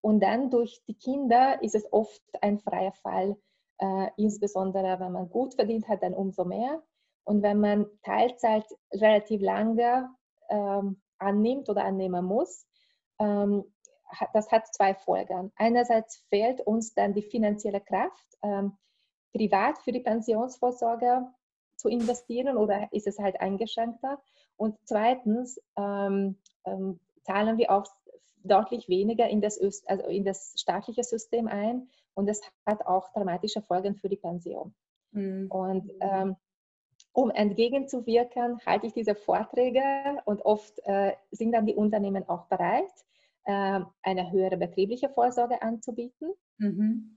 Und 0.01 0.19
dann 0.21 0.51
durch 0.51 0.83
die 0.87 0.95
Kinder 0.95 1.61
ist 1.61 1.75
es 1.75 1.91
oft 1.91 2.21
ein 2.41 2.59
freier 2.59 2.93
Fall, 2.93 3.35
äh, 3.79 4.09
insbesondere 4.15 4.99
wenn 4.99 5.11
man 5.11 5.29
gut 5.29 5.55
verdient 5.55 5.87
hat, 5.87 6.03
dann 6.03 6.13
umso 6.13 6.45
mehr. 6.45 6.83
Und 7.23 7.43
wenn 7.43 7.59
man 7.59 7.85
Teilzeit 8.03 8.65
relativ 8.93 9.41
lange 9.41 10.09
ähm, 10.49 11.01
annimmt 11.17 11.69
oder 11.69 11.83
annehmen 11.83 12.25
muss, 12.25 12.65
ähm, 13.19 13.63
das 14.33 14.51
hat 14.51 14.73
zwei 14.73 14.93
Folgen. 14.93 15.51
Einerseits 15.55 16.25
fehlt 16.29 16.61
uns 16.61 16.93
dann 16.93 17.13
die 17.13 17.21
finanzielle 17.21 17.79
Kraft, 17.79 18.37
ähm, 18.43 18.77
privat 19.33 19.77
für 19.79 19.91
die 19.91 20.01
Pensionsvorsorge 20.01 21.25
zu 21.77 21.87
investieren 21.87 22.57
oder 22.57 22.89
ist 22.91 23.07
es 23.07 23.19
halt 23.19 23.39
eingeschränkter. 23.39 24.21
Und 24.57 24.77
zweitens 24.83 25.59
ähm, 25.77 26.37
ähm, 26.65 26.99
zahlen 27.23 27.57
wir 27.57 27.71
auch 27.71 27.85
deutlich 28.43 28.89
weniger 28.89 29.29
in 29.29 29.41
das, 29.41 29.59
also 29.85 30.05
in 30.07 30.25
das 30.25 30.53
staatliche 30.57 31.03
System 31.03 31.47
ein 31.47 31.89
und 32.13 32.27
das 32.27 32.41
hat 32.65 32.85
auch 32.85 33.11
dramatische 33.13 33.61
Folgen 33.61 33.95
für 33.95 34.09
die 34.09 34.17
Pension. 34.17 34.73
Mhm. 35.11 35.49
Und 35.49 35.91
ähm, 35.99 36.35
um 37.13 37.29
entgegenzuwirken, 37.31 38.59
halte 38.65 38.87
ich 38.87 38.93
diese 38.93 39.15
Vorträge 39.15 39.83
und 40.25 40.41
oft 40.43 40.79
äh, 40.85 41.13
sind 41.31 41.51
dann 41.51 41.65
die 41.65 41.75
Unternehmen 41.75 42.27
auch 42.29 42.45
bereit, 42.47 42.91
äh, 43.45 43.79
eine 44.03 44.31
höhere 44.31 44.57
betriebliche 44.57 45.09
Vorsorge 45.09 45.61
anzubieten. 45.61 46.33
Mhm. 46.57 47.15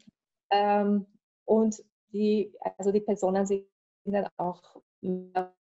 Ähm, 0.51 1.07
und 1.45 1.83
die, 2.13 2.53
also 2.79 2.93
die 2.93 3.01
Personen 3.01 3.47
sind 3.47 3.67
dann 4.05 4.29
auch, 4.37 4.63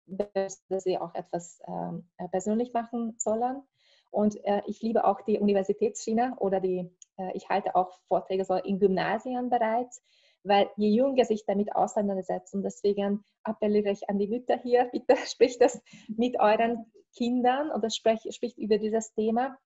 dass 0.06 0.62
sie 0.78 0.98
auch 0.98 1.14
etwas 1.14 1.60
äh, 1.60 2.28
persönlich 2.28 2.72
machen 2.72 3.14
sollen. 3.18 3.62
Und 4.10 4.44
äh, 4.44 4.62
ich 4.66 4.82
liebe 4.82 5.04
auch 5.04 5.20
die 5.22 5.38
Universitätsschiene 5.38 6.34
oder 6.38 6.60
die, 6.60 6.90
äh, 7.16 7.30
ich 7.34 7.48
halte 7.48 7.76
auch 7.76 8.00
Vorträge 8.08 8.44
so 8.44 8.54
in 8.54 8.80
Gymnasien 8.80 9.48
bereits, 9.48 10.02
weil 10.42 10.70
je 10.76 10.88
jünger 10.88 11.24
sich 11.24 11.44
damit 11.46 11.74
auseinandersetzen, 11.74 12.62
deswegen 12.62 13.24
appelliere 13.42 13.90
ich 13.90 14.08
an 14.08 14.18
die 14.18 14.28
Mütter 14.28 14.58
hier, 14.58 14.84
bitte 14.92 15.16
spricht 15.26 15.60
das 15.60 15.80
mit 16.08 16.38
euren 16.38 16.90
Kindern 17.16 17.70
oder 17.70 17.90
spricht, 17.90 18.32
spricht 18.34 18.58
über 18.58 18.78
dieses 18.78 19.12
Thema, 19.12 19.58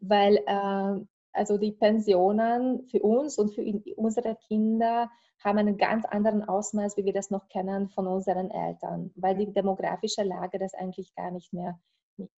weil 0.00 0.36
äh, 0.46 1.04
also 1.34 1.56
die 1.56 1.72
Pensionen 1.72 2.86
für 2.88 3.00
uns 3.00 3.38
und 3.38 3.54
für 3.54 3.64
unsere 3.96 4.36
Kinder 4.48 5.10
haben 5.42 5.58
einen 5.58 5.78
ganz 5.78 6.04
anderen 6.04 6.46
Ausmaß, 6.46 6.96
wie 6.96 7.04
wir 7.04 7.14
das 7.14 7.30
noch 7.30 7.48
kennen 7.48 7.88
von 7.88 8.06
unseren 8.06 8.50
Eltern, 8.50 9.12
weil 9.16 9.36
die 9.36 9.52
demografische 9.52 10.22
Lage 10.22 10.58
das 10.58 10.74
eigentlich 10.74 11.14
gar 11.14 11.30
nicht 11.30 11.52
mehr 11.52 11.80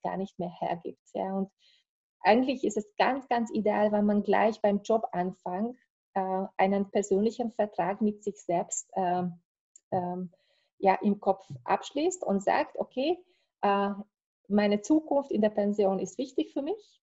gar 0.03 0.17
nicht 0.17 0.39
mehr 0.39 0.51
hergibt. 0.61 1.03
Ja. 1.15 1.35
Und 1.35 1.51
eigentlich 2.21 2.65
ist 2.65 2.77
es 2.77 2.89
ganz, 2.97 3.29
ganz 3.29 3.51
ideal, 3.53 3.93
wenn 3.93 4.07
man 4.07 4.23
gleich 4.23 4.61
beim 4.61 4.83
Job 4.83 5.07
anfängt, 5.13 5.79
äh, 6.15 6.45
einen 6.57 6.91
persönlichen 6.91 7.53
Vertrag 7.53 8.01
mit 8.01 8.23
sich 8.23 8.41
selbst 8.43 8.91
äh, 8.95 9.25
äh, 9.91 10.17
ja, 10.79 10.95
im 11.03 11.21
Kopf 11.21 11.47
abschließt 11.65 12.25
und 12.25 12.43
sagt, 12.43 12.79
okay, 12.79 13.19
äh, 13.63 13.91
meine 14.49 14.83
Zukunft 14.83 15.31
in 15.33 15.41
der 15.41 15.51
Pension 15.51 15.99
ist 15.99 16.19
wichtig 16.19 16.53
für 16.53 16.63
mich 16.63 17.03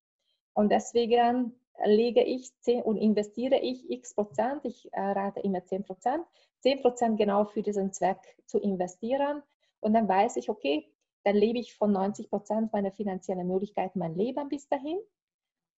und 0.54 0.72
deswegen 0.72 1.56
lege 1.86 2.24
ich 2.24 2.52
10 2.62 2.84
und 2.84 2.98
investiere 2.98 3.60
ich 3.60 3.90
x 3.90 4.14
Prozent, 4.14 4.66
ich 4.66 4.94
äh, 4.94 5.02
rate 5.02 5.40
immer 5.40 5.66
10 5.66 5.84
Prozent, 5.84 6.24
10 6.60 6.82
Prozent 6.82 7.18
genau 7.18 7.46
für 7.46 7.64
diesen 7.64 7.92
Zweck 7.94 8.20
zu 8.46 8.60
investieren 8.60 9.42
und 9.80 9.94
dann 9.94 10.08
weiß 10.08 10.36
ich, 10.38 10.50
okay, 10.50 10.88
dann 11.24 11.36
lebe 11.36 11.60
ich 11.60 11.76
von 11.76 11.92
90 11.92 12.30
Prozent 12.30 12.74
meiner 12.74 12.92
finanziellen 12.92 13.48
Möglichkeiten 13.48 14.00
mein 14.00 14.16
Leben 14.16 14.50
bis 14.50 14.68
dahin. 14.68 14.98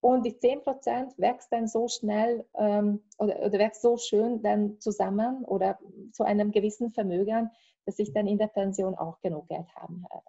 Und 0.04 0.26
die 0.26 0.38
10 0.38 0.64
Prozent 0.64 1.18
wächst 1.18 1.50
dann 1.54 1.66
so 1.66 1.88
schnell 1.88 2.46
ähm, 2.56 3.00
oder, 3.20 3.40
oder 3.40 3.58
wächst 3.58 3.82
so 3.82 3.96
schön 3.96 4.42
dann 4.42 4.78
zusammen 4.82 5.46
oder 5.46 5.80
zu 6.12 6.26
einem 6.26 6.52
gewissen 6.52 6.92
Vermögen, 6.92 7.50
dass 7.86 8.00
ich 8.00 8.12
dann 8.12 8.28
in 8.28 8.38
der 8.38 8.48
Pension 8.48 8.96
auch 8.96 9.22
genug 9.22 9.48
Geld 9.48 9.74
haben 9.78 10.04
werde. 10.12 10.26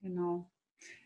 Genau. 0.00 0.48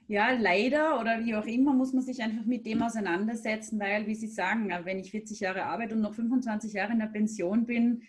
Ja, 0.07 0.33
leider 0.33 1.01
oder 1.01 1.25
wie 1.25 1.35
auch 1.35 1.47
immer 1.47 1.73
muss 1.73 1.95
man 1.95 2.03
sich 2.03 2.23
einfach 2.23 2.45
mit 2.45 2.67
dem 2.67 2.83
auseinandersetzen, 2.83 3.81
weil, 3.81 4.07
wie 4.07 4.15
Sie 4.15 4.29
sagen, 4.29 4.69
wenn 4.85 4.99
ich 4.99 5.11
40 5.11 5.41
Jahre 5.41 5.65
arbeite 5.65 5.95
und 5.95 6.03
noch 6.03 6.13
25 6.13 6.75
Jahre 6.75 6.93
in 6.93 6.99
der 6.99 7.07
Pension 7.07 7.65
bin, 7.65 8.03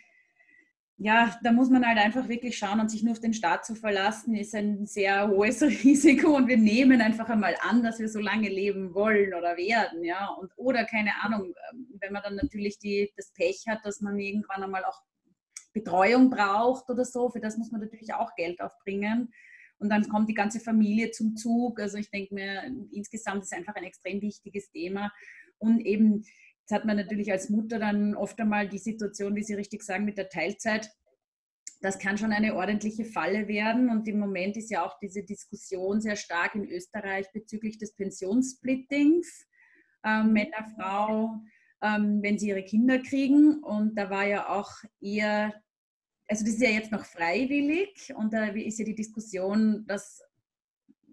ja, 0.97 1.37
da 1.43 1.51
muss 1.51 1.69
man 1.69 1.85
halt 1.85 1.97
einfach 1.97 2.29
wirklich 2.29 2.57
schauen 2.57 2.79
und 2.79 2.89
sich 2.89 3.03
nur 3.03 3.11
auf 3.11 3.19
den 3.19 3.33
Staat 3.33 3.65
zu 3.65 3.75
verlassen, 3.75 4.33
ist 4.35 4.55
ein 4.55 4.85
sehr 4.85 5.27
hohes 5.27 5.61
Risiko 5.83 6.35
und 6.35 6.47
wir 6.47 6.57
nehmen 6.57 7.01
einfach 7.01 7.27
einmal 7.27 7.55
an, 7.61 7.83
dass 7.83 7.99
wir 7.99 8.07
so 8.07 8.19
lange 8.19 8.47
leben 8.47 8.93
wollen 8.95 9.33
oder 9.33 9.57
werden, 9.57 10.03
ja, 10.05 10.29
und 10.39 10.51
oder 10.55 10.85
keine 10.85 11.11
Ahnung, 11.21 11.53
ähm, 11.71 11.87
wenn 11.99 12.13
man 12.13 12.23
dann 12.23 12.35
natürlich 12.35 12.79
die, 12.79 13.11
das 13.17 13.33
Pech 13.33 13.65
hat, 13.67 13.79
dass 13.83 13.99
man 13.99 14.17
irgendwann 14.17 14.63
einmal 14.63 14.85
auch 14.85 15.01
Betreuung 15.73 16.29
braucht 16.29 16.89
oder 16.89 17.03
so, 17.03 17.29
für 17.29 17.41
das 17.41 17.57
muss 17.57 17.71
man 17.71 17.81
natürlich 17.81 18.13
auch 18.13 18.33
Geld 18.35 18.61
aufbringen. 18.61 19.33
Und 19.77 19.89
dann 19.89 20.07
kommt 20.07 20.29
die 20.29 20.33
ganze 20.33 20.61
Familie 20.61 21.11
zum 21.11 21.35
Zug, 21.35 21.81
also 21.81 21.97
ich 21.97 22.09
denke 22.09 22.33
mir, 22.33 22.63
insgesamt 22.93 23.43
ist 23.43 23.53
einfach 23.53 23.75
ein 23.75 23.83
extrem 23.83 24.21
wichtiges 24.21 24.71
Thema. 24.71 25.11
Und 25.57 25.81
eben 25.81 26.23
Jetzt 26.65 26.79
hat 26.79 26.85
man 26.85 26.97
natürlich 26.97 27.31
als 27.31 27.51
Mutter 27.51 27.77
dann 27.77 28.15
oft 28.15 28.39
einmal 28.39 28.67
die 28.67 28.79
Situation, 28.79 29.35
wie 29.35 29.43
Sie 29.43 29.53
richtig 29.53 29.83
sagen, 29.83 30.03
mit 30.03 30.17
der 30.17 30.29
Teilzeit. 30.29 30.89
Das 31.81 31.99
kann 31.99 32.17
schon 32.17 32.31
eine 32.31 32.55
ordentliche 32.55 33.05
Falle 33.05 33.47
werden. 33.47 33.91
Und 33.91 34.07
im 34.07 34.17
Moment 34.17 34.57
ist 34.57 34.71
ja 34.71 34.83
auch 34.83 34.97
diese 34.97 35.21
Diskussion 35.21 36.01
sehr 36.01 36.15
stark 36.15 36.55
in 36.55 36.67
Österreich 36.67 37.31
bezüglich 37.31 37.77
des 37.77 37.93
Pensionssplittings. 37.95 39.45
Ähm, 40.03 40.33
Männer, 40.33 40.65
Frau, 40.75 41.35
ähm, 41.83 42.23
wenn 42.23 42.39
sie 42.39 42.49
ihre 42.49 42.63
Kinder 42.63 42.97
kriegen. 42.97 43.63
Und 43.63 43.93
da 43.93 44.09
war 44.09 44.25
ja 44.25 44.49
auch 44.49 44.71
eher, 44.99 45.53
also 46.27 46.43
das 46.45 46.55
ist 46.55 46.61
ja 46.63 46.71
jetzt 46.71 46.91
noch 46.91 47.05
freiwillig. 47.05 48.11
Und 48.15 48.33
da 48.33 48.45
ist 48.45 48.79
ja 48.79 48.85
die 48.85 48.95
Diskussion, 48.95 49.85
dass 49.85 50.19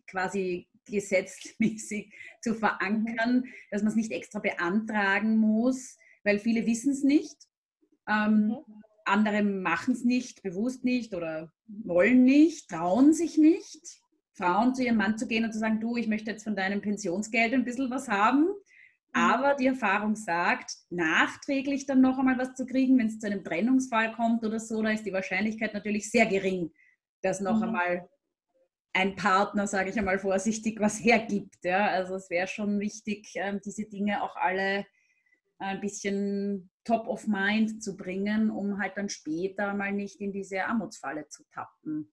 quasi 0.06 0.71
gesetzmäßig 0.86 2.12
zu 2.40 2.54
verankern, 2.54 3.44
dass 3.70 3.82
man 3.82 3.90
es 3.90 3.96
nicht 3.96 4.12
extra 4.12 4.38
beantragen 4.38 5.36
muss, 5.36 5.96
weil 6.24 6.38
viele 6.38 6.66
wissen 6.66 6.92
es 6.92 7.02
nicht. 7.02 7.36
Ähm, 8.08 8.48
mhm. 8.48 8.56
Andere 9.04 9.42
machen 9.42 9.94
es 9.94 10.04
nicht, 10.04 10.42
bewusst 10.42 10.84
nicht 10.84 11.14
oder 11.14 11.52
wollen 11.66 12.24
nicht, 12.24 12.68
trauen 12.68 13.12
sich 13.12 13.38
nicht. 13.38 14.00
Frauen 14.34 14.74
zu 14.74 14.82
ihrem 14.82 14.96
Mann 14.96 15.18
zu 15.18 15.26
gehen 15.26 15.44
und 15.44 15.52
zu 15.52 15.58
sagen, 15.58 15.80
du, 15.80 15.96
ich 15.96 16.08
möchte 16.08 16.30
jetzt 16.30 16.44
von 16.44 16.56
deinem 16.56 16.80
Pensionsgeld 16.80 17.52
ein 17.52 17.64
bisschen 17.64 17.90
was 17.90 18.08
haben. 18.08 18.44
Mhm. 18.44 18.54
Aber 19.12 19.54
die 19.54 19.66
Erfahrung 19.66 20.16
sagt, 20.16 20.72
nachträglich 20.90 21.86
dann 21.86 22.00
noch 22.00 22.18
einmal 22.18 22.38
was 22.38 22.54
zu 22.54 22.64
kriegen, 22.64 22.98
wenn 22.98 23.08
es 23.08 23.18
zu 23.18 23.26
einem 23.26 23.44
Trennungsfall 23.44 24.12
kommt 24.12 24.44
oder 24.44 24.58
so, 24.58 24.82
da 24.82 24.90
ist 24.90 25.04
die 25.04 25.12
Wahrscheinlichkeit 25.12 25.74
natürlich 25.74 26.10
sehr 26.10 26.26
gering, 26.26 26.72
dass 27.20 27.40
noch 27.40 27.58
mhm. 27.58 27.64
einmal 27.64 28.08
ein 28.94 29.16
Partner, 29.16 29.66
sage 29.66 29.90
ich 29.90 29.98
einmal 29.98 30.18
vorsichtig, 30.18 30.80
was 30.80 31.02
hergibt. 31.02 31.64
Ja? 31.64 31.88
Also 31.88 32.14
es 32.14 32.28
wäre 32.30 32.46
schon 32.46 32.78
wichtig, 32.80 33.32
ähm, 33.36 33.60
diese 33.64 33.84
Dinge 33.84 34.22
auch 34.22 34.36
alle 34.36 34.86
ein 35.58 35.80
bisschen 35.80 36.70
top 36.84 37.06
of 37.06 37.26
mind 37.26 37.82
zu 37.82 37.96
bringen, 37.96 38.50
um 38.50 38.80
halt 38.80 38.96
dann 38.96 39.08
später 39.08 39.72
mal 39.74 39.92
nicht 39.92 40.20
in 40.20 40.32
diese 40.32 40.64
Armutsfalle 40.64 41.28
zu 41.28 41.44
tappen. 41.50 42.12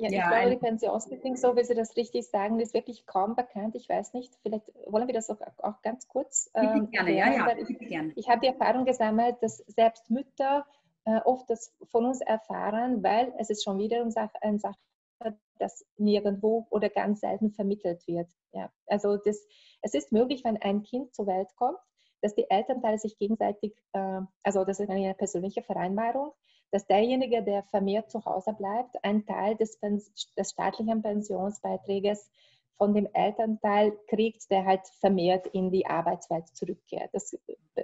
Ja, 0.00 0.10
ja, 0.10 0.18
ich 0.18 0.28
glaube, 0.28 0.50
die 0.50 0.60
Pensionsbedingung, 0.64 1.36
so 1.36 1.56
wie 1.56 1.64
Sie 1.64 1.74
das 1.74 1.96
richtig 1.96 2.28
sagen, 2.28 2.60
ist 2.60 2.72
wirklich 2.72 3.04
kaum 3.06 3.34
bekannt. 3.34 3.74
Ich 3.74 3.88
weiß 3.88 4.14
nicht, 4.14 4.32
vielleicht 4.42 4.72
wollen 4.86 5.08
wir 5.08 5.14
das 5.14 5.28
auch, 5.28 5.40
auch 5.58 5.82
ganz 5.82 6.06
kurz. 6.06 6.50
Ähm, 6.54 6.88
gerne, 6.90 7.16
ja, 7.16 7.32
ja. 7.32 7.56
Ich, 7.58 7.68
ich 8.16 8.28
habe 8.28 8.40
die 8.40 8.46
Erfahrung 8.46 8.84
gesammelt, 8.84 9.36
dass 9.40 9.56
selbst 9.66 10.08
Mütter 10.08 10.64
äh, 11.08 11.20
oft 11.24 11.48
das 11.48 11.74
von 11.90 12.04
uns 12.04 12.20
erfahren, 12.20 13.02
weil 13.02 13.32
es 13.38 13.48
ist 13.48 13.64
schon 13.64 13.78
wieder 13.78 14.02
eine 14.02 14.58
Sache, 14.58 14.78
das 15.58 15.84
nirgendwo 15.96 16.66
oder 16.70 16.90
ganz 16.90 17.20
selten 17.20 17.50
vermittelt 17.50 18.06
wird. 18.06 18.28
Ja, 18.52 18.70
also 18.86 19.16
das, 19.16 19.44
es 19.80 19.94
ist 19.94 20.12
möglich, 20.12 20.44
wenn 20.44 20.58
ein 20.58 20.82
Kind 20.82 21.14
zur 21.14 21.26
Welt 21.26 21.48
kommt, 21.56 21.78
dass 22.20 22.34
die 22.34 22.48
Elternteile 22.48 22.98
sich 22.98 23.18
gegenseitig, 23.18 23.74
äh, 23.94 24.20
also 24.42 24.64
das 24.64 24.80
ist 24.80 24.90
eine 24.90 25.14
persönliche 25.14 25.62
Vereinbarung, 25.62 26.32
dass 26.70 26.86
derjenige, 26.86 27.42
der 27.42 27.62
vermehrt 27.64 28.10
zu 28.10 28.24
Hause 28.26 28.52
bleibt, 28.52 29.02
einen 29.02 29.24
Teil 29.24 29.56
des, 29.56 29.80
des 29.80 30.50
staatlichen 30.50 31.00
Pensionsbeiträges 31.00 32.30
von 32.76 32.92
dem 32.92 33.08
Elternteil 33.14 33.98
kriegt, 34.08 34.50
der 34.50 34.66
halt 34.66 34.86
vermehrt 35.00 35.46
in 35.48 35.70
die 35.70 35.86
Arbeitswelt 35.86 36.48
zurückkehrt. 36.48 37.10
Das 37.12 37.36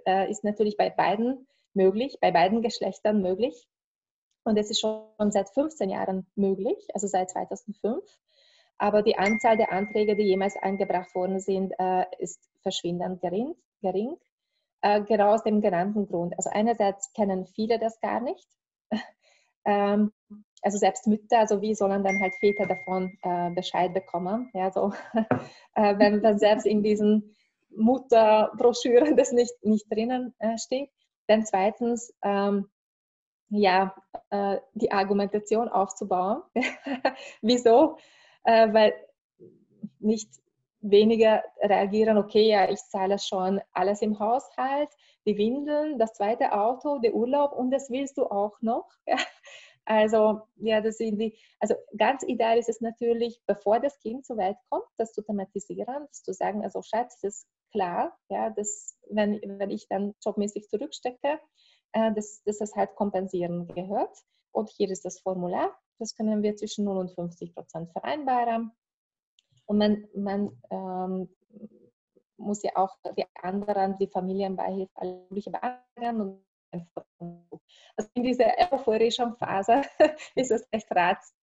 äh, 0.06 0.30
ist 0.30 0.44
natürlich 0.44 0.76
bei 0.76 0.90
beiden 0.90 1.46
möglich, 1.74 2.18
bei 2.20 2.30
beiden 2.30 2.62
Geschlechtern 2.62 3.20
möglich. 3.22 3.66
Und 4.44 4.58
es 4.58 4.70
ist 4.70 4.80
schon 4.80 5.30
seit 5.30 5.48
15 5.50 5.88
Jahren 5.90 6.26
möglich, 6.34 6.76
also 6.92 7.06
seit 7.06 7.30
2005. 7.30 8.04
Aber 8.78 9.02
die 9.02 9.16
Anzahl 9.16 9.56
der 9.56 9.72
Anträge, 9.72 10.16
die 10.16 10.24
jemals 10.24 10.56
eingebracht 10.56 11.14
worden 11.14 11.40
sind, 11.40 11.72
äh, 11.78 12.04
ist 12.18 12.40
verschwindend 12.62 13.20
gering. 13.20 13.54
gering. 13.80 14.16
Äh, 14.82 15.02
genau 15.02 15.32
aus 15.32 15.44
dem 15.44 15.60
genannten 15.60 16.06
Grund. 16.06 16.34
Also 16.36 16.50
einerseits 16.50 17.12
kennen 17.12 17.46
viele 17.46 17.78
das 17.78 18.00
gar 18.00 18.20
nicht. 18.20 18.48
Ähm, 19.66 20.12
also 20.60 20.76
selbst 20.76 21.06
Mütter, 21.06 21.38
also 21.38 21.62
wie 21.62 21.74
sollen 21.74 22.04
dann 22.04 22.20
halt 22.20 22.34
Väter 22.34 22.66
davon 22.66 23.16
äh, 23.22 23.50
Bescheid 23.54 23.94
bekommen? 23.94 24.50
Ja, 24.52 24.70
so, 24.70 24.92
wenn, 25.74 26.22
wenn 26.22 26.38
selbst 26.38 26.66
in 26.66 26.82
diesen 26.82 27.34
Mutterbroschüren 27.74 29.16
das 29.16 29.32
nicht, 29.32 29.54
nicht 29.62 29.90
drinnen 29.90 30.34
steht. 30.58 30.90
Dann 31.26 31.44
zweitens, 31.44 32.14
ähm, 32.22 32.68
ja, 33.48 33.94
äh, 34.30 34.58
die 34.74 34.92
Argumentation 34.92 35.68
aufzubauen. 35.68 36.42
Wieso? 37.42 37.98
Äh, 38.44 38.72
weil 38.72 38.94
nicht 40.00 40.28
weniger 40.80 41.42
reagieren, 41.60 42.18
okay, 42.18 42.48
ja, 42.48 42.70
ich 42.70 42.80
zahle 42.90 43.18
schon 43.18 43.60
alles 43.72 44.02
im 44.02 44.18
Haushalt, 44.18 44.90
die 45.26 45.38
Windeln, 45.38 45.98
das 45.98 46.12
zweite 46.12 46.52
Auto, 46.52 46.98
der 46.98 47.14
Urlaub 47.14 47.52
und 47.52 47.70
das 47.70 47.90
willst 47.90 48.18
du 48.18 48.26
auch 48.26 48.60
noch. 48.60 48.88
Also, 49.86 50.40
ja, 50.56 50.80
das 50.80 50.96
sind 50.96 51.18
die, 51.18 51.36
also 51.60 51.74
ganz 51.98 52.22
ideal 52.22 52.56
ist 52.56 52.70
es 52.70 52.80
natürlich, 52.80 53.42
bevor 53.46 53.80
das 53.80 53.98
Kind 53.98 54.24
zur 54.24 54.38
Welt 54.38 54.56
kommt, 54.70 54.86
das 54.96 55.12
zu 55.12 55.22
thematisieren, 55.22 56.06
das 56.08 56.22
zu 56.22 56.32
sagen, 56.32 56.64
also 56.64 56.80
Schatz, 56.80 57.20
das 57.20 57.46
klar, 57.74 58.16
ja, 58.28 58.50
dass 58.50 58.96
wenn, 59.10 59.40
wenn 59.58 59.70
ich 59.70 59.88
dann 59.88 60.14
jobmäßig 60.24 60.68
zurückstecke, 60.68 61.40
äh, 61.92 62.12
dass, 62.14 62.42
dass 62.44 62.58
das 62.58 62.74
halt 62.74 62.94
kompensieren 62.94 63.66
gehört. 63.68 64.16
Und 64.52 64.70
hier 64.70 64.88
ist 64.90 65.04
das 65.04 65.20
Formular, 65.20 65.76
das 65.98 66.14
können 66.14 66.42
wir 66.42 66.54
zwischen 66.56 66.84
0 66.84 66.96
und 66.96 67.10
50 67.10 67.54
Prozent 67.54 67.90
vereinbaren. 67.90 68.70
Und 69.66 69.78
man, 69.78 70.06
man 70.14 70.62
ähm, 70.70 71.28
muss 72.36 72.62
ja 72.62 72.72
auch 72.76 72.96
die 73.16 73.24
anderen, 73.42 73.96
die 73.98 74.06
Familienbeihilfe, 74.06 74.92
alle 74.94 75.26
mögliche 75.28 75.50
beantragen. 75.50 76.44
also 77.96 78.10
in 78.14 78.22
dieser 78.22 78.46
euphorischen 78.70 79.34
Phase 79.34 79.82
ist 80.34 80.50
es 80.50 80.66
echt 80.70 80.90
ratsam, 80.90 81.36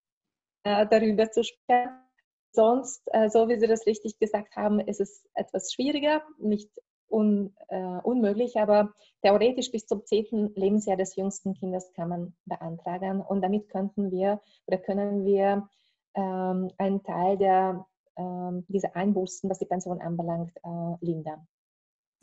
äh, 0.63 0.87
darüber 0.87 1.29
zu 1.31 1.43
sprechen. 1.43 2.10
Sonst, 2.51 3.03
äh, 3.13 3.29
so 3.29 3.47
wie 3.47 3.59
Sie 3.59 3.67
das 3.67 3.85
richtig 3.85 4.19
gesagt 4.19 4.55
haben, 4.55 4.79
ist 4.79 4.99
es 4.99 5.25
etwas 5.33 5.71
schwieriger, 5.71 6.21
nicht 6.37 6.69
un, 7.09 7.55
äh, 7.69 7.99
unmöglich, 8.03 8.57
aber 8.57 8.93
theoretisch 9.21 9.71
bis 9.71 9.85
zum 9.85 10.05
zehnten 10.05 10.53
Lebensjahr 10.55 10.97
des 10.97 11.15
jüngsten 11.15 11.53
Kindes 11.53 11.91
kann 11.93 12.09
man 12.09 12.33
beantragen 12.45 13.21
und 13.21 13.41
damit 13.41 13.69
könnten 13.69 14.11
wir 14.11 14.41
oder 14.65 14.77
können 14.77 15.25
wir 15.25 15.69
ähm, 16.15 16.71
einen 16.77 17.03
Teil 17.03 17.37
der, 17.37 17.85
ähm, 18.17 18.65
dieser 18.67 18.95
Einbußen, 18.95 19.49
was 19.49 19.59
die 19.59 19.65
Pension 19.65 20.01
anbelangt, 20.01 20.55
äh, 20.63 21.05
lindern. 21.05 21.47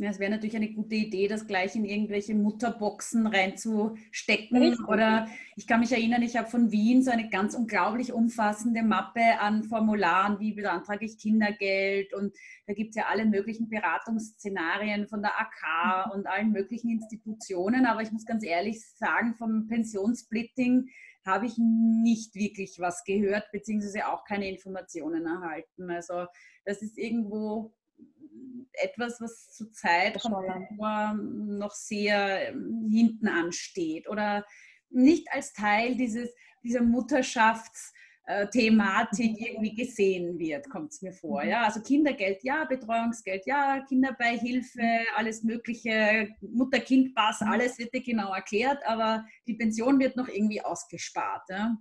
Ja, 0.00 0.10
es 0.10 0.20
wäre 0.20 0.30
natürlich 0.30 0.54
eine 0.54 0.72
gute 0.72 0.94
Idee, 0.94 1.26
das 1.26 1.48
gleich 1.48 1.74
in 1.74 1.84
irgendwelche 1.84 2.32
Mutterboxen 2.32 3.26
reinzustecken. 3.26 4.62
Richtig. 4.62 4.86
Oder 4.86 5.26
ich 5.56 5.66
kann 5.66 5.80
mich 5.80 5.90
erinnern, 5.90 6.22
ich 6.22 6.36
habe 6.36 6.48
von 6.48 6.70
Wien 6.70 7.02
so 7.02 7.10
eine 7.10 7.28
ganz 7.30 7.56
unglaublich 7.56 8.12
umfassende 8.12 8.84
Mappe 8.84 9.40
an 9.40 9.64
Formularen, 9.64 10.38
wie 10.38 10.52
beantrage 10.52 11.04
ich 11.04 11.18
Kindergeld. 11.18 12.14
Und 12.14 12.32
da 12.68 12.74
gibt 12.74 12.90
es 12.90 12.96
ja 12.96 13.06
alle 13.10 13.26
möglichen 13.26 13.68
Beratungsszenarien 13.68 15.08
von 15.08 15.20
der 15.20 15.32
AK 15.36 16.06
mhm. 16.06 16.12
und 16.12 16.26
allen 16.28 16.52
möglichen 16.52 16.90
Institutionen. 16.90 17.84
Aber 17.84 18.00
ich 18.00 18.12
muss 18.12 18.24
ganz 18.24 18.44
ehrlich 18.44 18.80
sagen, 18.80 19.34
vom 19.34 19.66
Pensionssplitting 19.66 20.90
habe 21.26 21.46
ich 21.46 21.58
nicht 21.58 22.36
wirklich 22.36 22.76
was 22.78 23.02
gehört, 23.02 23.50
beziehungsweise 23.50 24.06
auch 24.06 24.24
keine 24.24 24.48
Informationen 24.48 25.26
erhalten. 25.26 25.90
Also 25.90 26.26
das 26.64 26.82
ist 26.82 26.96
irgendwo 26.96 27.74
etwas, 28.72 29.20
was 29.20 29.52
zurzeit 29.52 30.18
noch 30.78 31.72
sehr 31.72 32.50
ähm, 32.50 32.88
hinten 32.90 33.28
ansteht 33.28 34.08
oder 34.08 34.44
nicht 34.90 35.30
als 35.32 35.52
Teil 35.52 35.96
dieses, 35.96 36.30
dieser 36.62 36.82
Mutterschaftsthematik 36.82 39.32
mhm. 39.32 39.46
irgendwie 39.46 39.74
gesehen 39.74 40.38
wird, 40.38 40.70
kommt 40.70 40.92
es 40.92 41.02
mir 41.02 41.12
vor. 41.12 41.42
Mhm. 41.42 41.50
Ja? 41.50 41.64
Also 41.64 41.82
Kindergeld 41.82 42.42
ja, 42.42 42.64
Betreuungsgeld 42.64 43.44
ja, 43.46 43.84
Kinderbeihilfe, 43.86 44.80
mhm. 44.80 45.06
alles 45.16 45.42
Mögliche, 45.42 46.28
Mutter-Kind-Pass, 46.40 47.42
alles 47.42 47.78
wird 47.78 47.92
dir 47.92 48.02
genau 48.02 48.32
erklärt, 48.32 48.78
aber 48.86 49.26
die 49.46 49.54
Pension 49.54 49.98
wird 49.98 50.16
noch 50.16 50.28
irgendwie 50.28 50.62
ausgespart. 50.62 51.48
Ja? 51.50 51.76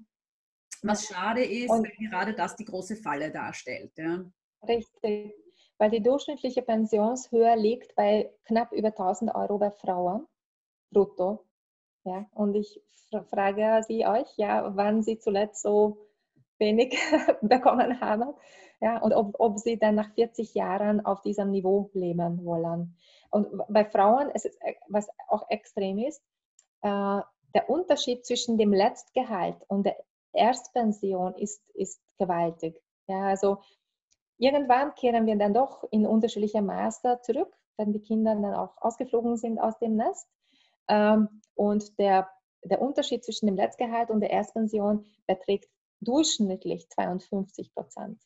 Was 0.83 1.07
schade 1.07 1.43
ist, 1.43 1.69
Und 1.69 1.87
weil 1.87 2.09
gerade 2.09 2.33
das 2.33 2.55
die 2.55 2.65
große 2.65 2.97
Falle 2.97 3.31
darstellt. 3.31 3.93
Ja? 3.97 4.25
Richtig 4.67 5.46
weil 5.77 5.89
die 5.91 6.01
durchschnittliche 6.01 6.61
Pensionshöhe 6.61 7.55
liegt 7.55 7.95
bei 7.95 8.31
knapp 8.45 8.71
über 8.71 8.89
1000 8.89 9.33
Euro 9.35 9.57
bei 9.57 9.71
Frauen 9.71 10.27
brutto. 10.91 11.45
Ja, 12.03 12.25
und 12.33 12.55
ich 12.55 12.81
frage 13.29 13.83
Sie 13.87 14.05
euch, 14.05 14.27
ja, 14.37 14.75
wann 14.75 15.03
Sie 15.03 15.19
zuletzt 15.19 15.61
so 15.61 15.97
wenig 16.57 16.97
bekommen 17.41 17.99
haben 18.01 18.33
ja, 18.79 18.97
und 18.99 19.13
ob, 19.13 19.35
ob 19.39 19.57
Sie 19.59 19.77
dann 19.77 19.95
nach 19.95 20.13
40 20.13 20.53
Jahren 20.53 21.03
auf 21.05 21.21
diesem 21.21 21.51
Niveau 21.51 21.89
leben 21.93 22.45
wollen. 22.45 22.95
Und 23.29 23.47
bei 23.69 23.85
Frauen, 23.85 24.29
es, 24.33 24.47
was 24.87 25.09
auch 25.27 25.49
extrem 25.49 25.97
ist, 25.97 26.21
äh, 26.81 27.21
der 27.55 27.69
Unterschied 27.69 28.25
zwischen 28.25 28.57
dem 28.57 28.73
Letztgehalt 28.73 29.57
und 29.67 29.85
der 29.85 29.97
Erstpension 30.33 31.33
ist, 31.35 31.67
ist 31.73 31.99
gewaltig. 32.17 32.79
Ja, 33.07 33.27
also 33.27 33.61
Irgendwann 34.37 34.93
kehren 34.95 35.25
wir 35.25 35.35
dann 35.35 35.53
doch 35.53 35.83
in 35.91 36.05
unterschiedlicher 36.05 36.61
Maße 36.61 37.19
zurück, 37.23 37.53
wenn 37.77 37.93
die 37.93 38.01
Kinder 38.01 38.35
dann 38.35 38.53
auch 38.53 38.77
ausgeflogen 38.77 39.37
sind 39.37 39.59
aus 39.59 39.77
dem 39.79 39.95
Nest. 39.95 40.27
Ähm, 40.87 41.41
und 41.55 41.97
der, 41.99 42.29
der 42.63 42.81
Unterschied 42.81 43.23
zwischen 43.23 43.47
dem 43.47 43.55
Letztgehalt 43.55 44.09
und 44.09 44.21
der 44.21 44.31
Erstpension 44.31 45.05
beträgt 45.25 45.69
durchschnittlich 46.01 46.87
52 46.89 47.73
Prozent 47.73 48.21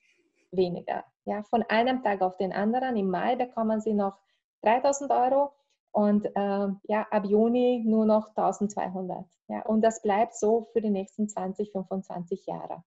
weniger. 0.52 1.06
Ja, 1.26 1.44
von 1.44 1.64
einem 1.64 2.04
Tag 2.04 2.22
auf 2.22 2.38
den 2.38 2.52
anderen. 2.52 2.98
Im 2.98 3.10
Mai 3.10 3.36
bekommen 3.36 3.80
sie 3.80 3.94
noch 3.94 4.18
3000 4.64 5.12
Euro 5.12 5.54
und 5.92 6.26
äh, 6.26 6.68
ja, 6.84 7.08
ab 7.10 7.26
Juni 7.26 7.84
nur 7.86 8.06
noch 8.06 8.30
1200. 8.30 9.26
Ja, 9.48 9.62
und 9.66 9.82
das 9.82 10.02
bleibt 10.02 10.36
so 10.36 10.68
für 10.74 10.82
die 10.82 10.90
nächsten 10.90 11.28
20, 11.28 11.72
25 11.72 12.46
Jahre. 12.46 12.84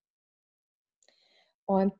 Und 1.66 1.94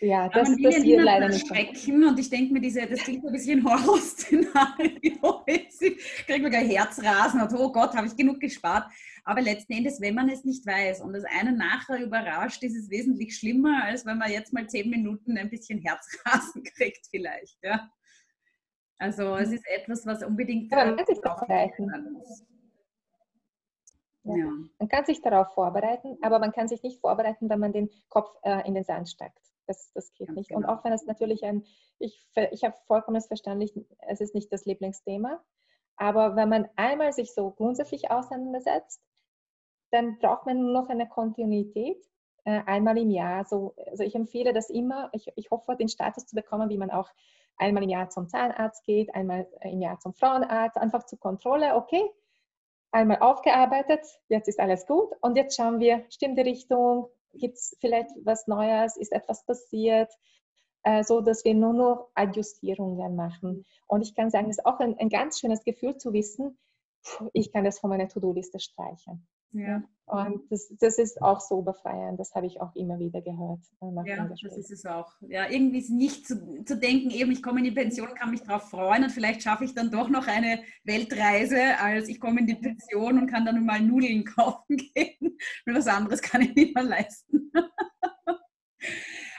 ja, 0.00 0.28
das, 0.28 0.48
man 0.48 0.58
will 0.58 0.64
das 0.64 0.84
ja 0.84 1.02
leider 1.02 1.28
nicht. 1.28 1.50
Und 1.88 2.18
ich 2.18 2.28
denke 2.28 2.52
mir, 2.52 2.60
diese, 2.60 2.86
das 2.86 3.00
klingt 3.00 3.24
ein 3.24 3.32
bisschen 3.32 3.64
Horrorszenario. 3.64 5.42
ich 5.46 6.26
kriege 6.26 6.42
mir 6.42 6.50
gleich 6.50 6.68
Herzrasen 6.70 7.40
und 7.40 7.52
oh 7.54 7.72
Gott, 7.72 7.94
habe 7.94 8.06
ich 8.06 8.16
genug 8.16 8.38
gespart. 8.38 8.92
Aber 9.24 9.40
letzten 9.40 9.72
Endes, 9.72 10.00
wenn 10.00 10.14
man 10.14 10.28
es 10.28 10.44
nicht 10.44 10.66
weiß 10.66 11.00
und 11.00 11.14
das 11.14 11.24
einen 11.24 11.56
nachher 11.56 11.98
überrascht, 11.98 12.62
ist 12.62 12.76
es 12.76 12.90
wesentlich 12.90 13.36
schlimmer, 13.36 13.84
als 13.84 14.04
wenn 14.04 14.18
man 14.18 14.30
jetzt 14.30 14.52
mal 14.52 14.68
zehn 14.68 14.90
Minuten 14.90 15.38
ein 15.38 15.48
bisschen 15.48 15.80
Herzrasen 15.80 16.62
kriegt 16.76 17.06
vielleicht. 17.10 17.56
Ja? 17.62 17.90
Also 18.98 19.34
es 19.36 19.50
ist 19.50 19.64
etwas, 19.66 20.04
was 20.04 20.22
unbedingt 20.22 20.72
Aber 20.74 20.86
man 20.86 20.96
kann 20.96 21.06
sich 21.06 21.20
vorbereiten. 21.22 21.90
Ja. 24.24 24.36
ja. 24.36 24.52
Man 24.78 24.88
kann 24.88 25.06
sich 25.06 25.22
darauf 25.22 25.54
vorbereiten, 25.54 26.18
aber 26.20 26.38
man 26.38 26.52
kann 26.52 26.68
sich 26.68 26.82
nicht 26.82 27.00
vorbereiten, 27.00 27.48
wenn 27.48 27.60
man 27.60 27.72
den 27.72 27.88
Kopf 28.08 28.30
äh, 28.42 28.66
in 28.66 28.74
den 28.74 28.84
Sand 28.84 29.08
steckt. 29.08 29.55
Das, 29.66 29.92
das 29.92 30.12
geht 30.14 30.28
Ganz 30.28 30.36
nicht. 30.36 30.48
Genau. 30.48 30.60
Und 30.60 30.66
auch 30.66 30.84
wenn 30.84 30.92
es 30.92 31.06
natürlich 31.06 31.44
ein, 31.44 31.64
ich, 31.98 32.26
ich 32.52 32.64
habe 32.64 32.76
vollkommenes 32.86 33.26
Verständnis, 33.26 33.78
es 34.08 34.20
ist 34.20 34.34
nicht 34.34 34.52
das 34.52 34.64
Lieblingsthema, 34.64 35.42
aber 35.96 36.36
wenn 36.36 36.48
man 36.48 36.68
einmal 36.76 37.12
sich 37.12 37.34
so 37.34 37.50
grundsätzlich 37.50 38.10
auseinandersetzt, 38.10 39.02
dann 39.90 40.18
braucht 40.18 40.46
man 40.46 40.58
nur 40.58 40.72
noch 40.72 40.88
eine 40.88 41.08
Kontinuität 41.08 42.02
äh, 42.44 42.62
einmal 42.66 42.98
im 42.98 43.10
Jahr. 43.10 43.44
So, 43.44 43.74
also 43.90 44.02
ich 44.02 44.14
empfehle 44.14 44.52
das 44.52 44.68
immer. 44.68 45.10
Ich, 45.12 45.26
ich 45.36 45.50
hoffe, 45.50 45.76
den 45.76 45.88
Status 45.88 46.26
zu 46.26 46.34
bekommen, 46.34 46.68
wie 46.68 46.78
man 46.78 46.90
auch 46.90 47.08
einmal 47.56 47.82
im 47.82 47.88
Jahr 47.88 48.10
zum 48.10 48.28
Zahnarzt 48.28 48.84
geht, 48.84 49.14
einmal 49.14 49.48
im 49.62 49.80
Jahr 49.80 49.98
zum 50.00 50.12
Frauenarzt, 50.12 50.76
einfach 50.76 51.06
zur 51.06 51.18
Kontrolle. 51.18 51.76
Okay, 51.76 52.02
einmal 52.90 53.18
aufgearbeitet, 53.20 54.06
jetzt 54.28 54.48
ist 54.48 54.60
alles 54.60 54.86
gut 54.86 55.10
und 55.20 55.36
jetzt 55.36 55.56
schauen 55.56 55.80
wir, 55.80 56.04
stimmt 56.08 56.38
die 56.38 56.42
Richtung, 56.42 57.08
gibt 57.38 57.56
es 57.56 57.76
vielleicht 57.80 58.10
was 58.24 58.46
Neues, 58.46 58.96
ist 58.96 59.12
etwas 59.12 59.44
passiert, 59.44 60.12
äh, 60.82 61.02
so 61.02 61.20
dass 61.20 61.44
wir 61.44 61.54
nur 61.54 61.72
noch 61.72 62.10
Adjustierungen 62.14 63.16
machen. 63.16 63.64
Und 63.86 64.02
ich 64.02 64.14
kann 64.14 64.30
sagen, 64.30 64.50
es 64.50 64.58
ist 64.58 64.66
auch 64.66 64.78
ein, 64.78 64.98
ein 64.98 65.08
ganz 65.08 65.40
schönes 65.40 65.64
Gefühl 65.64 65.96
zu 65.96 66.12
wissen, 66.12 66.58
ich 67.32 67.52
kann 67.52 67.64
das 67.64 67.78
von 67.78 67.90
meiner 67.90 68.08
To-Do-Liste 68.08 68.58
streichen. 68.58 69.26
Ja. 69.52 69.82
Und 70.06 70.42
das, 70.52 70.72
das 70.78 70.98
ist 70.98 71.20
auch 71.20 71.40
so 71.40 71.62
befreiend, 71.62 72.20
das 72.20 72.32
habe 72.36 72.46
ich 72.46 72.60
auch 72.60 72.72
immer 72.76 72.96
wieder 73.00 73.20
gehört. 73.22 73.58
Äh, 73.80 74.08
ja, 74.08 74.24
das 74.24 74.40
ist 74.56 74.70
es 74.70 74.86
auch. 74.86 75.12
Ja, 75.20 75.50
irgendwie 75.50 75.78
ist 75.78 75.90
nicht 75.90 76.28
zu, 76.28 76.62
zu 76.64 76.76
denken, 76.78 77.10
eben 77.10 77.32
ich 77.32 77.42
komme 77.42 77.58
in 77.58 77.64
die 77.64 77.72
Pension, 77.72 78.14
kann 78.14 78.30
mich 78.30 78.42
darauf 78.42 78.70
freuen 78.70 79.02
und 79.02 79.10
vielleicht 79.10 79.42
schaffe 79.42 79.64
ich 79.64 79.74
dann 79.74 79.90
doch 79.90 80.08
noch 80.08 80.28
eine 80.28 80.62
Weltreise, 80.84 81.76
als 81.80 82.08
ich 82.08 82.20
komme 82.20 82.38
in 82.38 82.46
die 82.46 82.54
Pension 82.54 83.18
und 83.18 83.26
kann 83.26 83.44
dann 83.44 83.64
mal 83.64 83.80
Nudeln 83.80 84.24
kaufen 84.36 84.76
gehen. 84.76 85.38
Und 85.66 85.74
was 85.74 85.88
anderes 85.88 86.22
kann 86.22 86.40
ich 86.40 86.54
nicht 86.54 86.74
mehr 86.76 86.84
leisten. 86.84 87.50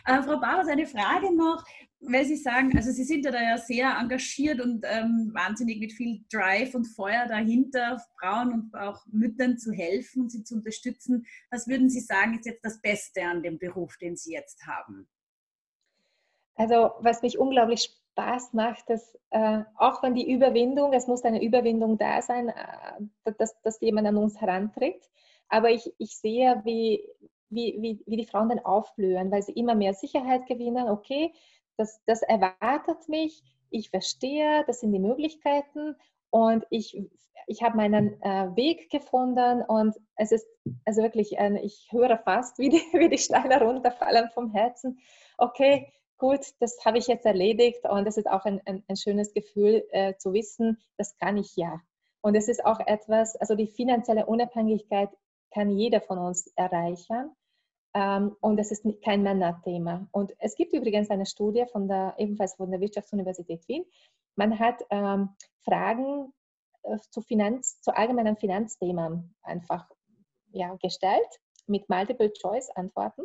Äh, 0.07 0.23
Frau 0.23 0.39
Bauer, 0.39 0.67
eine 0.67 0.87
Frage 0.87 1.35
noch 1.35 1.63
weil 1.99 2.25
Sie 2.25 2.35
sagen, 2.35 2.75
also 2.75 2.91
Sie 2.91 3.03
sind 3.03 3.25
ja 3.25 3.31
da 3.31 3.41
ja 3.41 3.57
sehr 3.57 3.97
engagiert 3.99 4.61
und 4.61 4.85
ähm, 4.87 5.31
wahnsinnig 5.33 5.79
mit 5.79 5.93
viel 5.93 6.23
Drive 6.31 6.75
und 6.75 6.85
Feuer 6.85 7.25
dahinter, 7.27 7.99
Frauen 8.19 8.53
und 8.53 8.75
auch 8.75 9.05
Müttern 9.07 9.57
zu 9.57 9.71
helfen, 9.71 10.29
sie 10.29 10.43
zu 10.43 10.55
unterstützen. 10.55 11.25
Was 11.49 11.67
würden 11.67 11.89
Sie 11.89 12.01
sagen, 12.01 12.37
ist 12.37 12.45
jetzt 12.45 12.63
das 12.63 12.81
Beste 12.81 13.23
an 13.23 13.41
dem 13.41 13.57
Beruf, 13.57 13.97
den 13.97 14.15
Sie 14.15 14.33
jetzt 14.33 14.65
haben? 14.67 15.07
Also, 16.55 16.91
was 16.99 17.21
mich 17.21 17.37
unglaublich 17.37 17.83
Spaß 18.13 18.53
macht, 18.53 18.89
dass 18.89 19.15
äh, 19.31 19.63
auch 19.75 20.01
wenn 20.03 20.15
die 20.15 20.31
Überwindung, 20.31 20.93
es 20.93 21.07
muss 21.07 21.23
eine 21.23 21.43
Überwindung 21.43 21.97
da 21.97 22.21
sein, 22.21 22.49
äh, 22.49 23.33
dass, 23.37 23.59
dass 23.61 23.81
jemand 23.81 24.07
an 24.07 24.17
uns 24.17 24.39
herantritt, 24.39 25.03
aber 25.49 25.69
ich, 25.69 25.93
ich 25.97 26.17
sehe, 26.17 26.61
wie, 26.63 27.03
wie, 27.49 27.77
wie, 27.79 28.03
wie 28.05 28.17
die 28.17 28.25
Frauen 28.25 28.49
dann 28.49 28.59
aufblühen, 28.59 29.31
weil 29.31 29.41
sie 29.41 29.53
immer 29.53 29.75
mehr 29.75 29.93
Sicherheit 29.93 30.45
gewinnen. 30.47 30.89
Okay, 30.89 31.33
das, 31.77 32.01
das 32.05 32.21
erwartet 32.21 33.07
mich, 33.07 33.43
ich 33.69 33.89
verstehe, 33.89 34.63
das 34.65 34.79
sind 34.79 34.91
die 34.91 34.99
Möglichkeiten 34.99 35.95
und 36.29 36.65
ich, 36.69 37.01
ich 37.47 37.63
habe 37.63 37.77
meinen 37.77 38.21
äh, 38.21 38.55
Weg 38.55 38.89
gefunden 38.89 39.61
und 39.67 39.95
es 40.15 40.31
ist 40.31 40.47
also 40.85 41.01
wirklich, 41.01 41.39
ein, 41.39 41.55
ich 41.55 41.87
höre 41.91 42.17
fast, 42.17 42.57
wie 42.59 42.69
die, 42.69 42.81
wie 42.93 43.09
die 43.09 43.17
Steine 43.17 43.61
runterfallen 43.61 44.29
vom 44.33 44.51
Herzen. 44.51 44.99
Okay, 45.37 45.91
gut, 46.17 46.41
das 46.59 46.83
habe 46.85 46.97
ich 46.97 47.07
jetzt 47.07 47.25
erledigt 47.25 47.87
und 47.89 48.07
es 48.07 48.17
ist 48.17 48.29
auch 48.29 48.45
ein, 48.45 48.61
ein, 48.65 48.83
ein 48.87 48.95
schönes 48.95 49.33
Gefühl 49.33 49.85
äh, 49.91 50.15
zu 50.17 50.33
wissen, 50.33 50.79
das 50.97 51.15
kann 51.17 51.37
ich 51.37 51.55
ja. 51.55 51.79
Und 52.21 52.35
es 52.35 52.47
ist 52.47 52.65
auch 52.65 52.79
etwas, 52.79 53.35
also 53.35 53.55
die 53.55 53.67
finanzielle 53.67 54.25
Unabhängigkeit 54.25 55.09
kann 55.51 55.71
jeder 55.71 56.01
von 56.01 56.17
uns 56.17 56.47
erreichen. 56.55 57.31
Ähm, 57.93 58.35
und 58.41 58.59
es 58.59 58.71
ist 58.71 58.85
kein 59.03 59.23
Männerthema. 59.23 60.07
Und 60.11 60.33
es 60.39 60.55
gibt 60.55 60.73
übrigens 60.73 61.09
eine 61.09 61.25
Studie 61.25 61.65
von 61.71 61.87
der, 61.87 62.15
ebenfalls 62.17 62.55
von 62.55 62.69
der 62.69 62.79
Wirtschaftsuniversität 62.79 63.67
Wien. 63.67 63.85
Man 64.35 64.59
hat 64.59 64.83
ähm, 64.89 65.29
Fragen 65.63 66.33
äh, 66.83 66.97
zu, 67.09 67.21
Finanz, 67.21 67.81
zu 67.81 67.95
allgemeinen 67.95 68.37
Finanzthemen 68.37 69.33
einfach 69.41 69.89
ja, 70.51 70.75
gestellt 70.75 71.27
mit 71.65 71.89
Multiple-Choice-Antworten. 71.89 73.23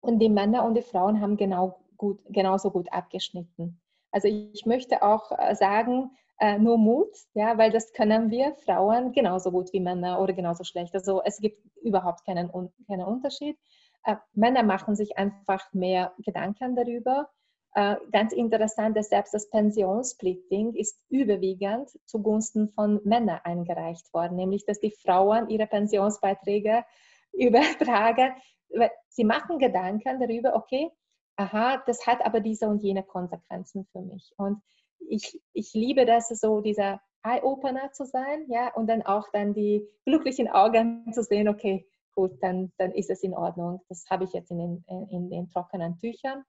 Und 0.00 0.18
die 0.18 0.30
Männer 0.30 0.64
und 0.64 0.74
die 0.74 0.82
Frauen 0.82 1.20
haben 1.20 1.36
genau 1.36 1.80
gut, 1.96 2.20
genauso 2.28 2.70
gut 2.70 2.90
abgeschnitten. 2.92 3.80
Also 4.12 4.28
ich 4.28 4.64
möchte 4.64 5.02
auch 5.02 5.30
äh, 5.38 5.54
sagen, 5.54 6.10
äh, 6.40 6.58
nur 6.58 6.78
Mut, 6.78 7.14
ja, 7.34 7.58
weil 7.58 7.70
das 7.70 7.92
können 7.92 8.30
wir 8.30 8.54
Frauen 8.64 9.12
genauso 9.12 9.50
gut 9.52 9.72
wie 9.74 9.80
Männer 9.80 10.20
oder 10.20 10.32
genauso 10.32 10.64
schlecht. 10.64 10.94
Also 10.94 11.22
es 11.22 11.38
gibt 11.38 11.62
überhaupt 11.82 12.24
keinen, 12.24 12.50
keinen 12.86 13.04
Unterschied. 13.04 13.58
Äh, 14.04 14.16
Männer 14.32 14.62
machen 14.62 14.96
sich 14.96 15.18
einfach 15.18 15.70
mehr 15.74 16.14
Gedanken 16.18 16.74
darüber. 16.74 17.28
Äh, 17.74 17.96
ganz 18.10 18.32
interessant, 18.32 18.96
dass 18.96 19.10
selbst 19.10 19.34
das 19.34 19.50
Pensionssplitting 19.50 20.74
ist 20.74 20.98
überwiegend 21.10 21.90
zugunsten 22.06 22.70
von 22.70 23.00
Männern 23.04 23.40
eingereicht 23.44 24.12
worden, 24.14 24.36
nämlich 24.36 24.64
dass 24.64 24.80
die 24.80 24.96
Frauen 25.02 25.50
ihre 25.50 25.66
Pensionsbeiträge 25.66 26.84
übertragen. 27.32 28.32
Sie 29.08 29.24
machen 29.24 29.58
Gedanken 29.58 30.18
darüber, 30.18 30.54
okay, 30.54 30.90
aha, 31.36 31.82
das 31.86 32.06
hat 32.06 32.24
aber 32.24 32.40
diese 32.40 32.66
und 32.66 32.82
jene 32.82 33.02
Konsequenzen 33.02 33.86
für 33.92 34.00
mich. 34.00 34.32
Und 34.38 34.62
ich, 35.08 35.40
ich 35.52 35.72
liebe 35.74 36.06
das, 36.06 36.28
so 36.28 36.60
dieser 36.60 37.00
Eye-Opener 37.22 37.92
zu 37.92 38.04
sein, 38.04 38.46
ja, 38.48 38.72
und 38.74 38.86
dann 38.86 39.02
auch 39.02 39.28
dann 39.32 39.54
die 39.54 39.86
glücklichen 40.04 40.48
Augen 40.48 41.04
zu 41.12 41.22
sehen, 41.22 41.48
okay, 41.48 41.86
gut, 42.14 42.42
dann, 42.42 42.72
dann 42.78 42.92
ist 42.92 43.10
es 43.10 43.22
in 43.22 43.34
Ordnung. 43.34 43.80
Das 43.88 44.04
habe 44.10 44.24
ich 44.24 44.32
jetzt 44.32 44.50
in 44.50 44.58
den, 44.58 44.84
in 45.10 45.30
den 45.30 45.48
trockenen 45.48 45.98
Tüchern. 45.98 46.44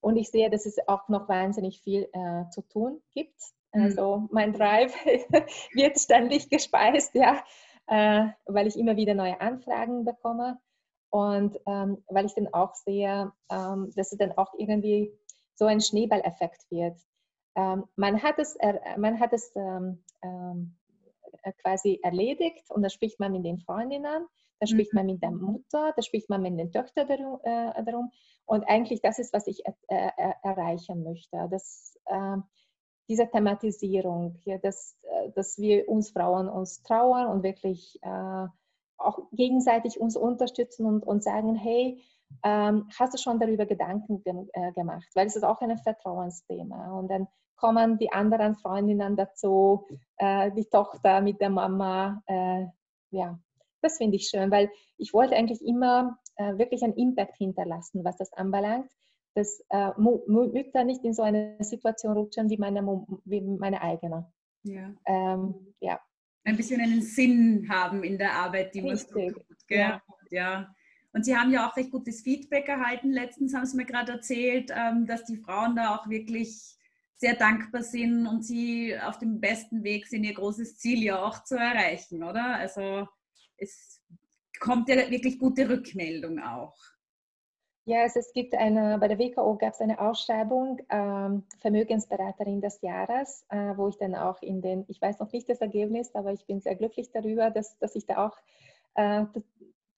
Und 0.00 0.16
ich 0.16 0.30
sehe, 0.30 0.50
dass 0.50 0.66
es 0.66 0.76
auch 0.88 1.08
noch 1.08 1.28
wahnsinnig 1.28 1.80
viel 1.82 2.08
äh, 2.12 2.48
zu 2.50 2.62
tun 2.62 3.02
gibt. 3.12 3.38
Mhm. 3.72 3.82
Also 3.82 4.28
mein 4.30 4.52
Drive 4.52 4.94
wird 5.74 6.00
ständig 6.00 6.48
gespeist, 6.48 7.14
ja, 7.14 7.42
äh, 7.86 8.28
weil 8.46 8.66
ich 8.66 8.78
immer 8.78 8.96
wieder 8.96 9.14
neue 9.14 9.40
Anfragen 9.40 10.04
bekomme. 10.04 10.58
Und 11.10 11.58
ähm, 11.66 12.02
weil 12.08 12.26
ich 12.26 12.34
dann 12.34 12.52
auch 12.54 12.74
sehe, 12.74 13.32
ähm, 13.50 13.92
dass 13.96 14.12
es 14.12 14.18
dann 14.18 14.32
auch 14.38 14.54
irgendwie 14.56 15.12
so 15.54 15.66
ein 15.66 15.80
Schneeballeffekt 15.80 16.70
wird. 16.70 16.96
Ähm, 17.56 17.84
man 17.96 18.22
hat 18.22 18.38
es, 18.38 18.56
man 18.96 19.18
hat 19.18 19.32
es 19.32 19.52
ähm, 19.56 20.04
ähm, 20.22 20.76
äh, 21.42 21.52
quasi 21.62 22.00
erledigt 22.02 22.70
und 22.70 22.82
da 22.82 22.90
spricht 22.90 23.20
man 23.20 23.32
mit 23.32 23.44
den 23.44 23.58
Freundinnen, 23.60 24.26
da 24.58 24.66
spricht 24.66 24.92
man 24.92 25.06
mit 25.06 25.22
der 25.22 25.30
mhm. 25.30 25.42
Mutter, 25.42 25.92
da 25.96 26.02
spricht 26.02 26.28
man 26.28 26.42
mit 26.42 26.58
den 26.58 26.70
Töchtern 26.70 27.08
darum, 27.08 27.40
äh, 27.42 27.82
darum. 27.84 28.10
Und 28.44 28.64
eigentlich 28.64 29.00
das 29.00 29.18
ist, 29.18 29.32
was 29.32 29.46
ich 29.46 29.64
äh, 29.64 29.72
äh, 29.88 30.32
erreichen 30.42 31.02
möchte. 31.02 31.48
Das, 31.50 31.96
äh, 32.06 32.36
diese 33.08 33.28
Thematisierung, 33.30 34.38
ja, 34.44 34.58
dass, 34.58 34.96
äh, 35.02 35.30
dass 35.32 35.56
wir 35.56 35.88
uns 35.88 36.10
Frauen 36.10 36.48
uns 36.48 36.82
trauern 36.82 37.28
und 37.28 37.42
wirklich 37.42 37.98
auch 38.98 39.18
gegenseitig 39.32 39.98
uns 39.98 40.14
unterstützen 40.14 40.84
und, 40.84 41.06
und 41.06 41.24
sagen, 41.24 41.54
hey, 41.54 42.02
ähm, 42.42 42.88
hast 42.98 43.14
du 43.14 43.18
schon 43.18 43.38
darüber 43.38 43.66
Gedanken 43.66 44.22
ge 44.22 44.34
äh, 44.52 44.72
gemacht? 44.72 45.08
Weil 45.14 45.26
es 45.26 45.36
ist 45.36 45.44
auch 45.44 45.60
ein 45.60 45.76
Vertrauensthema. 45.78 46.98
Und 46.98 47.08
dann 47.08 47.28
kommen 47.56 47.98
die 47.98 48.10
anderen 48.12 48.56
Freundinnen 48.56 49.16
dazu, 49.16 49.86
äh, 50.16 50.50
die 50.52 50.64
Tochter 50.64 51.20
mit 51.20 51.40
der 51.40 51.50
Mama. 51.50 52.22
Äh, 52.26 52.66
ja, 53.10 53.38
das 53.82 53.98
finde 53.98 54.16
ich 54.16 54.28
schön, 54.28 54.50
weil 54.50 54.70
ich 54.96 55.12
wollte 55.12 55.36
eigentlich 55.36 55.62
immer 55.62 56.18
äh, 56.36 56.56
wirklich 56.58 56.82
einen 56.82 56.94
Impact 56.94 57.36
hinterlassen, 57.36 58.04
was 58.04 58.16
das 58.16 58.32
anbelangt, 58.32 58.90
dass 59.34 59.62
äh, 59.68 59.90
Mütter 59.96 60.84
nicht 60.84 61.04
in 61.04 61.14
so 61.14 61.22
eine 61.22 61.56
Situation 61.60 62.12
rutschen 62.12 62.48
wie 62.50 62.58
meine, 62.58 62.82
wie 63.24 63.40
meine 63.42 63.80
eigene. 63.82 64.30
Ja. 64.62 64.90
Ähm, 65.06 65.74
ja. 65.80 66.00
Ein 66.44 66.56
bisschen 66.56 66.80
einen 66.80 67.02
Sinn 67.02 67.66
haben 67.68 68.02
in 68.02 68.18
der 68.18 68.32
Arbeit, 68.32 68.74
die 68.74 68.82
man 68.82 68.96
tut. 68.96 69.44
Ja. 69.68 70.02
ja. 70.30 70.74
Und 71.12 71.24
Sie 71.24 71.36
haben 71.36 71.52
ja 71.52 71.68
auch 71.68 71.76
recht 71.76 71.90
gutes 71.90 72.22
Feedback 72.22 72.68
erhalten. 72.68 73.10
Letztens 73.10 73.54
haben 73.54 73.66
Sie 73.66 73.76
mir 73.76 73.86
gerade 73.86 74.12
erzählt, 74.12 74.70
ähm, 74.74 75.06
dass 75.06 75.24
die 75.24 75.36
Frauen 75.36 75.76
da 75.76 75.96
auch 75.96 76.08
wirklich 76.08 76.76
sehr 77.16 77.34
dankbar 77.34 77.82
sind 77.82 78.26
und 78.26 78.42
Sie 78.44 78.96
auf 78.98 79.18
dem 79.18 79.40
besten 79.40 79.82
Weg 79.82 80.06
sind, 80.06 80.24
Ihr 80.24 80.34
großes 80.34 80.78
Ziel 80.78 81.02
ja 81.02 81.22
auch 81.22 81.44
zu 81.44 81.56
erreichen, 81.56 82.22
oder? 82.22 82.54
Also 82.54 83.08
es 83.56 84.00
kommt 84.58 84.88
ja 84.88 85.10
wirklich 85.10 85.38
gute 85.38 85.68
Rückmeldung 85.68 86.38
auch. 86.38 86.76
Ja, 87.86 88.02
also 88.02 88.20
es 88.20 88.32
gibt 88.32 88.54
eine, 88.54 88.98
bei 88.98 89.08
der 89.08 89.18
WKO 89.18 89.56
gab 89.56 89.72
es 89.72 89.80
eine 89.80 90.00
Ausschreibung, 90.00 90.80
ähm, 90.90 91.44
Vermögensberaterin 91.60 92.60
des 92.60 92.80
Jahres, 92.82 93.44
äh, 93.48 93.76
wo 93.76 93.88
ich 93.88 93.96
dann 93.96 94.14
auch 94.14 94.40
in 94.42 94.62
den, 94.62 94.84
ich 94.88 95.00
weiß 95.00 95.18
noch 95.18 95.32
nicht 95.32 95.48
das 95.48 95.60
Ergebnis, 95.60 96.14
aber 96.14 96.32
ich 96.32 96.46
bin 96.46 96.60
sehr 96.60 96.76
glücklich 96.76 97.10
darüber, 97.10 97.50
dass, 97.50 97.76
dass 97.78 97.96
ich 97.96 98.06
da 98.06 98.26
auch 98.26 98.36
äh, 98.94 99.24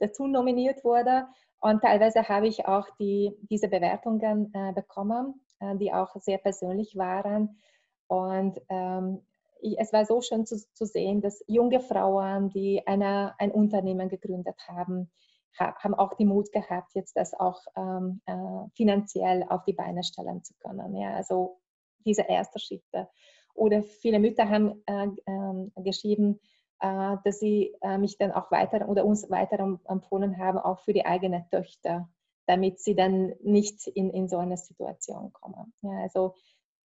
dazu 0.03 0.27
nominiert 0.27 0.85
wurde. 0.85 1.27
Und 1.61 1.81
teilweise 1.81 2.29
habe 2.29 2.49
ich 2.49 2.67
auch 2.67 2.89
die, 2.99 3.37
diese 3.49 3.69
Bewertungen 3.69 4.53
äh, 4.53 4.73
bekommen, 4.73 5.41
äh, 5.61 5.77
die 5.77 5.93
auch 5.93 6.15
sehr 6.17 6.39
persönlich 6.39 6.97
waren. 6.97 7.61
Und 8.09 8.61
ähm, 8.69 9.23
ich, 9.61 9.79
es 9.79 9.93
war 9.93 10.05
so 10.05 10.21
schön 10.21 10.45
zu, 10.45 10.57
zu, 10.75 10.85
sehen, 10.85 11.21
dass 11.21 11.45
junge 11.47 11.81
Frauen, 11.81 12.51
die 12.51 12.85
eine, 12.87 13.35
ein 13.39 13.53
Unternehmen 13.53 14.09
gegründet 14.09 14.57
haben, 14.67 15.11
haben 15.57 15.95
auch 15.95 16.15
die 16.15 16.25
Mut 16.25 16.51
gehabt, 16.51 16.95
jetzt 16.95 17.17
das 17.17 17.33
auch 17.35 17.61
ähm, 17.77 18.23
äh, 18.27 18.69
finanziell 18.75 19.45
auf 19.49 19.65
die 19.65 19.75
Beine 19.75 20.03
stellen 20.03 20.43
zu 20.43 20.55
können. 20.59 20.97
Ja, 20.97 21.15
also 21.15 21.61
diese 22.05 22.23
erste 22.23 22.59
Schritte. 22.59 23.09
Oder 23.55 23.83
viele 23.83 24.19
Mütter 24.19 24.49
haben 24.49 24.83
äh, 24.87 25.07
äh, 25.07 25.83
geschrieben, 25.83 26.41
dass 26.83 27.39
sie 27.39 27.75
äh, 27.81 27.97
mich 27.99 28.19
dann 28.19 28.33
auch 28.33 28.51
weiter 28.51 28.89
oder 28.89 29.05
uns 29.05 29.31
weiter 29.31 29.79
empfohlen 29.87 30.39
haben, 30.39 30.59
auch 30.59 30.81
für 30.81 30.93
die 30.93 31.07
eigenen 31.07 31.49
Töchter, 31.49 32.09
damit 32.47 32.81
sie 32.81 32.97
dann 32.97 33.35
nicht 33.43 33.87
in, 33.87 34.11
in 34.11 34.29
so 34.29 34.39
eine 34.39 34.57
Situation 34.57 35.33
kommen. 35.33 35.73
Ja, 35.83 36.03
also 36.03 36.35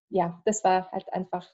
ja, 0.08 0.40
das 0.44 0.62
war 0.62 0.90
halt 0.92 1.12
einfach 1.12 1.46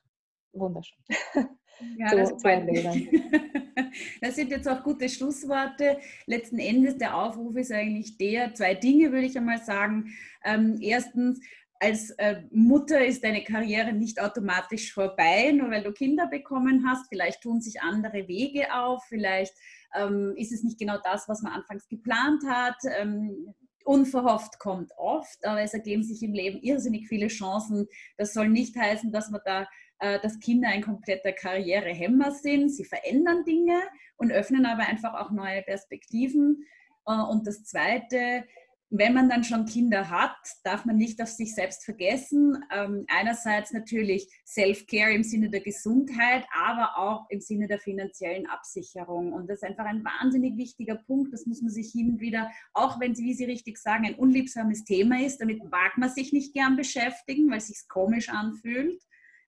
wunderschön. 0.52 1.02
Ja, 1.98 2.06
zu, 2.06 2.16
das, 2.16 2.36
zu 2.36 2.48
das 4.20 4.36
sind 4.36 4.52
jetzt 4.52 4.68
auch 4.68 4.84
gute 4.84 5.08
Schlussworte. 5.08 5.98
Letzten 6.24 6.60
Endes 6.60 6.98
der 6.98 7.16
Aufruf 7.16 7.56
ist 7.56 7.72
eigentlich 7.72 8.16
der, 8.16 8.54
zwei 8.54 8.74
Dinge 8.74 9.10
würde 9.10 9.26
ich 9.26 9.36
einmal 9.36 9.58
sagen. 9.58 10.14
Ähm, 10.44 10.78
erstens, 10.80 11.40
als 11.80 12.10
äh, 12.10 12.42
Mutter 12.50 13.04
ist 13.04 13.24
deine 13.24 13.44
Karriere 13.44 13.92
nicht 13.92 14.20
automatisch 14.20 14.92
vorbei, 14.92 15.52
nur 15.52 15.70
weil 15.70 15.82
du 15.82 15.92
Kinder 15.92 16.26
bekommen 16.26 16.86
hast. 16.88 17.08
Vielleicht 17.08 17.42
tun 17.42 17.60
sich 17.60 17.82
andere 17.82 18.28
Wege 18.28 18.74
auf, 18.74 19.04
vielleicht 19.08 19.54
ähm, 19.94 20.34
ist 20.36 20.52
es 20.52 20.62
nicht 20.62 20.78
genau 20.78 20.98
das, 21.02 21.28
was 21.28 21.42
man 21.42 21.52
anfangs 21.52 21.88
geplant 21.88 22.42
hat. 22.46 22.76
Ähm, 22.98 23.54
unverhofft 23.84 24.58
kommt 24.58 24.92
oft, 24.96 25.44
aber 25.44 25.60
es 25.60 25.74
ergeben 25.74 26.02
sich 26.02 26.22
im 26.22 26.32
Leben 26.32 26.58
irrsinnig 26.62 27.06
viele 27.06 27.28
Chancen. 27.28 27.86
Das 28.16 28.32
soll 28.32 28.48
nicht 28.48 28.76
heißen, 28.76 29.12
dass 29.12 29.30
man 29.30 29.42
da 29.44 29.66
äh, 30.00 30.18
dass 30.20 30.40
Kinder 30.40 30.68
ein 30.68 30.82
kompletter 30.82 31.32
Karrierehemmer 31.32 32.32
sind. 32.32 32.70
Sie 32.70 32.84
verändern 32.84 33.44
Dinge 33.44 33.80
und 34.16 34.32
öffnen 34.32 34.66
aber 34.66 34.82
einfach 34.82 35.14
auch 35.14 35.30
neue 35.30 35.62
Perspektiven. 35.62 36.64
Äh, 37.06 37.12
und 37.12 37.46
das 37.46 37.64
Zweite, 37.64 38.44
wenn 38.90 39.14
man 39.14 39.28
dann 39.28 39.42
schon 39.42 39.66
Kinder 39.66 40.08
hat, 40.10 40.36
darf 40.62 40.84
man 40.84 40.96
nicht 40.96 41.20
auf 41.20 41.28
sich 41.28 41.54
selbst 41.54 41.84
vergessen. 41.84 42.64
Ähm, 42.70 43.04
einerseits 43.08 43.72
natürlich 43.72 44.28
Self-Care 44.46 45.12
im 45.12 45.24
Sinne 45.24 45.50
der 45.50 45.62
Gesundheit, 45.62 46.44
aber 46.54 46.96
auch 46.96 47.26
im 47.30 47.40
Sinne 47.40 47.66
der 47.66 47.80
finanziellen 47.80 48.46
Absicherung. 48.46 49.32
Und 49.32 49.48
das 49.48 49.58
ist 49.58 49.64
einfach 49.64 49.86
ein 49.86 50.04
wahnsinnig 50.04 50.56
wichtiger 50.56 50.96
Punkt. 50.96 51.32
Das 51.32 51.46
muss 51.46 51.60
man 51.60 51.70
sich 51.70 51.90
hin 51.92 52.10
und 52.10 52.20
wieder, 52.20 52.50
auch 52.72 53.00
wenn 53.00 53.12
es, 53.12 53.18
wie 53.18 53.34
Sie 53.34 53.46
richtig 53.46 53.78
sagen, 53.78 54.06
ein 54.06 54.14
unliebsames 54.14 54.84
Thema 54.84 55.20
ist, 55.24 55.40
damit 55.40 55.64
mag 55.70 55.98
man 55.98 56.10
sich 56.10 56.32
nicht 56.32 56.54
gern 56.54 56.76
beschäftigen, 56.76 57.50
weil 57.50 57.58
es 57.58 57.68
sich 57.68 57.88
komisch 57.88 58.28
anfühlt 58.28 59.02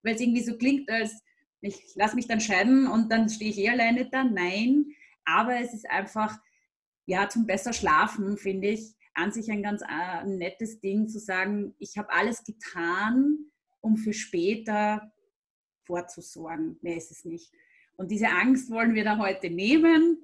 weil 0.06 0.14
es 0.14 0.20
irgendwie 0.20 0.42
so 0.42 0.56
klingt, 0.56 0.88
als 0.90 1.20
ich 1.60 1.94
lasse 1.96 2.14
mich 2.14 2.28
dann 2.28 2.40
scheiden 2.40 2.86
und 2.86 3.10
dann 3.10 3.28
stehe 3.28 3.50
ich 3.50 3.58
eh 3.58 3.70
alleine 3.70 4.08
da. 4.08 4.24
Nein, 4.24 4.86
aber 5.24 5.60
es 5.60 5.74
ist 5.74 5.90
einfach, 5.90 6.38
ja, 7.06 7.28
zum 7.28 7.46
besser 7.46 7.72
schlafen, 7.72 8.36
finde 8.36 8.68
ich, 8.68 8.95
an 9.16 9.32
sich 9.32 9.50
ein 9.50 9.62
ganz 9.62 9.82
äh, 9.82 10.24
nettes 10.24 10.80
Ding 10.80 11.08
zu 11.08 11.18
sagen, 11.18 11.74
ich 11.78 11.96
habe 11.96 12.12
alles 12.12 12.44
getan, 12.44 13.50
um 13.80 13.96
für 13.96 14.12
später 14.12 15.12
vorzusorgen. 15.84 16.78
Mehr 16.82 16.96
ist 16.96 17.10
es 17.10 17.24
nicht. 17.24 17.52
Und 17.96 18.10
diese 18.10 18.28
Angst 18.28 18.70
wollen 18.70 18.94
wir 18.94 19.04
da 19.04 19.18
heute 19.18 19.50
nehmen 19.50 20.18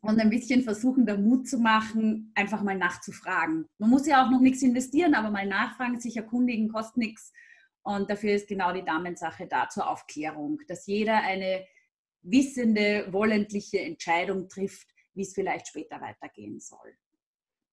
und 0.00 0.20
ein 0.20 0.30
bisschen 0.30 0.62
versuchen, 0.62 1.04
da 1.04 1.16
Mut 1.16 1.48
zu 1.48 1.58
machen, 1.58 2.32
einfach 2.34 2.62
mal 2.62 2.76
nachzufragen. 2.76 3.66
Man 3.78 3.90
muss 3.90 4.06
ja 4.06 4.24
auch 4.24 4.30
noch 4.30 4.40
nichts 4.40 4.62
investieren, 4.62 5.14
aber 5.14 5.30
mal 5.30 5.46
nachfragen, 5.46 6.00
sich 6.00 6.16
erkundigen, 6.16 6.68
kostet 6.68 6.98
nichts. 6.98 7.32
Und 7.82 8.08
dafür 8.08 8.34
ist 8.34 8.48
genau 8.48 8.72
die 8.72 8.84
Damensache 8.84 9.46
da 9.46 9.68
zur 9.68 9.90
Aufklärung, 9.90 10.60
dass 10.68 10.86
jeder 10.86 11.20
eine 11.20 11.66
wissende, 12.22 13.12
wollentliche 13.12 13.80
Entscheidung 13.80 14.48
trifft, 14.48 14.86
wie 15.14 15.22
es 15.22 15.34
vielleicht 15.34 15.68
später 15.68 16.00
weitergehen 16.00 16.60
soll. 16.60 16.96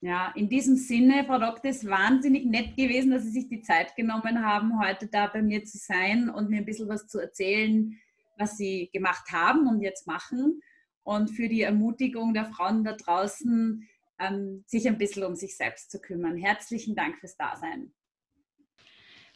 Ja, 0.01 0.31
in 0.35 0.47
diesem 0.47 0.77
Sinne, 0.77 1.25
Frau 1.25 1.39
Doktor, 1.39 1.71
ist 1.71 1.85
wahnsinnig 1.85 2.45
nett 2.45 2.77
gewesen, 2.77 3.11
dass 3.11 3.23
Sie 3.23 3.31
sich 3.31 3.49
die 3.49 3.61
Zeit 3.61 3.95
genommen 3.97 4.45
haben, 4.45 4.79
heute 4.81 5.07
da 5.07 5.27
bei 5.27 5.41
mir 5.41 5.65
zu 5.65 5.77
sein 5.77 6.29
und 6.29 6.49
mir 6.49 6.59
ein 6.59 6.65
bisschen 6.65 6.87
was 6.87 7.07
zu 7.07 7.19
erzählen, 7.19 7.99
was 8.37 8.55
Sie 8.55 8.89
gemacht 8.93 9.29
haben 9.31 9.67
und 9.67 9.81
jetzt 9.81 10.07
machen. 10.07 10.61
Und 11.03 11.29
für 11.29 11.49
die 11.49 11.63
Ermutigung 11.63 12.33
der 12.33 12.45
Frauen 12.45 12.85
da 12.85 12.93
draußen, 12.93 13.87
ähm, 14.19 14.63
sich 14.67 14.87
ein 14.87 14.97
bisschen 14.97 15.23
um 15.23 15.35
sich 15.35 15.57
selbst 15.57 15.91
zu 15.91 15.99
kümmern. 15.99 16.37
Herzlichen 16.37 16.95
Dank 16.95 17.17
fürs 17.17 17.35
Dasein. 17.35 17.91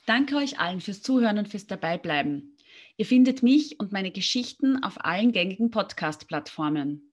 Danke 0.05 0.35
euch 0.35 0.59
allen 0.59 0.81
fürs 0.81 1.01
Zuhören 1.01 1.37
und 1.37 1.49
fürs 1.49 1.67
Dabeibleiben. 1.67 2.57
Ihr 2.97 3.05
findet 3.05 3.43
mich 3.43 3.79
und 3.79 3.91
meine 3.91 4.11
Geschichten 4.11 4.81
auf 4.83 5.03
allen 5.03 5.31
gängigen 5.31 5.71
Podcast-Plattformen. 5.71 7.12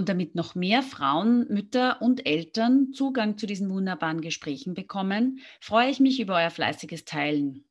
Und 0.00 0.08
damit 0.08 0.34
noch 0.34 0.54
mehr 0.54 0.82
Frauen, 0.82 1.46
Mütter 1.50 2.00
und 2.00 2.26
Eltern 2.26 2.94
Zugang 2.94 3.36
zu 3.36 3.44
diesen 3.46 3.68
wunderbaren 3.68 4.22
Gesprächen 4.22 4.72
bekommen, 4.72 5.40
freue 5.60 5.90
ich 5.90 6.00
mich 6.00 6.20
über 6.20 6.36
euer 6.36 6.48
fleißiges 6.48 7.04
Teilen. 7.04 7.66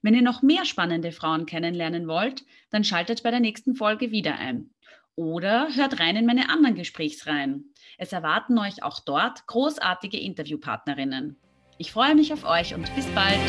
Wenn 0.00 0.14
ihr 0.14 0.22
noch 0.22 0.40
mehr 0.40 0.64
spannende 0.64 1.10
Frauen 1.10 1.46
kennenlernen 1.46 2.06
wollt, 2.06 2.44
dann 2.70 2.84
schaltet 2.84 3.24
bei 3.24 3.32
der 3.32 3.40
nächsten 3.40 3.74
Folge 3.74 4.12
wieder 4.12 4.38
ein. 4.38 4.70
Oder 5.16 5.74
hört 5.74 5.98
rein 5.98 6.14
in 6.14 6.26
meine 6.26 6.48
anderen 6.48 6.76
Gesprächsreihen. 6.76 7.74
Es 7.98 8.12
erwarten 8.12 8.56
euch 8.56 8.84
auch 8.84 9.00
dort 9.00 9.44
großartige 9.48 10.20
Interviewpartnerinnen. 10.20 11.40
Ich 11.76 11.90
freue 11.90 12.14
mich 12.14 12.32
auf 12.32 12.44
euch 12.44 12.72
und 12.72 12.88
bis 12.94 13.06
bald. 13.06 13.40